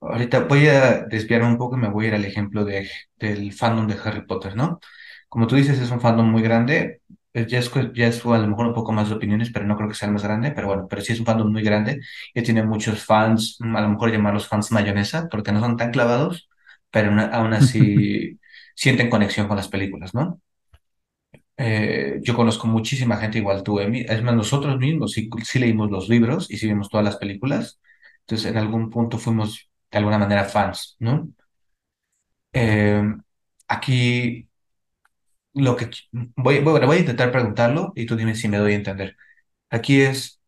Ahorita 0.00 0.40
voy 0.40 0.68
a 0.68 1.04
desviarme 1.04 1.48
un 1.48 1.58
poco 1.58 1.76
y 1.76 1.80
me 1.80 1.88
voy 1.90 2.06
a 2.06 2.08
ir 2.10 2.14
al 2.14 2.24
ejemplo 2.24 2.64
de, 2.64 2.90
del 3.18 3.52
fandom 3.52 3.86
de 3.88 3.96
Harry 4.04 4.26
Potter, 4.26 4.56
¿no? 4.56 4.80
Como 5.28 5.46
tú 5.46 5.56
dices, 5.56 5.78
es 5.80 5.90
un 5.90 6.00
fandom 6.00 6.30
muy 6.30 6.42
grande. 6.42 7.02
Eh, 7.36 7.46
Ya 7.48 7.58
es, 7.60 7.70
ya 7.94 8.06
es 8.08 8.24
a 8.26 8.38
lo 8.38 8.48
mejor 8.48 8.66
un 8.68 8.74
poco 8.74 8.92
más 8.92 9.08
de 9.08 9.14
opiniones, 9.16 9.50
pero 9.52 9.66
no 9.66 9.76
creo 9.76 9.88
que 9.88 9.94
sea 9.94 10.08
el 10.08 10.14
más 10.14 10.24
grande. 10.24 10.52
Pero 10.52 10.68
bueno, 10.68 10.86
pero 10.88 11.02
sí 11.02 11.12
es 11.12 11.20
un 11.20 11.26
fandom 11.26 11.52
muy 11.52 11.62
grande 11.62 12.00
y 12.34 12.42
tiene 12.42 12.62
muchos 12.64 13.04
fans, 13.04 13.56
mm, 13.60 13.76
a 13.76 13.80
lo 13.82 13.88
mejor 13.90 14.10
llamarlos 14.12 14.48
fans 14.48 14.72
mayonesa, 14.72 15.28
porque 15.30 15.52
no 15.52 15.60
son 15.60 15.76
tan 15.76 15.90
clavados, 15.92 16.48
pero 16.90 17.10
aún 17.32 17.54
así 17.54 18.38
sienten 18.74 19.10
conexión 19.10 19.48
con 19.48 19.56
las 19.56 19.68
películas, 19.68 20.14
¿no? 20.14 20.40
Eh, 21.58 22.20
yo 22.22 22.34
conozco 22.36 22.66
muchísima 22.66 23.16
gente 23.16 23.38
igual 23.38 23.62
tú, 23.62 23.80
Emi. 23.80 24.00
Es 24.08 24.22
más, 24.22 24.34
nosotros 24.34 24.78
mismos 24.78 25.12
sí, 25.12 25.28
sí 25.44 25.58
leímos 25.58 25.90
los 25.90 26.08
libros 26.08 26.50
y 26.50 26.58
sí 26.58 26.66
vimos 26.66 26.88
todas 26.90 27.04
las 27.04 27.16
películas. 27.16 27.80
Entonces, 28.20 28.50
en 28.50 28.58
algún 28.58 28.90
punto 28.90 29.18
fuimos 29.18 29.70
de 29.90 29.98
alguna 29.98 30.18
manera 30.18 30.44
fans, 30.44 30.96
¿no? 30.98 31.28
Eh, 32.52 33.02
aquí 33.68 34.45
lo 35.56 35.76
que 35.76 35.90
voy, 36.36 36.60
voy 36.60 36.96
a 36.98 37.00
intentar 37.00 37.32
preguntarlo 37.32 37.92
y 37.96 38.06
tú 38.06 38.16
dime 38.16 38.34
si 38.36 38.48
me 38.48 38.58
doy 38.58 38.74
a 38.74 38.76
entender. 38.76 39.16
Aquí 39.70 40.02
es, 40.02 40.40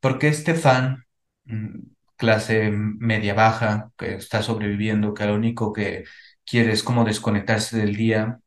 porque 0.00 0.28
este 0.28 0.54
fan, 0.54 1.04
mm, 1.46 1.80
clase 2.16 2.70
media 2.72 3.34
baja, 3.34 3.92
que 3.98 4.14
está 4.16 4.42
sobreviviendo, 4.42 5.14
que 5.14 5.26
lo 5.26 5.34
único 5.36 5.72
que 5.72 6.04
quiere 6.46 6.72
es 6.72 6.82
como 6.84 7.04
desconectarse 7.04 7.78
del 7.78 7.96
día, 7.96 8.40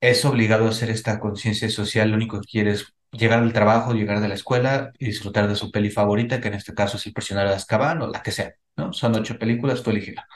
es 0.00 0.24
obligado 0.24 0.66
a 0.66 0.70
hacer 0.70 0.90
esta 0.90 1.18
conciencia 1.20 1.68
social, 1.70 2.10
lo 2.10 2.16
único 2.16 2.40
que 2.40 2.46
quiere 2.48 2.70
es 2.72 2.94
llegar 3.12 3.40
al 3.40 3.52
trabajo, 3.52 3.94
llegar 3.94 4.20
de 4.20 4.28
la 4.28 4.34
escuela 4.34 4.92
y 4.98 5.06
disfrutar 5.06 5.48
de 5.48 5.56
su 5.56 5.70
peli 5.70 5.90
favorita, 5.90 6.40
que 6.40 6.48
en 6.48 6.54
este 6.54 6.74
caso 6.74 6.96
es 6.96 7.06
El 7.06 7.12
prisionero 7.14 7.48
de 7.50 7.56
Azkaban 7.56 8.02
o 8.02 8.08
la 8.08 8.22
que 8.22 8.30
sea, 8.32 8.52
¿no? 8.76 8.92
Son 8.92 9.14
ocho 9.16 9.38
películas, 9.38 9.82
tú 9.82 9.90
elegirla. 9.90 10.26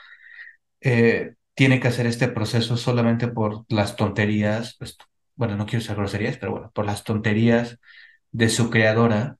Eh, 0.81 1.35
tiene 1.55 1.79
que 1.79 1.87
hacer 1.89 2.07
este 2.07 2.27
proceso 2.27 2.77
solamente 2.77 3.27
por 3.27 3.65
las 3.69 3.95
tonterías, 3.95 4.75
pues, 4.79 4.97
bueno, 5.35 5.55
no 5.55 5.65
quiero 5.65 5.83
usar 5.83 5.97
groserías, 5.97 6.37
pero 6.37 6.51
bueno, 6.53 6.71
por 6.73 6.85
las 6.85 7.03
tonterías 7.03 7.79
de 8.31 8.49
su 8.49 8.69
creadora. 8.69 9.37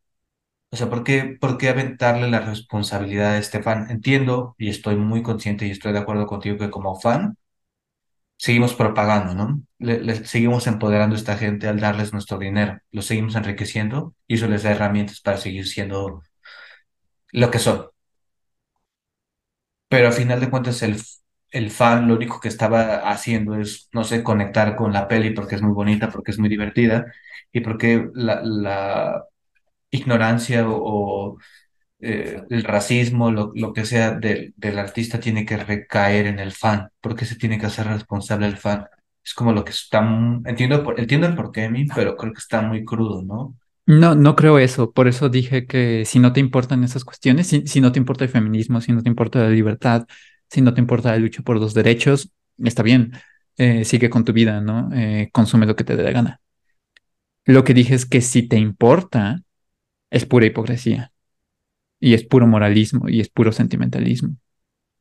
O 0.72 0.78
sea, 0.78 0.90
¿por 0.90 1.04
qué, 1.04 1.38
por 1.40 1.58
qué 1.58 1.70
aventarle 1.70 2.30
la 2.30 2.42
responsabilidad 2.42 3.34
a 3.34 3.38
este 3.40 3.64
fan? 3.64 3.90
Entiendo 3.92 4.56
y 4.60 4.70
estoy 4.70 4.98
muy 4.98 5.24
consciente 5.24 5.68
y 5.68 5.72
estoy 5.72 5.94
de 5.94 6.00
acuerdo 6.00 6.28
contigo 6.28 6.58
que 6.58 6.72
como 6.72 7.00
fan 7.00 7.38
seguimos 8.38 8.74
propagando, 8.74 9.34
¿no? 9.36 9.62
Seguimos 10.26 10.68
empoderando 10.68 11.16
a 11.16 11.20
esta 11.20 11.38
gente 11.38 11.68
al 11.68 11.80
darles 11.80 12.14
nuestro 12.14 12.38
dinero, 12.38 12.80
los 12.92 13.06
seguimos 13.06 13.36
enriqueciendo 13.36 14.16
y 14.28 14.36
eso 14.36 14.48
les 14.48 14.64
da 14.64 14.72
herramientas 14.72 15.22
para 15.22 15.38
seguir 15.38 15.68
siendo 15.68 16.22
lo 17.32 17.52
que 17.52 17.60
son. 17.60 17.88
Pero 19.88 20.08
al 20.08 20.14
final 20.14 20.40
de 20.40 20.50
cuentas 20.50 20.82
el, 20.84 20.98
el 21.54 21.72
fan 21.72 22.08
lo 22.08 22.16
único 22.16 22.40
que 22.42 22.50
estaba 22.50 23.10
haciendo 23.12 23.56
es, 23.56 23.90
no 23.94 24.04
sé, 24.04 24.24
conectar 24.24 24.76
con 24.76 24.94
la 24.94 25.08
peli 25.08 25.32
porque 25.32 25.56
es 25.56 25.62
muy 25.62 25.74
bonita, 25.74 26.10
porque 26.12 26.32
es 26.32 26.40
muy 26.40 26.50
divertida 26.50 27.06
y 27.52 27.62
porque 27.62 28.10
la, 28.16 28.42
la 28.44 29.24
ignorancia 29.92 30.66
o, 30.70 31.38
eh, 32.00 32.42
el 32.50 32.64
racismo, 32.64 33.32
lo, 33.32 33.52
lo 33.56 33.74
que 33.74 33.86
sea 33.86 34.12
del, 34.14 34.54
del 34.58 34.80
artista 34.80 35.20
tiene 35.20 35.46
que 35.46 35.58
recaer 35.58 36.28
en 36.28 36.40
el 36.40 36.52
fan, 36.54 36.90
porque 37.02 37.26
se 37.26 37.36
tiene 37.38 37.60
que 37.60 37.68
hacer 37.68 37.88
responsable 37.88 38.48
el 38.48 38.58
fan. 38.58 38.86
Es 39.24 39.34
como 39.34 39.54
lo 39.54 39.64
que 39.66 39.72
está, 39.72 40.00
entiendo, 40.46 40.84
por- 40.84 41.00
entiendo 41.00 41.28
el 41.28 41.36
porqué 41.36 41.70
mí, 41.70 41.86
pero 41.96 42.16
creo 42.18 42.34
que 42.34 42.40
está 42.40 42.62
muy 42.62 42.86
crudo, 42.86 43.24
¿no? 43.24 43.56
No, 43.86 44.16
no 44.16 44.36
creo 44.36 44.60
eso. 44.60 44.94
Por 44.94 45.08
eso 45.10 45.28
dije 45.30 45.68
que 45.68 46.06
si 46.06 46.20
no 46.20 46.32
te 46.32 46.40
importan 46.40 46.84
esas 46.86 47.04
cuestiones, 47.04 47.48
si, 47.48 47.68
si 47.68 47.82
no 47.82 47.92
te 47.92 48.00
importa 48.00 48.24
el 48.24 48.30
feminismo, 48.30 48.80
si 48.80 48.94
no 48.94 49.04
te 49.04 49.10
importa 49.10 49.40
la 49.40 49.50
libertad, 49.50 50.08
si 50.54 50.62
no 50.62 50.74
te 50.76 50.82
importa 50.82 51.12
la 51.12 51.20
lucha 51.20 51.44
por 51.44 51.58
los 51.60 51.76
derechos, 51.76 52.32
está 52.60 52.84
bien. 52.84 53.14
Eh, 53.58 53.86
sigue 53.86 54.10
con 54.12 54.26
tu 54.26 54.34
vida, 54.34 54.62
¿no? 54.62 54.92
Eh, 54.94 55.30
consume 55.34 55.68
lo 55.68 55.76
que 55.78 55.86
te 55.86 55.98
dé 55.98 56.04
la 56.04 56.12
gana. 56.12 56.42
Lo 57.46 57.64
que 57.64 57.74
dije 57.74 57.96
es 57.96 58.06
que 58.06 58.22
si 58.22 58.48
te 58.48 58.58
importa, 58.58 59.42
es 60.12 60.26
pura 60.26 60.48
hipocresía 60.48 61.14
y 62.00 62.16
es 62.16 62.26
puro 62.26 62.48
moralismo 62.48 63.10
y 63.10 63.22
es 63.22 63.30
puro 63.30 63.52
sentimentalismo. 63.54 64.38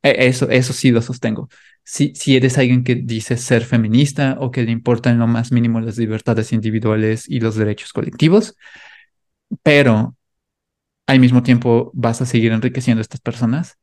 E- 0.03 0.29
Eso, 0.29 0.51
eso 0.51 0.73
sí 0.75 0.93
lo 0.93 1.03
sostengo. 1.03 1.49
Si, 1.85 2.15
si 2.17 2.37
eres 2.37 2.59
alguien 2.59 2.85
que 2.85 2.97
dice 2.97 3.37
ser 3.39 3.65
feminista 3.65 4.37
o 4.41 4.51
que 4.53 4.65
le 4.65 4.73
importan 4.73 5.19
lo 5.19 5.27
más 5.29 5.53
mínimo 5.53 5.81
las 5.81 5.99
libertades 5.99 6.53
individuales 6.53 7.29
y 7.29 7.41
los 7.41 7.57
derechos 7.57 7.93
colectivos, 7.93 8.57
pero 9.63 10.17
al 11.09 11.21
mismo 11.21 11.43
tiempo 11.45 11.91
vas 11.95 12.23
a 12.23 12.27
seguir 12.27 12.53
enriqueciendo 12.53 13.01
a 13.01 13.03
estas 13.03 13.21
personas, 13.21 13.79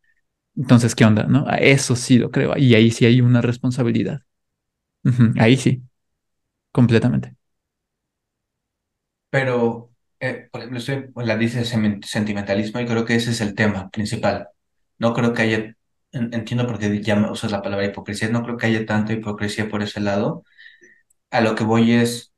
entonces, 0.56 0.96
¿qué 0.96 1.06
onda? 1.06 1.24
¿No? 1.24 1.46
Eso 1.60 1.96
sí 1.96 2.18
lo 2.20 2.32
creo. 2.32 2.58
Y 2.58 2.76
ahí 2.76 2.92
sí 2.92 3.06
hay 3.06 3.22
una 3.22 3.42
responsabilidad. 3.42 4.22
Ahí 5.40 5.58
sí, 5.58 5.84
completamente. 6.72 7.36
Pero, 9.30 9.92
eh, 10.20 10.50
por 10.52 10.62
ejemplo, 10.62 10.80
estoy, 10.80 11.10
la 11.16 11.38
dice 11.38 11.64
sentimentalismo 11.66 12.80
y 12.80 12.86
creo 12.86 13.06
que 13.06 13.16
ese 13.16 13.32
es 13.32 13.42
el 13.42 13.56
tema 13.56 13.90
principal. 13.90 14.50
No 14.98 15.14
creo 15.14 15.34
que 15.34 15.42
haya, 15.44 15.58
en- 16.12 16.34
entiendo 16.34 16.66
por 16.68 16.80
qué 16.80 17.02
ya 17.02 17.16
usas 17.32 17.52
la 17.52 17.62
palabra 17.62 17.86
hipocresía, 17.86 18.30
no 18.30 18.44
creo 18.44 18.58
que 18.58 18.68
haya 18.68 18.86
tanta 18.86 19.14
hipocresía 19.14 19.70
por 19.70 19.84
ese 19.84 20.00
lado. 20.02 20.44
A 21.32 21.42
lo 21.42 21.56
que 21.56 21.64
voy 21.66 21.94
es 21.94 22.34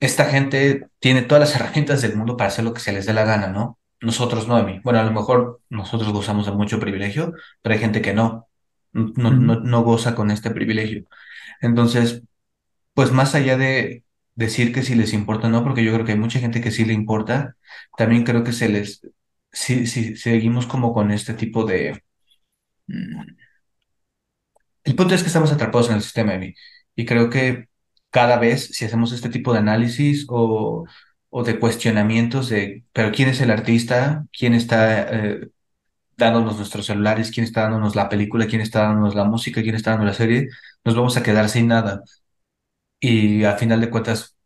esta 0.00 0.26
gente 0.26 0.88
tiene 0.98 1.22
todas 1.22 1.40
las 1.40 1.54
herramientas 1.60 2.02
del 2.02 2.14
mundo 2.16 2.36
para 2.36 2.48
hacer 2.48 2.62
lo 2.64 2.74
que 2.74 2.80
se 2.80 2.92
les 2.92 3.06
dé 3.06 3.12
la 3.14 3.24
gana, 3.24 3.48
¿no? 3.48 3.78
Nosotros 4.02 4.48
no, 4.48 4.58
Emi. 4.58 4.80
Bueno, 4.80 5.00
a 5.00 5.04
lo 5.04 5.12
mejor 5.12 5.60
nosotros 5.70 6.12
gozamos 6.12 6.46
de 6.46 6.52
mucho 6.52 6.80
privilegio, 6.80 7.34
pero 7.62 7.74
hay 7.74 7.80
gente 7.80 8.02
que 8.02 8.14
no, 8.14 8.48
no, 8.92 9.30
no, 9.30 9.60
no 9.60 9.82
goza 9.82 10.14
con 10.14 10.30
este 10.30 10.50
privilegio. 10.50 11.04
Entonces, 11.60 12.22
pues 12.94 13.12
más 13.12 13.34
allá 13.34 13.56
de 13.58 14.04
decir 14.36 14.72
que 14.74 14.82
si 14.82 14.94
les 14.96 15.12
importa 15.14 15.48
o 15.48 15.50
no, 15.50 15.64
porque 15.64 15.84
yo 15.84 15.92
creo 15.94 16.06
que 16.06 16.12
hay 16.12 16.18
mucha 16.18 16.40
gente 16.40 16.60
que 16.62 16.70
sí 16.72 16.84
le 16.84 16.94
importa, 16.94 17.56
también 17.96 18.24
creo 18.24 18.44
que 18.44 18.52
se 18.52 18.68
les, 18.68 19.02
si, 19.52 19.86
si 19.86 20.16
seguimos 20.16 20.66
como 20.66 20.94
con 20.94 21.10
este 21.12 21.34
tipo 21.34 21.64
de... 21.64 22.02
mm, 22.88 23.22
el 24.84 24.96
punto 24.96 25.14
es 25.14 25.22
que 25.22 25.28
estamos 25.28 25.52
atrapados 25.52 25.88
en 25.88 25.96
el 25.96 26.02
sistema, 26.02 26.34
Emi, 26.34 26.54
y 26.96 27.04
creo 27.06 27.30
que 27.30 27.68
cada 28.10 28.38
vez, 28.38 28.66
si 28.72 28.84
hacemos 28.84 29.12
este 29.12 29.28
tipo 29.30 29.52
de 29.52 29.60
análisis 29.60 30.26
o, 30.28 30.84
o 31.34 31.44
de 31.44 31.58
cuestionamientos 31.58 32.50
de, 32.50 32.84
pero 32.92 33.10
¿quién 33.12 33.28
es 33.30 33.40
el 33.40 33.50
artista? 33.50 34.26
¿Quién 34.38 34.54
está 34.54 35.02
eh, 35.10 35.48
dándonos 36.16 36.58
nuestros 36.58 36.86
celulares? 36.86 37.30
¿Quién 37.32 37.44
está 37.44 37.62
dándonos 37.62 37.96
la 37.96 38.08
película? 38.10 38.46
¿Quién 38.46 38.62
está 38.62 38.82
dándonos 38.82 39.14
la 39.14 39.24
música? 39.24 39.62
¿Quién 39.62 39.76
está 39.76 39.92
dando 39.92 40.06
la 40.06 40.14
serie? 40.14 40.48
Nos 40.84 40.96
vamos 40.96 41.16
a 41.16 41.22
quedar 41.22 41.48
sin 41.48 41.68
nada. 41.68 42.02
Y 43.00 43.44
a 43.44 43.56
final 43.56 43.80
de 43.80 43.90
cuentas, 43.90 44.36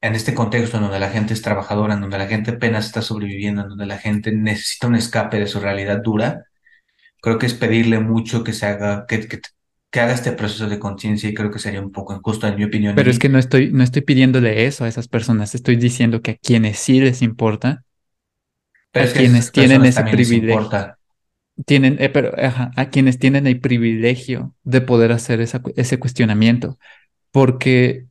en 0.00 0.14
este 0.14 0.34
contexto 0.34 0.76
en 0.78 0.84
donde 0.84 1.00
la 1.00 1.10
gente 1.10 1.34
es 1.34 1.42
trabajadora, 1.42 1.94
en 1.94 2.00
donde 2.02 2.18
la 2.18 2.28
gente 2.28 2.52
apenas 2.52 2.86
está 2.86 3.02
sobreviviendo, 3.02 3.62
en 3.62 3.68
donde 3.70 3.86
la 3.86 3.98
gente 3.98 4.32
necesita 4.32 4.86
un 4.88 4.96
escape 4.96 5.38
de 5.40 5.46
su 5.46 5.60
realidad 5.60 6.00
dura, 6.02 6.44
creo 7.22 7.38
que 7.38 7.46
es 7.46 7.54
pedirle 7.54 8.00
mucho 8.00 8.44
que 8.44 8.52
se 8.52 8.66
haga, 8.66 9.06
que, 9.06 9.28
que, 9.28 9.40
que 9.96 10.00
haga 10.02 10.12
este 10.12 10.32
proceso 10.32 10.68
de 10.68 10.78
conciencia 10.78 11.26
y 11.26 11.32
creo 11.32 11.50
que 11.50 11.58
sería 11.58 11.80
un 11.80 11.90
poco 11.90 12.14
injusto, 12.14 12.46
en 12.46 12.56
mi 12.56 12.64
opinión, 12.64 12.94
Pero 12.94 13.10
es 13.10 13.18
que 13.18 13.30
no 13.30 13.38
estoy, 13.38 13.72
no 13.72 13.82
estoy 13.82 14.02
pidiéndole 14.02 14.66
eso 14.66 14.84
a 14.84 14.88
esas 14.88 15.08
personas. 15.08 15.54
Estoy 15.54 15.76
diciendo 15.76 16.20
que 16.20 16.32
a 16.32 16.36
quienes 16.36 16.78
sí 16.78 17.00
les 17.00 17.22
importa, 17.22 17.82
Pero 18.92 19.08
a 19.08 19.12
quienes 19.14 19.50
tienen 19.50 19.86
ese 19.86 20.02
privilegio, 20.02 20.96
tienen, 21.64 21.96
eh, 21.98 22.10
pero, 22.10 22.30
ajá, 22.36 22.72
a 22.76 22.90
quienes 22.90 23.18
tienen 23.18 23.46
el 23.46 23.58
privilegio 23.58 24.54
de 24.64 24.82
poder 24.82 25.12
hacer 25.12 25.40
esa 25.40 25.62
ese 25.76 25.98
cuestionamiento, 25.98 26.78
porque 27.30 28.04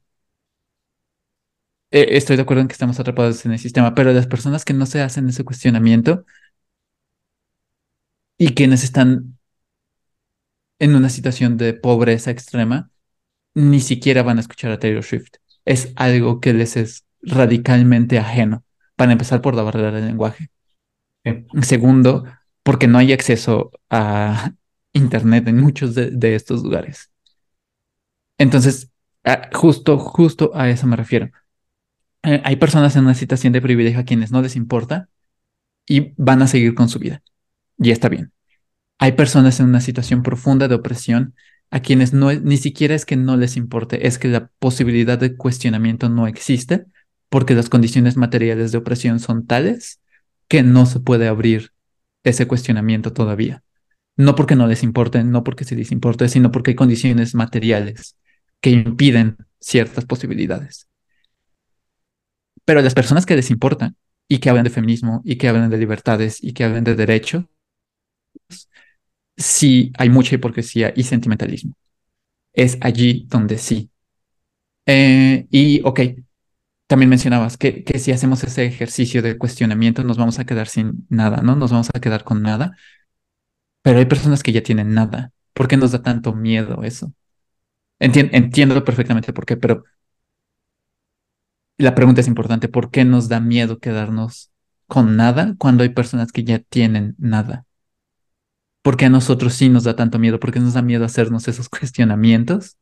eh, 1.91 2.07
estoy 2.17 2.35
de 2.35 2.41
acuerdo 2.41 2.61
en 2.61 2.67
que 2.67 2.73
estamos 2.73 2.99
atrapados 2.99 3.45
en 3.45 3.51
el 3.51 3.59
sistema, 3.59 3.93
pero 3.93 4.11
las 4.11 4.25
personas 4.25 4.65
que 4.65 4.73
no 4.73 4.87
se 4.87 5.01
hacen 5.01 5.29
ese 5.29 5.43
cuestionamiento 5.45 6.25
y 8.39 8.55
quienes 8.55 8.83
están 8.83 9.34
en 10.79 10.95
una 10.95 11.09
situación 11.09 11.57
de 11.57 11.73
pobreza 11.73 12.31
extrema, 12.31 12.91
ni 13.55 13.81
siquiera 13.81 14.23
van 14.23 14.37
a 14.37 14.41
escuchar 14.41 14.71
a 14.71 14.79
Taylor 14.79 15.03
Swift. 15.03 15.33
Es 15.65 15.93
algo 15.95 16.39
que 16.41 16.53
les 16.53 16.77
es 16.77 17.05
radicalmente 17.21 18.19
ajeno, 18.19 18.63
para 18.95 19.13
empezar 19.13 19.41
por 19.41 19.55
la 19.55 19.63
barrera 19.63 19.91
del 19.91 20.07
lenguaje. 20.07 20.49
Sí. 21.25 21.45
Segundo, 21.63 22.25
porque 22.63 22.87
no 22.87 22.97
hay 22.99 23.13
acceso 23.13 23.71
a 23.89 24.53
Internet 24.93 25.47
en 25.47 25.57
muchos 25.61 25.95
de, 25.95 26.11
de 26.11 26.35
estos 26.35 26.63
lugares. 26.63 27.11
Entonces, 28.37 28.91
a- 29.23 29.49
justo, 29.53 29.97
justo 29.99 30.51
a 30.55 30.69
eso 30.69 30.87
me 30.87 30.95
refiero. 30.95 31.29
Eh, 32.23 32.41
hay 32.45 32.57
personas 32.57 32.95
en 32.95 33.03
una 33.05 33.13
situación 33.15 33.53
de 33.53 33.61
privilegio 33.61 34.01
a 34.01 34.05
quienes 34.05 34.31
no 34.31 34.41
les 34.41 34.55
importa 34.55 35.09
y 35.87 36.13
van 36.17 36.43
a 36.43 36.47
seguir 36.47 36.75
con 36.75 36.89
su 36.89 36.99
vida. 36.99 37.23
Y 37.79 37.91
está 37.91 38.09
bien. 38.09 38.33
Hay 38.99 39.13
personas 39.13 39.59
en 39.59 39.67
una 39.67 39.81
situación 39.81 40.23
profunda 40.23 40.67
de 40.67 40.75
opresión 40.75 41.35
a 41.71 41.81
quienes 41.81 42.13
no, 42.13 42.31
ni 42.31 42.57
siquiera 42.57 42.95
es 42.95 43.05
que 43.05 43.17
no 43.17 43.37
les 43.37 43.57
importe, 43.57 44.07
es 44.07 44.17
que 44.17 44.27
la 44.27 44.49
posibilidad 44.59 45.17
de 45.17 45.35
cuestionamiento 45.35 46.09
no 46.09 46.27
existe 46.27 46.85
porque 47.29 47.55
las 47.55 47.69
condiciones 47.69 48.17
materiales 48.17 48.71
de 48.71 48.77
opresión 48.77 49.19
son 49.19 49.45
tales 49.45 49.99
que 50.47 50.63
no 50.63 50.85
se 50.85 50.99
puede 50.99 51.27
abrir 51.27 51.71
ese 52.23 52.47
cuestionamiento 52.47 53.11
todavía. 53.13 53.63
No 54.15 54.35
porque 54.35 54.55
no 54.55 54.67
les 54.67 54.83
importe, 54.83 55.23
no 55.23 55.43
porque 55.43 55.65
se 55.65 55.75
les 55.75 55.91
importe, 55.91 56.29
sino 56.29 56.51
porque 56.51 56.71
hay 56.71 56.75
condiciones 56.75 57.35
materiales 57.35 58.15
que 58.61 58.69
impiden 58.69 59.37
ciertas 59.59 60.05
posibilidades. 60.05 60.87
Pero 62.63 62.81
las 62.81 62.93
personas 62.93 63.25
que 63.25 63.35
les 63.35 63.51
importan 63.51 63.95
y 64.27 64.39
que 64.39 64.49
hablan 64.49 64.63
de 64.63 64.69
feminismo 64.69 65.21
y 65.25 65.35
que 65.35 65.47
hablan 65.47 65.69
de 65.69 65.77
libertades 65.77 66.41
y 66.41 66.53
que 66.53 66.63
hablan 66.63 66.83
de 66.83 66.95
derechos, 66.95 67.45
sí 69.37 69.91
hay 69.97 70.09
mucha 70.09 70.35
hipocresía 70.35 70.93
y 70.95 71.03
sentimentalismo. 71.03 71.75
Es 72.53 72.77
allí 72.81 73.25
donde 73.29 73.57
sí. 73.57 73.91
Eh, 74.85 75.47
y, 75.51 75.81
ok, 75.85 76.01
también 76.87 77.09
mencionabas 77.09 77.57
que, 77.57 77.83
que 77.83 77.99
si 77.99 78.11
hacemos 78.11 78.43
ese 78.43 78.65
ejercicio 78.65 79.21
de 79.23 79.37
cuestionamiento 79.37 80.03
nos 80.03 80.17
vamos 80.17 80.39
a 80.39 80.45
quedar 80.45 80.67
sin 80.69 81.07
nada, 81.09 81.41
¿no? 81.43 81.55
Nos 81.55 81.71
vamos 81.71 81.89
a 81.93 81.99
quedar 82.01 82.23
con 82.25 82.41
nada, 82.43 82.77
pero 83.81 83.99
hay 83.99 84.05
personas 84.05 84.43
que 84.43 84.51
ya 84.51 84.63
tienen 84.63 84.93
nada. 84.93 85.31
¿Por 85.53 85.67
qué 85.67 85.77
nos 85.77 85.91
da 85.91 86.01
tanto 86.03 86.33
miedo 86.33 86.83
eso? 86.83 87.13
Entien- 87.99 88.29
entiendo 88.33 88.83
perfectamente 88.85 89.33
por 89.33 89.45
qué, 89.47 89.57
pero 89.57 89.85
la 91.77 91.95
pregunta 91.95 92.21
es 92.21 92.27
importante, 92.27 92.67
¿por 92.69 92.91
qué 92.91 93.05
nos 93.05 93.29
da 93.29 93.39
miedo 93.39 93.79
quedarnos 93.79 94.51
con 94.87 95.15
nada 95.17 95.55
cuando 95.57 95.83
hay 95.83 95.89
personas 95.89 96.31
que 96.31 96.43
ya 96.43 96.59
tienen 96.59 97.15
nada? 97.17 97.64
¿Por 98.85 98.97
qué 98.97 99.05
a 99.05 99.09
nosotros 99.09 99.55
sí 99.55 99.67
nos 99.69 99.83
da 99.83 99.95
tanto 99.95 100.19
miedo? 100.19 100.39
¿Por 100.39 100.51
qué 100.51 100.59
nos 100.59 100.75
da 100.75 100.83
miedo 100.83 101.05
hacernos 101.05 101.47
esos 101.47 101.69
cuestionamientos 101.69 102.77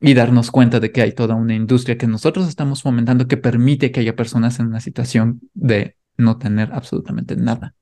y 0.00 0.14
darnos 0.14 0.50
cuenta 0.50 0.80
de 0.80 0.90
que 0.90 1.02
hay 1.02 1.12
toda 1.12 1.34
una 1.34 1.54
industria 1.54 1.98
que 1.98 2.06
nosotros 2.06 2.48
estamos 2.48 2.80
fomentando 2.80 3.28
que 3.28 3.36
permite 3.36 3.92
que 3.92 4.00
haya 4.00 4.16
personas 4.16 4.58
en 4.60 4.68
una 4.68 4.80
situación 4.80 5.42
de 5.52 5.98
no 6.16 6.38
tener 6.38 6.72
absolutamente 6.72 7.36
nada? 7.36 7.74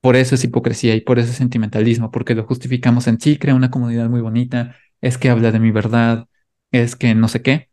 Por 0.00 0.16
eso 0.16 0.34
es 0.34 0.44
hipocresía 0.44 0.94
y 0.94 1.02
por 1.02 1.18
eso 1.18 1.30
es 1.30 1.36
sentimentalismo, 1.36 2.10
porque 2.10 2.34
lo 2.34 2.46
justificamos 2.46 3.06
en 3.06 3.20
sí, 3.20 3.36
crea 3.36 3.54
una 3.54 3.70
comunidad 3.70 4.08
muy 4.08 4.22
bonita, 4.22 4.76
es 5.02 5.18
que 5.18 5.28
habla 5.28 5.52
de 5.52 5.60
mi 5.60 5.72
verdad, 5.72 6.26
es 6.70 6.96
que 6.96 7.14
no 7.14 7.28
sé 7.28 7.42
qué. 7.42 7.68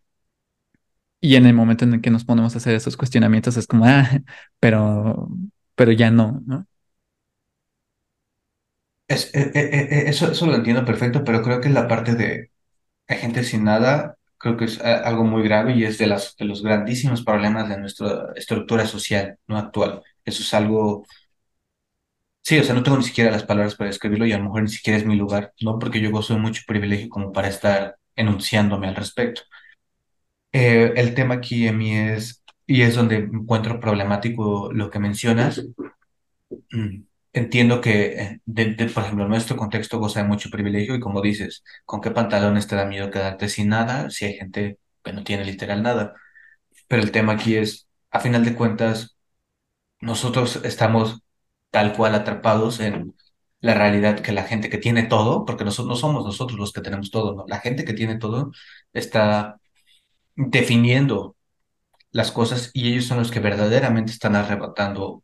Y 1.21 1.37
en 1.37 1.45
el 1.45 1.53
momento 1.53 1.85
en 1.85 1.93
el 1.93 2.01
que 2.01 2.11
nos 2.11 2.25
ponemos 2.25 2.53
a 2.53 2.57
hacer 2.57 2.75
esos 2.75 2.97
cuestionamientos 2.97 3.55
es 3.55 3.65
como, 3.65 3.85
ah, 3.85 4.09
pero, 4.59 5.29
pero 5.75 5.93
ya 5.93 6.11
no, 6.11 6.43
¿no? 6.45 6.67
Es, 9.13 9.33
eh, 9.35 9.51
eh, 9.53 9.69
eh, 9.73 9.87
eh, 9.91 10.03
eso, 10.07 10.31
eso 10.31 10.45
lo 10.47 10.55
entiendo 10.55 10.85
perfecto, 10.85 11.23
pero 11.23 11.41
creo 11.43 11.61
que 11.61 11.69
la 11.69 11.87
parte 11.87 12.15
de 12.15 12.51
gente 13.07 13.43
sin 13.43 13.63
nada, 13.65 14.17
creo 14.37 14.57
que 14.57 14.65
es 14.65 14.81
algo 14.81 15.23
muy 15.25 15.43
grave 15.43 15.73
y 15.75 15.85
es 15.85 15.97
de, 15.99 16.07
las, 16.07 16.35
de 16.37 16.45
los 16.45 16.63
grandísimos 16.63 17.23
problemas 17.23 17.69
de 17.69 17.79
nuestra 17.79 18.27
estructura 18.35 18.87
social, 18.87 19.37
¿no? 19.47 19.57
Actual. 19.57 20.03
Eso 20.25 20.43
es 20.43 20.53
algo, 20.53 21.05
sí, 22.41 22.57
o 22.59 22.63
sea, 22.63 22.75
no 22.75 22.83
tengo 22.83 22.97
ni 22.97 23.03
siquiera 23.03 23.31
las 23.31 23.43
palabras 23.43 23.75
para 23.75 23.89
describirlo 23.89 24.25
y 24.25 24.31
a 24.33 24.37
lo 24.37 24.45
mejor 24.45 24.63
ni 24.63 24.69
siquiera 24.69 24.97
es 24.99 25.05
mi 25.05 25.15
lugar, 25.15 25.53
¿no? 25.61 25.79
Porque 25.79 26.01
yo 26.01 26.11
gozo 26.11 26.33
de 26.33 26.39
mucho 26.39 26.61
privilegio 26.67 27.09
como 27.09 27.31
para 27.31 27.47
estar 27.49 27.97
enunciándome 28.15 28.87
al 28.87 28.95
respecto. 28.95 29.41
El 30.51 31.13
tema 31.15 31.35
aquí 31.35 31.67
en 31.67 31.77
mí 31.77 31.95
es, 31.97 32.43
y 32.67 32.81
es 32.83 32.95
donde 32.95 33.17
encuentro 33.17 33.79
problemático 33.79 34.71
lo 34.71 34.89
que 34.89 34.99
mencionas, 34.99 35.61
Mm, 36.71 37.03
Entiendo 37.35 37.81
que, 37.81 38.39
eh, 38.45 38.89
por 38.93 39.03
ejemplo, 39.03 39.27
nuestro 39.27 39.57
contexto 39.57 39.97
goza 39.99 40.21
de 40.21 40.27
mucho 40.27 40.49
privilegio 40.51 40.93
y 40.95 40.99
como 40.99 41.19
dices, 41.21 41.63
¿con 41.85 41.99
qué 42.01 42.11
pantalones 42.11 42.67
te 42.67 42.75
da 42.75 42.85
miedo 42.85 43.09
quedarte 43.09 43.49
sin 43.49 43.69
nada 43.69 44.09
si 44.11 44.25
hay 44.25 44.33
gente 44.35 44.77
que 45.03 45.13
no 45.13 45.23
tiene 45.23 45.43
literal 45.45 45.81
nada? 45.81 46.13
Pero 46.87 47.03
el 47.03 47.11
tema 47.11 47.33
aquí 47.33 47.55
es, 47.57 47.87
a 48.11 48.19
final 48.21 48.45
de 48.45 48.55
cuentas, 48.55 49.17
nosotros 50.01 50.61
estamos 50.65 51.21
tal 51.71 51.93
cual 51.95 52.15
atrapados 52.15 52.79
en 52.81 53.15
la 53.61 53.75
realidad 53.75 54.21
que 54.21 54.31
la 54.33 54.43
gente 54.43 54.69
que 54.69 54.77
tiene 54.79 55.03
todo, 55.03 55.45
porque 55.45 55.65
nosotros 55.65 55.89
no 55.89 55.95
somos 55.97 56.25
nosotros 56.25 56.59
los 56.59 56.73
que 56.73 56.81
tenemos 56.81 57.11
todo, 57.11 57.35
¿no? 57.35 57.45
La 57.47 57.59
gente 57.61 57.85
que 57.85 57.93
tiene 57.93 58.17
todo 58.19 58.51
está 58.93 59.59
definiendo 60.35 61.35
las 62.11 62.31
cosas 62.31 62.71
y 62.73 62.91
ellos 62.93 63.05
son 63.05 63.19
los 63.19 63.31
que 63.31 63.39
verdaderamente 63.39 64.11
están 64.11 64.35
arrebatando 64.35 65.23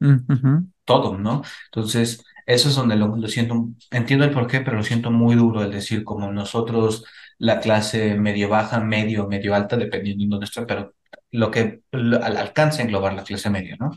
Ujú, 0.00 0.66
todo, 0.84 1.16
¿no? 1.18 1.42
Entonces, 1.66 2.24
eso 2.46 2.68
es 2.68 2.74
donde 2.74 2.96
lo, 2.96 3.16
lo 3.16 3.28
siento, 3.28 3.68
entiendo 3.90 4.24
el 4.24 4.32
porqué, 4.32 4.60
pero 4.60 4.76
lo 4.76 4.82
siento 4.82 5.10
muy 5.10 5.34
duro 5.36 5.62
el 5.62 5.70
decir 5.72 6.04
como 6.04 6.30
nosotros, 6.32 7.04
la 7.38 7.60
clase 7.60 8.14
medio 8.16 8.48
baja, 8.48 8.80
medio, 8.80 9.26
medio 9.28 9.54
alta, 9.54 9.76
dependiendo 9.76 10.36
de 10.36 10.40
nuestra, 10.40 10.66
pero 10.66 10.94
lo 11.30 11.50
que 11.50 11.82
lo- 11.92 12.22
al- 12.22 12.36
alcanza 12.36 12.80
a 12.82 12.84
englobar 12.84 13.14
la 13.14 13.24
clase 13.24 13.50
media, 13.50 13.76
¿no? 13.80 13.90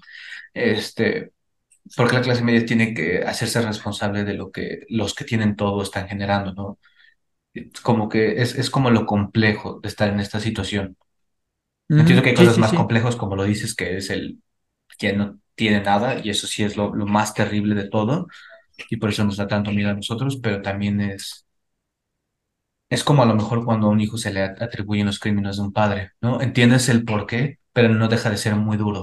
Este, 0.53 1.33
porque 1.97 2.15
la 2.15 2.21
clase 2.23 2.43
media 2.43 2.65
tiene 2.65 2.93
que 2.93 3.19
hacerse 3.23 3.61
responsable 3.61 4.23
de 4.25 4.33
lo 4.35 4.51
que 4.51 4.81
los 4.89 5.15
que 5.15 5.25
tienen 5.25 5.55
todo 5.57 5.81
están 5.83 6.07
generando, 6.09 6.53
¿no? 6.53 6.79
Como 7.83 8.07
que 8.09 8.41
es, 8.41 8.55
es 8.55 8.69
como 8.69 8.91
lo 8.91 9.05
complejo 9.05 9.79
de 9.81 9.87
estar 9.89 10.09
en 10.09 10.19
esta 10.19 10.39
situación. 10.39 10.97
Entiendo 11.97 12.23
que 12.23 12.29
hay 12.31 12.35
sí, 12.35 12.49
cosas 12.49 12.57
sí, 12.57 12.63
más 12.63 12.73
sí. 12.73 12.73
complejas, 12.73 13.15
como 13.15 13.35
lo 13.35 13.43
dices, 13.43 13.75
que 13.75 13.97
es 13.97 14.09
el 14.11 14.41
que 14.99 15.13
no 15.13 15.39
tiene 15.57 15.81
nada, 15.81 16.21
y 16.25 16.31
eso 16.31 16.47
sí 16.47 16.63
es 16.63 16.77
lo, 16.77 16.91
más 16.93 17.35
terrible 17.35 17.75
de 17.75 17.89
todo 17.89 18.27
y 18.89 18.97
por 18.97 19.09
eso 19.11 19.25
nos 19.25 19.37
da 19.37 19.47
tanto 19.47 19.71
miedo 19.71 19.91
a 19.91 19.95
nosotros, 19.95 20.39
pero 20.43 20.61
también 20.63 21.01
es, 21.01 21.45
es 22.89 23.03
como 23.05 23.23
a 23.23 23.25
lo 23.25 23.33
mejor 23.35 23.63
cuando 23.65 23.87
a 23.87 23.89
un 23.91 24.01
hijo 24.01 24.17
se 24.17 24.33
le 24.33 24.41
at- 24.43 24.61
atribuyen 24.61 25.05
los 25.07 25.19
crímenes 25.19 25.55
de 25.57 25.61
un 25.63 25.71
padre, 25.73 26.11
¿no? 26.21 26.41
Entiendes 26.41 26.89
el 26.89 27.05
porqué, 27.05 27.59
pero 27.73 27.89
no 27.89 28.07
deja 28.09 28.29
de 28.29 28.37
ser 28.37 28.55
muy 28.55 28.75
duro. 28.77 29.01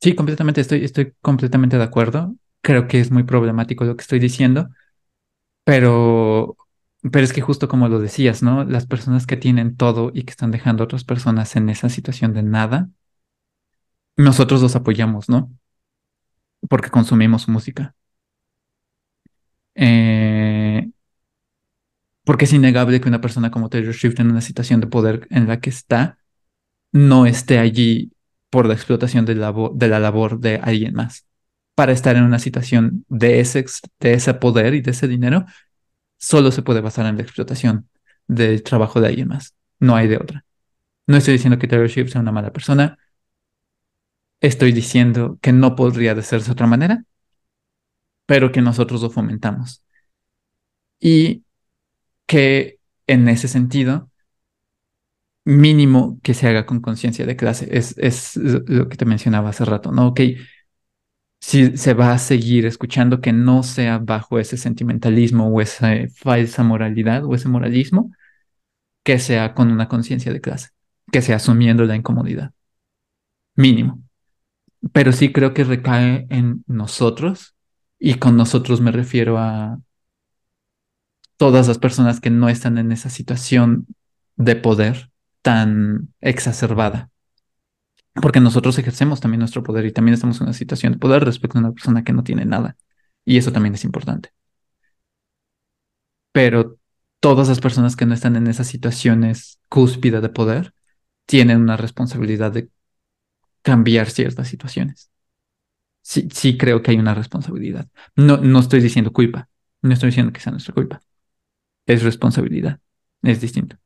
Sí, 0.00 0.14
completamente, 0.14 0.60
estoy, 0.60 0.84
estoy 0.84 1.14
completamente 1.20 1.76
de 1.76 1.82
acuerdo. 1.84 2.36
Creo 2.60 2.86
que 2.86 3.00
es 3.00 3.10
muy 3.10 3.24
problemático 3.24 3.84
lo 3.84 3.96
que 3.96 4.02
estoy 4.02 4.18
diciendo, 4.20 4.68
pero, 5.64 6.56
pero 7.12 7.24
es 7.24 7.32
que 7.32 7.42
justo 7.42 7.68
como 7.68 7.88
lo 7.88 8.00
decías, 8.00 8.42
¿no? 8.42 8.64
Las 8.64 8.86
personas 8.86 9.26
que 9.26 9.36
tienen 9.36 9.76
todo 9.76 10.10
y 10.14 10.24
que 10.24 10.32
están 10.32 10.50
dejando 10.52 10.84
a 10.84 10.86
otras 10.86 11.04
personas 11.04 11.56
en 11.56 11.68
esa 11.70 11.88
situación 11.90 12.34
de 12.34 12.42
nada, 12.44 12.90
nosotros 14.18 14.60
los 14.60 14.76
apoyamos, 14.76 15.28
¿no? 15.30 15.50
Porque 16.68 16.90
consumimos 16.90 17.42
su 17.42 17.50
música. 17.50 17.94
Eh, 19.74 20.90
porque 22.24 22.44
es 22.44 22.52
innegable 22.52 23.00
que 23.00 23.08
una 23.08 23.20
persona 23.20 23.50
como 23.50 23.70
Taylor 23.70 23.94
Swift 23.94 24.20
en 24.20 24.30
una 24.30 24.40
situación 24.40 24.80
de 24.80 24.86
poder 24.88 25.26
en 25.30 25.46
la 25.48 25.60
que 25.60 25.70
está, 25.70 26.18
no 26.92 27.26
esté 27.26 27.58
allí 27.58 28.12
por 28.50 28.66
la 28.66 28.74
explotación 28.74 29.24
de, 29.24 29.34
de 29.34 29.88
la 29.88 30.00
labor 30.00 30.40
de 30.40 30.56
alguien 30.56 30.94
más. 30.94 31.26
Para 31.74 31.92
estar 31.92 32.16
en 32.16 32.24
una 32.24 32.38
situación 32.40 33.04
de 33.08 33.40
ese, 33.40 33.64
de 34.00 34.14
ese 34.14 34.34
poder 34.34 34.74
y 34.74 34.82
de 34.82 34.90
ese 34.90 35.08
dinero, 35.08 35.46
solo 36.18 36.50
se 36.52 36.62
puede 36.62 36.80
basar 36.80 37.06
en 37.06 37.16
la 37.16 37.22
explotación 37.22 37.88
del 38.26 38.62
trabajo 38.62 39.00
de 39.00 39.08
alguien 39.08 39.28
más. 39.28 39.54
No 39.80 39.96
hay 39.96 40.08
de 40.08 40.16
otra. 40.16 40.44
No 41.06 41.16
estoy 41.16 41.34
diciendo 41.34 41.58
que 41.58 41.68
Taylor 41.68 41.88
Swift 41.88 42.10
sea 42.10 42.20
una 42.20 42.32
mala 42.32 42.52
persona, 42.52 42.98
estoy 44.40 44.72
diciendo 44.72 45.38
que 45.42 45.52
no 45.52 45.76
podría 45.76 46.14
de 46.14 46.22
ser 46.22 46.42
de 46.42 46.52
otra 46.52 46.66
manera, 46.66 47.04
pero 48.26 48.52
que 48.52 48.60
nosotros 48.62 49.02
lo 49.02 49.10
fomentamos. 49.10 49.82
Y 51.00 51.44
que 52.26 52.80
en 53.06 53.28
ese 53.28 53.48
sentido, 53.48 54.10
mínimo 55.44 56.20
que 56.22 56.34
se 56.34 56.46
haga 56.48 56.66
con 56.66 56.80
conciencia 56.80 57.26
de 57.26 57.36
clase. 57.36 57.68
Es, 57.70 57.94
es 57.98 58.36
lo 58.36 58.88
que 58.88 58.96
te 58.96 59.04
mencionaba 59.06 59.50
hace 59.50 59.64
rato, 59.64 59.92
¿no? 59.92 60.08
Ok, 60.08 60.20
si 61.40 61.76
se 61.76 61.94
va 61.94 62.12
a 62.12 62.18
seguir 62.18 62.66
escuchando 62.66 63.20
que 63.20 63.32
no 63.32 63.62
sea 63.62 63.98
bajo 63.98 64.38
ese 64.38 64.56
sentimentalismo 64.56 65.48
o 65.48 65.60
esa 65.60 65.90
falsa 66.14 66.62
moralidad 66.64 67.24
o 67.24 67.34
ese 67.34 67.48
moralismo, 67.48 68.10
que 69.04 69.18
sea 69.18 69.54
con 69.54 69.70
una 69.72 69.88
conciencia 69.88 70.32
de 70.32 70.40
clase, 70.42 70.70
que 71.12 71.22
sea 71.22 71.36
asumiendo 71.36 71.84
la 71.84 71.96
incomodidad, 71.96 72.52
mínimo. 73.56 74.02
Pero 74.92 75.12
sí 75.12 75.32
creo 75.32 75.54
que 75.54 75.64
recae 75.64 76.26
en 76.30 76.64
nosotros, 76.66 77.54
y 77.98 78.14
con 78.14 78.36
nosotros 78.36 78.80
me 78.80 78.92
refiero 78.92 79.38
a 79.38 79.80
todas 81.36 81.68
las 81.68 81.78
personas 81.78 82.20
que 82.20 82.30
no 82.30 82.48
están 82.48 82.78
en 82.78 82.92
esa 82.92 83.10
situación 83.10 83.86
de 84.36 84.56
poder 84.56 85.10
tan 85.42 86.12
exacerbada. 86.20 87.10
Porque 88.20 88.40
nosotros 88.40 88.78
ejercemos 88.78 89.20
también 89.20 89.40
nuestro 89.40 89.62
poder 89.62 89.86
y 89.86 89.92
también 89.92 90.14
estamos 90.14 90.38
en 90.38 90.44
una 90.44 90.52
situación 90.52 90.92
de 90.94 90.98
poder 90.98 91.24
respecto 91.24 91.58
a 91.58 91.60
una 91.60 91.72
persona 91.72 92.04
que 92.04 92.12
no 92.12 92.24
tiene 92.24 92.44
nada. 92.44 92.76
Y 93.24 93.36
eso 93.36 93.52
también 93.52 93.74
es 93.74 93.84
importante. 93.84 94.30
Pero 96.32 96.78
todas 97.20 97.48
las 97.48 97.60
personas 97.60 97.96
que 97.96 98.06
no 98.06 98.14
están 98.14 98.36
en 98.36 98.46
esas 98.46 98.66
situaciones 98.66 99.60
cúspide 99.68 100.20
de 100.20 100.28
poder 100.28 100.74
tienen 101.26 101.60
una 101.60 101.76
responsabilidad 101.76 102.52
de 102.52 102.70
cambiar 103.62 104.10
ciertas 104.10 104.48
situaciones. 104.48 105.10
Sí, 106.02 106.28
sí 106.32 106.58
creo 106.58 106.82
que 106.82 106.92
hay 106.92 106.98
una 106.98 107.14
responsabilidad. 107.14 107.88
No, 108.16 108.38
no 108.38 108.60
estoy 108.60 108.80
diciendo 108.80 109.12
culpa. 109.12 109.48
No 109.82 109.92
estoy 109.94 110.08
diciendo 110.10 110.32
que 110.32 110.40
sea 110.40 110.52
nuestra 110.52 110.74
culpa. 110.74 111.00
Es 111.86 112.02
responsabilidad. 112.04 112.80
Es 113.22 113.40
distinto. 113.40 113.76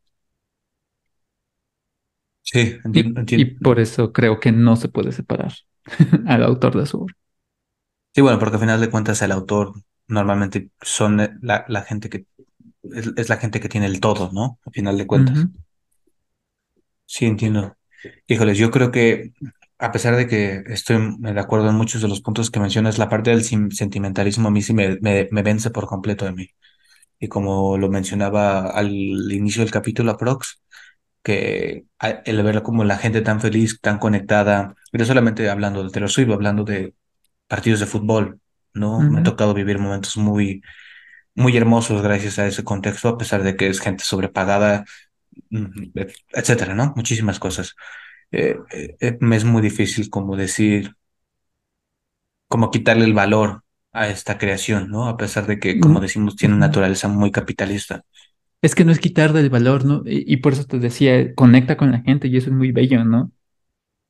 Sí, 2.42 2.78
Y, 2.92 3.00
entiendo, 3.14 3.20
y 3.34 3.44
por 3.46 3.80
eso 3.80 4.12
creo 4.12 4.40
que 4.40 4.52
no 4.52 4.76
se 4.76 4.88
puede 4.88 5.12
separar 5.12 5.52
al 6.26 6.42
autor 6.44 6.76
de 6.78 6.86
su 6.86 7.00
obra. 7.02 7.14
Sí, 8.14 8.20
bueno, 8.20 8.38
porque 8.38 8.56
al 8.56 8.60
final 8.60 8.80
de 8.80 8.90
cuentas 8.90 9.22
el 9.22 9.32
autor 9.32 9.72
normalmente 10.06 10.70
son 10.82 11.20
eh, 11.20 11.30
la, 11.40 11.64
la 11.68 11.82
gente 11.82 12.08
que 12.10 12.26
es, 12.84 13.12
es 13.16 13.28
la 13.28 13.38
gente 13.38 13.60
que 13.60 13.68
tiene 13.70 13.86
el 13.86 14.00
todo, 14.00 14.30
¿no? 14.32 14.58
Al 14.66 14.72
final 14.72 14.98
de 14.98 15.06
cuentas. 15.06 15.48
Sí, 17.06 17.26
entiendo. 17.26 17.76
Híjoles, 18.26 18.58
yo 18.58 18.70
creo 18.70 18.90
que 18.90 19.32
a 19.82 19.92
pesar 19.92 20.16
de 20.16 20.28
que 20.28 20.62
estoy 20.68 20.98
de 21.18 21.40
acuerdo 21.40 21.70
en 21.70 21.76
muchos 21.76 22.02
de 22.02 22.08
los 22.08 22.22
puntos 22.22 22.50
que 22.50 22.60
mencionas, 22.60 22.98
la 22.98 23.08
parte 23.10 23.30
del 23.30 23.44
sentimentalismo 23.44 24.48
a 24.48 24.52
mí 24.52 24.62
sí 24.62 24.74
me, 24.74 24.98
me, 25.00 25.28
me 25.32 25.42
vence 25.42 25.70
por 25.70 25.86
completo 25.86 26.24
de 26.26 26.32
mí. 26.32 26.48
Y 27.20 27.28
como 27.28 27.78
lo 27.78 27.88
mencionaba 27.90 28.70
al 28.70 28.90
inicio 29.32 29.62
del 29.62 29.72
capítulo 29.72 30.12
aprox, 30.12 30.62
que 31.22 31.84
el 32.24 32.42
ver 32.42 32.62
como 32.62 32.84
la 32.84 32.98
gente 32.98 33.22
tan 33.22 33.40
feliz, 33.40 33.80
tan 33.80 33.98
conectada, 33.98 34.74
no 34.92 35.04
solamente 35.04 35.50
hablando 35.50 35.84
de 35.84 35.90
Taylor 35.90 36.10
Swift, 36.10 36.30
hablando 36.32 36.64
de 36.64 36.94
partidos 37.48 37.80
de 37.80 37.86
fútbol, 37.86 38.40
¿no? 38.74 39.00
Me 39.00 39.20
ha 39.20 39.22
tocado 39.24 39.54
vivir 39.54 39.78
momentos 39.80 40.16
muy, 40.18 40.62
muy 41.34 41.56
hermosos 41.56 42.02
gracias 42.02 42.38
a 42.38 42.46
ese 42.46 42.64
contexto, 42.64 43.08
a 43.08 43.18
pesar 43.18 43.42
de 43.42 43.56
que 43.56 43.68
es 43.68 43.80
gente 43.80 44.04
sobrepagada 44.04 44.84
mm, 45.50 45.92
et- 45.96 46.14
etcétera, 46.32 46.74
¿no? 46.74 46.92
Muchísimas 46.96 47.38
cosas. 47.40 47.74
Eh, 48.32 48.56
eh, 48.72 48.96
eh, 49.00 49.18
me 49.20 49.36
es 49.36 49.44
muy 49.44 49.62
difícil 49.62 50.10
como 50.10 50.36
decir, 50.36 50.96
como 52.48 52.70
quitarle 52.70 53.04
el 53.04 53.14
valor 53.14 53.64
a 53.92 54.08
esta 54.08 54.38
creación, 54.38 54.90
¿no? 54.90 55.08
A 55.08 55.16
pesar 55.16 55.46
de 55.46 55.58
que, 55.58 55.80
como 55.80 56.00
decimos, 56.00 56.36
tiene 56.36 56.54
una 56.54 56.66
naturaleza 56.68 57.08
muy 57.08 57.30
capitalista. 57.30 58.04
Es 58.62 58.74
que 58.74 58.84
no 58.84 58.92
es 58.92 59.00
quitar 59.00 59.32
del 59.32 59.50
valor, 59.50 59.84
¿no? 59.84 60.02
Y, 60.06 60.24
y 60.32 60.36
por 60.38 60.52
eso 60.52 60.64
te 60.64 60.78
decía, 60.78 61.34
conecta 61.34 61.76
con 61.76 61.90
la 61.92 62.00
gente 62.02 62.28
y 62.28 62.36
eso 62.36 62.50
es 62.50 62.56
muy 62.56 62.70
bello, 62.72 63.04
¿no? 63.04 63.32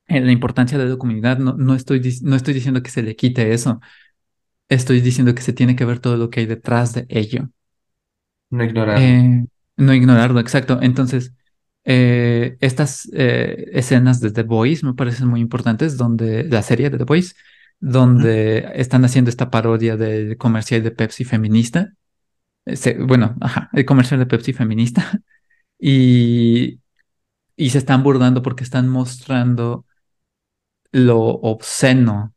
Eh, 0.09 0.21
La 0.21 0.33
importancia 0.33 0.79
de 0.79 0.87
la 0.87 0.99
comunidad, 0.99 1.39
no, 1.39 1.55
no 1.57 1.75
estoy, 1.75 2.01
no 2.23 2.37
estoy 2.37 2.55
diciendo 2.55 2.83
que 2.83 2.91
se 2.91 3.03
le 3.05 3.17
quite 3.17 3.53
eso, 3.55 3.81
estoy 4.69 5.01
diciendo 5.03 5.35
que 5.35 5.43
se 5.43 5.53
tiene 5.55 5.77
que 5.77 5.85
ver 5.87 6.01
todo 6.01 6.17
lo 6.19 6.31
que 6.31 6.41
hay 6.41 6.47
detrás 6.47 6.95
de 6.95 7.07
ello. 7.11 7.51
No 8.51 8.63
ignorarlo. 8.65 9.19
Eh, 9.19 9.47
no 9.77 9.95
ignorarlo, 9.95 10.41
exacto. 10.41 10.79
Entonces, 10.83 11.33
eh, 11.85 12.57
estas 12.61 13.09
eh, 13.15 13.67
escenas 13.73 14.21
de 14.21 14.31
The 14.33 14.43
Boys 14.45 14.85
me 14.85 14.95
parecen 14.95 15.29
muy 15.29 15.41
importantes, 15.41 15.97
donde 15.97 16.45
la 16.45 16.63
serie 16.63 16.91
de 16.91 16.99
The 16.99 17.05
Boys, 17.05 17.35
donde 17.81 18.71
están 18.75 19.05
haciendo 19.05 19.31
esta 19.31 19.51
parodia 19.51 19.97
del 19.97 20.37
comercial 20.39 20.83
de 20.83 20.91
Pepsi 20.93 21.25
feminista. 21.25 21.93
Se- 22.67 22.95
bueno, 22.99 23.37
ajá, 23.41 23.71
el 23.73 23.85
comercial 23.87 24.21
de 24.21 24.27
Pepsi 24.27 24.53
feminista. 24.53 25.11
Y, 25.85 26.81
y 27.57 27.71
se 27.71 27.79
están 27.79 28.03
burlando 28.03 28.43
porque 28.43 28.65
están 28.65 28.89
mostrando 28.89 29.87
lo 30.93 31.19
obsceno 31.21 32.35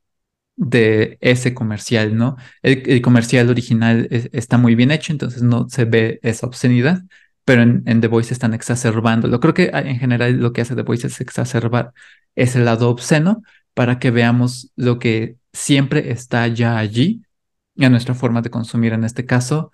de 0.57 1.17
ese 1.22 1.53
comercial, 1.55 2.17
¿no? 2.17 2.38
El, 2.63 2.84
el 2.89 3.01
comercial 3.01 3.49
original 3.49 4.07
es- 4.11 4.30
está 4.34 4.57
muy 4.57 4.76
bien 4.76 4.91
hecho, 4.91 5.13
entonces 5.13 5.43
no 5.43 5.69
se 5.69 5.85
ve 5.85 6.19
esa 6.23 6.47
obscenidad, 6.47 7.03
pero 7.45 7.61
en, 7.63 8.01
The 8.01 8.07
Voice 8.07 8.34
están 8.34 8.53
exacerbándolo. 8.53 9.39
Creo 9.39 9.53
que 9.53 9.72
ah, 9.73 9.81
en 9.81 9.99
general 9.99 10.38
lo 10.39 10.53
que 10.53 10.61
hace 10.61 10.76
The 10.76 10.84
Voice 10.84 11.07
es 11.07 11.22
exacerbar 11.22 11.93
ese 12.35 12.59
lado 12.59 12.89
obsceno 12.89 13.43
para 13.73 13.99
que 13.99 14.11
veamos 14.11 14.72
lo 14.76 14.99
que 14.99 15.38
siempre 15.53 16.11
está 16.11 16.47
ya 16.47 16.77
allí, 16.77 17.23
a 17.80 17.89
nuestra 17.89 18.15
forma 18.15 18.41
de 18.41 18.49
consumir, 18.49 18.93
en 18.93 19.03
este 19.03 19.26
caso, 19.26 19.72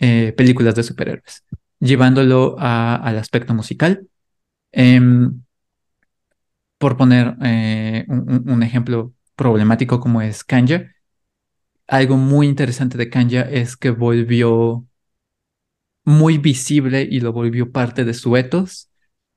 eh, 0.00 0.32
películas 0.36 0.74
de 0.76 0.82
superhéroes, 0.84 1.44
llevándolo 1.80 2.56
a- 2.58 2.96
al 2.96 3.18
aspecto 3.18 3.54
musical. 3.54 4.06
Em, 4.72 5.42
por 6.78 6.96
poner 6.96 7.36
eh, 7.42 8.04
un 8.08 8.62
ejemplo 8.62 9.12
problemático 9.36 10.00
como 10.00 10.22
es 10.22 10.44
Kanye, 10.44 10.90
algo 11.86 12.16
muy 12.16 12.46
interesante 12.46 12.96
de 12.98 13.10
Kanye 13.10 13.46
es 13.50 13.76
que 13.76 13.90
volvió 13.90 14.86
muy 16.04 16.38
visible 16.38 17.06
y 17.10 17.20
lo 17.20 17.32
volvió 17.32 17.72
parte 17.72 18.04
de 18.04 18.14
su 18.14 18.36
ethos. 18.36 18.88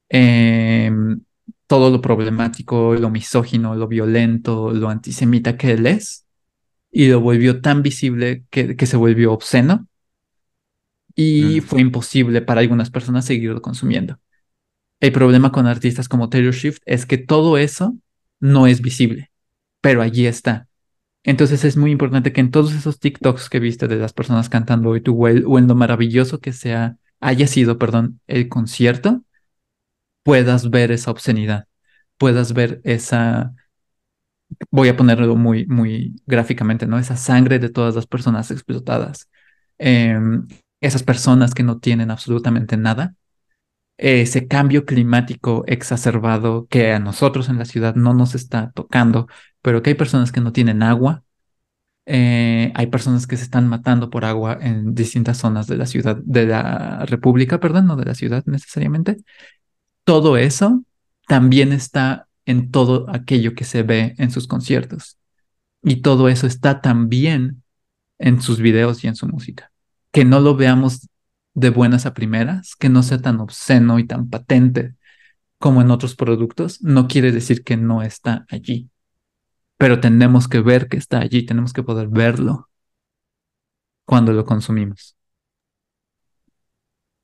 em, 0.10 1.22
todo 1.68 1.92
lo 1.92 2.02
problemático, 2.02 2.96
lo 2.96 3.10
misógino, 3.12 3.76
lo 3.76 3.88
violento, 3.88 4.72
lo 4.74 4.90
antisemita 4.90 5.58
que 5.58 5.72
él 5.74 5.88
es, 5.88 6.28
y 6.92 7.08
lo 7.10 7.22
volvió 7.22 7.62
tan 7.62 7.84
visible 7.84 8.46
que, 8.52 8.76
que 8.78 8.86
se 8.88 8.98
volvió 8.98 9.34
obsceno 9.34 9.88
y 11.16 11.62
Mm. 11.62 11.66
fue 11.68 11.82
imposible 11.82 12.42
para 12.42 12.62
algunas 12.62 12.90
personas 12.90 13.26
seguirlo 13.26 13.62
consumiendo. 13.62 14.20
El 15.02 15.12
problema 15.14 15.52
con 15.52 15.68
artistas 15.68 16.10
como 16.10 16.30
Taylor 16.30 16.54
Swift 16.56 16.80
es 16.86 17.06
que 17.06 17.20
todo 17.20 17.58
eso 17.58 17.98
no 18.40 18.68
es 18.68 18.82
visible, 18.82 19.32
pero 19.82 20.02
allí 20.02 20.28
está. 20.28 20.68
Entonces 21.24 21.64
es 21.64 21.78
muy 21.78 21.92
importante 21.92 22.34
que 22.34 22.42
en 22.42 22.52
todos 22.52 22.74
esos 22.74 23.00
TikToks 23.00 23.50
que 23.50 23.60
viste 23.60 23.88
de 23.88 23.96
las 23.96 24.14
personas 24.14 24.50
cantando 24.50 24.96
It 24.96 25.08
Well 25.10 25.46
o 25.48 25.58
en 25.58 25.68
lo 25.68 25.76
maravilloso 25.76 26.40
que 26.40 26.54
sea, 26.54 26.98
haya 27.20 27.48
sido, 27.48 27.78
perdón, 27.78 28.20
el 28.28 28.50
concierto, 28.50 29.24
puedas 30.24 30.70
ver 30.70 30.92
esa 30.92 31.12
obscenidad, 31.12 31.68
puedas 32.18 32.54
ver 32.54 32.82
esa, 32.84 33.54
voy 34.70 34.90
a 34.90 34.98
ponerlo 34.98 35.36
muy, 35.36 35.66
muy 35.68 36.16
gráficamente, 36.26 36.88
¿no? 36.88 37.00
Esa 37.00 37.16
sangre 37.18 37.60
de 37.60 37.70
todas 37.70 37.96
las 37.96 38.08
personas 38.08 38.52
explotadas, 38.52 39.30
Em, 39.78 40.48
esas 40.82 41.04
personas 41.04 41.54
que 41.54 41.64
no 41.64 41.80
tienen 41.80 42.12
absolutamente 42.12 42.78
nada, 42.78 43.16
ese 43.98 44.48
cambio 44.48 44.86
climático 44.86 45.64
exacerbado 45.68 46.68
que 46.68 46.94
a 46.94 47.00
nosotros 47.00 47.50
en 47.50 47.60
la 47.60 47.66
ciudad 47.66 47.96
no 47.96 48.14
nos 48.14 48.36
está 48.36 48.72
tocando, 48.72 49.28
pero 49.64 49.82
que 49.84 49.92
hay 49.92 49.96
personas 49.96 50.32
que 50.34 50.42
no 50.42 50.54
tienen 50.54 50.84
agua 50.84 51.24
Eh, 52.06 52.72
hay 52.76 52.88
personas 52.88 53.28
que 53.28 53.38
se 53.38 53.44
están 53.44 53.68
matando 53.70 54.10
por 54.10 54.26
agua 54.26 54.58
en 54.62 54.94
distintas 54.94 55.38
zonas 55.38 55.68
de 55.68 55.78
la 55.78 55.86
ciudad, 55.86 56.18
de 56.24 56.46
la 56.48 57.06
República, 57.06 57.60
perdón, 57.60 57.88
no 57.88 57.96
de 57.96 58.06
la 58.06 58.16
ciudad 58.16 58.44
necesariamente. 58.46 59.18
Todo 60.04 60.38
eso 60.38 60.84
también 61.28 61.72
está 61.74 62.28
en 62.46 62.72
todo 62.72 63.06
aquello 63.10 63.56
que 63.56 63.64
se 63.66 63.84
ve 63.84 64.16
en 64.18 64.32
sus 64.32 64.48
conciertos. 64.48 65.18
Y 65.84 65.98
todo 66.02 66.30
eso 66.30 66.48
está 66.48 66.82
también 66.82 67.64
en 68.20 68.42
sus 68.42 68.60
videos 68.60 69.04
y 69.04 69.08
en 69.08 69.16
su 69.16 69.28
música. 69.28 69.72
Que 70.12 70.26
no 70.26 70.40
lo 70.40 70.56
veamos 70.56 71.10
de 71.56 71.70
buenas 71.70 72.06
a 72.06 72.14
primeras, 72.14 72.76
que 72.76 72.90
no 72.90 73.04
sea 73.04 73.20
tan 73.20 73.40
obsceno 73.40 74.00
y 74.00 74.08
tan 74.08 74.30
patente 74.30 74.96
como 75.60 75.82
en 75.82 75.92
otros 75.92 76.16
productos, 76.16 76.82
no 76.84 77.08
quiere 77.08 77.32
decir 77.32 77.64
que 77.64 77.78
no 77.78 78.04
está 78.04 78.46
allí. 78.50 78.90
Pero 79.84 80.00
tenemos 80.06 80.48
que 80.52 80.62
ver 80.70 80.88
que 80.90 80.98
está 80.98 81.20
allí, 81.20 81.46
tenemos 81.46 81.74
que 81.74 81.84
poder 81.84 82.08
verlo 82.08 82.70
cuando 84.06 84.32
lo 84.34 84.46
consumimos. 84.46 85.18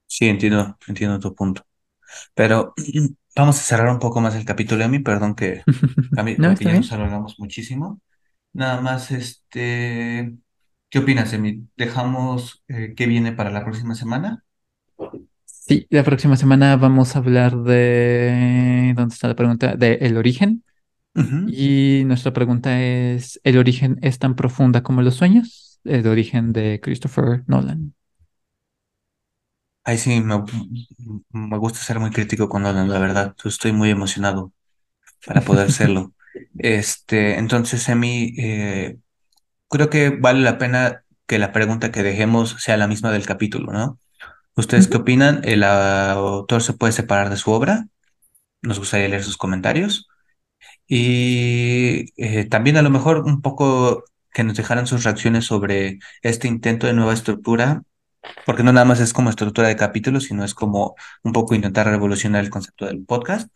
Sí, 0.08 0.28
entiendo, 0.28 0.78
entiendo 0.88 1.20
tu 1.20 1.36
punto. 1.36 1.64
Pero 2.36 2.74
vamos 3.36 3.60
a 3.60 3.64
cerrar 3.64 3.90
un 3.90 4.00
poco 4.00 4.22
más 4.22 4.36
el 4.36 4.46
capítulo, 4.46 4.84
Emi. 4.86 5.00
Perdón 5.00 5.36
que, 5.36 5.68
a 6.16 6.24
mí- 6.24 6.38
¿No? 6.38 6.48
porque 6.48 6.66
¿Está 6.66 6.72
ya 6.72 6.76
nos 6.76 6.92
alargamos 6.94 7.40
muchísimo. 7.40 8.02
Nada 8.54 8.82
más, 8.82 9.12
este, 9.12 10.38
¿qué 10.90 11.00
opinas, 11.00 11.34
Emi? 11.34 11.68
¿Dejamos 11.78 12.64
eh, 12.70 12.94
qué 12.98 13.08
viene 13.08 13.34
para 13.34 13.52
la 13.52 13.64
próxima 13.66 13.96
semana? 13.96 14.46
Sí, 15.46 15.86
la 15.92 16.04
próxima 16.04 16.36
semana 16.36 16.76
vamos 16.78 17.16
a 17.16 17.20
hablar 17.20 17.56
de... 17.58 18.94
¿Dónde 18.96 19.14
está 19.14 19.28
la 19.28 19.36
pregunta? 19.36 19.76
De 19.76 19.94
el 20.02 20.18
origen. 20.18 20.64
Y 21.46 22.04
nuestra 22.06 22.34
pregunta 22.34 22.82
es, 22.82 23.40
¿el 23.44 23.58
origen 23.58 23.98
es 24.02 24.20
tan 24.20 24.36
profunda 24.36 24.84
como 24.84 25.02
los 25.02 25.16
sueños? 25.16 25.80
El 25.84 26.08
origen 26.08 26.54
de 26.54 26.80
Christopher 26.82 27.44
Nolan. 27.48 27.94
Ahí 29.84 29.98
sí, 29.98 30.22
me, 30.22 30.44
me 31.32 31.58
gusta 31.58 31.80
ser 31.80 32.00
muy 32.00 32.12
crítico 32.12 32.48
con 32.50 32.64
Nolan, 32.64 32.90
la 32.90 33.00
verdad. 33.00 33.36
Estoy 33.44 33.72
muy 33.72 33.90
emocionado 33.90 34.54
para 35.26 35.44
poder 35.46 35.72
serlo. 35.74 36.14
Este, 36.58 37.40
entonces, 37.40 37.88
Emi, 37.90 38.34
eh, 38.40 39.00
creo 39.70 39.90
que 39.90 40.12
vale 40.12 40.42
la 40.42 40.58
pena 40.60 41.06
que 41.28 41.40
la 41.40 41.54
pregunta 41.54 41.92
que 41.92 42.04
dejemos 42.04 42.58
sea 42.60 42.78
la 42.78 42.88
misma 42.88 43.12
del 43.12 43.28
capítulo, 43.28 43.74
¿no? 43.74 44.00
¿Ustedes 44.56 44.88
qué 44.90 44.98
opinan? 44.98 45.42
¿El 45.46 45.64
autor 45.64 46.64
se 46.64 46.74
puede 46.74 46.94
separar 46.94 47.30
de 47.32 47.38
su 47.38 47.52
obra? 47.52 47.88
Nos 48.64 48.80
gustaría 48.80 49.10
leer 49.10 49.24
sus 49.26 49.38
comentarios. 49.38 50.09
Y 50.90 52.08
eh, 52.18 52.46
también 52.46 52.78
a 52.78 52.84
lo 52.84 52.92
mejor 52.92 53.20
un 53.26 53.42
poco 53.44 54.06
que 54.34 54.44
nos 54.44 54.58
dejaran 54.58 54.88
sus 54.88 55.06
reacciones 55.06 55.46
sobre 55.46 56.00
este 56.24 56.48
intento 56.50 56.88
de 56.88 56.94
nueva 56.94 57.14
estructura, 57.14 57.84
porque 58.46 58.64
no 58.64 58.74
nada 58.74 58.86
más 58.86 59.00
es 59.00 59.14
como 59.14 59.30
estructura 59.32 59.70
de 59.70 59.78
capítulos, 59.78 60.26
sino 60.26 60.44
es 60.46 60.56
como 60.56 60.96
un 61.24 61.34
poco 61.34 61.56
intentar 61.56 61.88
revolucionar 61.88 62.44
el 62.44 62.52
concepto 62.52 62.88
del 62.88 63.06
podcast. 63.06 63.50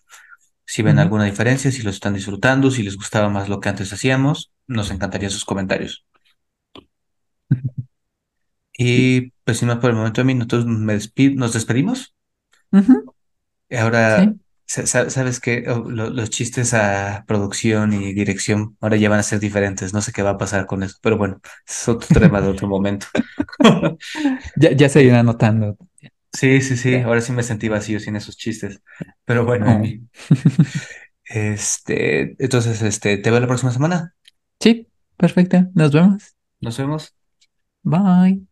Si 0.66 0.84
ven 0.84 1.00
alguna 1.00 1.26
diferencia, 1.26 1.72
si 1.72 1.84
lo 1.84 1.90
están 1.92 2.14
disfrutando, 2.16 2.72
si 2.72 2.84
les 2.84 2.98
gustaba 2.98 3.30
más 3.30 3.50
lo 3.50 3.60
que 3.62 3.70
antes 3.70 3.94
hacíamos, 3.94 4.52
nos 4.68 4.92
encantaría 4.92 5.30
sus 5.32 5.46
comentarios. 5.46 6.06
Y 8.78 9.32
pues 9.44 9.60
sin 9.60 9.68
más 9.68 9.78
por 9.78 9.92
el 9.92 9.96
momento, 9.96 10.22
a 10.22 10.24
mí 10.24 10.34
nosotros 10.34 10.66
me 10.66 10.96
despi- 10.96 11.36
nos 11.36 11.54
despedimos. 11.54 12.16
Ahora, 13.72 14.24
Sí. 14.24 14.40
Sa- 14.66 14.86
sa- 14.88 15.10
sabes 15.10 15.40
que 15.40 15.66
oh, 15.70 15.90
lo- 15.90 16.10
los 16.10 16.30
chistes 16.30 16.74
a 16.74 17.24
producción 17.28 17.94
y 17.94 18.14
dirección 18.14 18.78
ahora 18.82 18.98
ya 18.98 19.10
van 19.10 19.20
a 19.20 19.24
ser 19.24 19.40
diferentes. 19.40 19.94
No 19.94 20.02
sé 20.02 20.12
qué 20.12 20.22
va 20.24 20.32
a 20.32 20.38
pasar 20.38 20.66
con 20.66 20.84
eso, 20.84 20.98
pero 21.02 21.18
bueno, 21.18 21.42
es 21.68 21.88
otro 21.88 22.20
tema 22.22 22.42
de 22.42 22.50
otro 22.50 22.68
momento. 22.68 23.08
Ya, 24.56 24.72
ya 24.72 24.90
se 24.90 25.04
irá 25.04 25.24
notando. 25.24 25.78
Sí, 26.34 26.62
sí, 26.62 26.78
sí, 26.78 26.96
ahora 26.96 27.22
sí 27.22 27.32
me 27.32 27.44
sentí 27.44 27.70
vacío 27.70 28.00
sin 28.00 28.16
esos 28.16 28.38
chistes. 28.38 28.82
Pero 29.26 29.46
bueno. 29.46 29.70
Emi, 29.72 30.08
este, 31.26 32.36
entonces, 32.44 32.82
este, 32.82 33.18
te 33.18 33.32
veo 33.32 33.40
la 33.40 33.48
próxima 33.48 33.72
semana. 33.72 34.16
Sí, 34.60 34.88
perfecto. 35.18 35.68
Nos 35.76 35.92
vemos. 35.92 36.36
Nos 36.62 36.78
vemos. 36.80 37.14
Bye. 37.84 38.46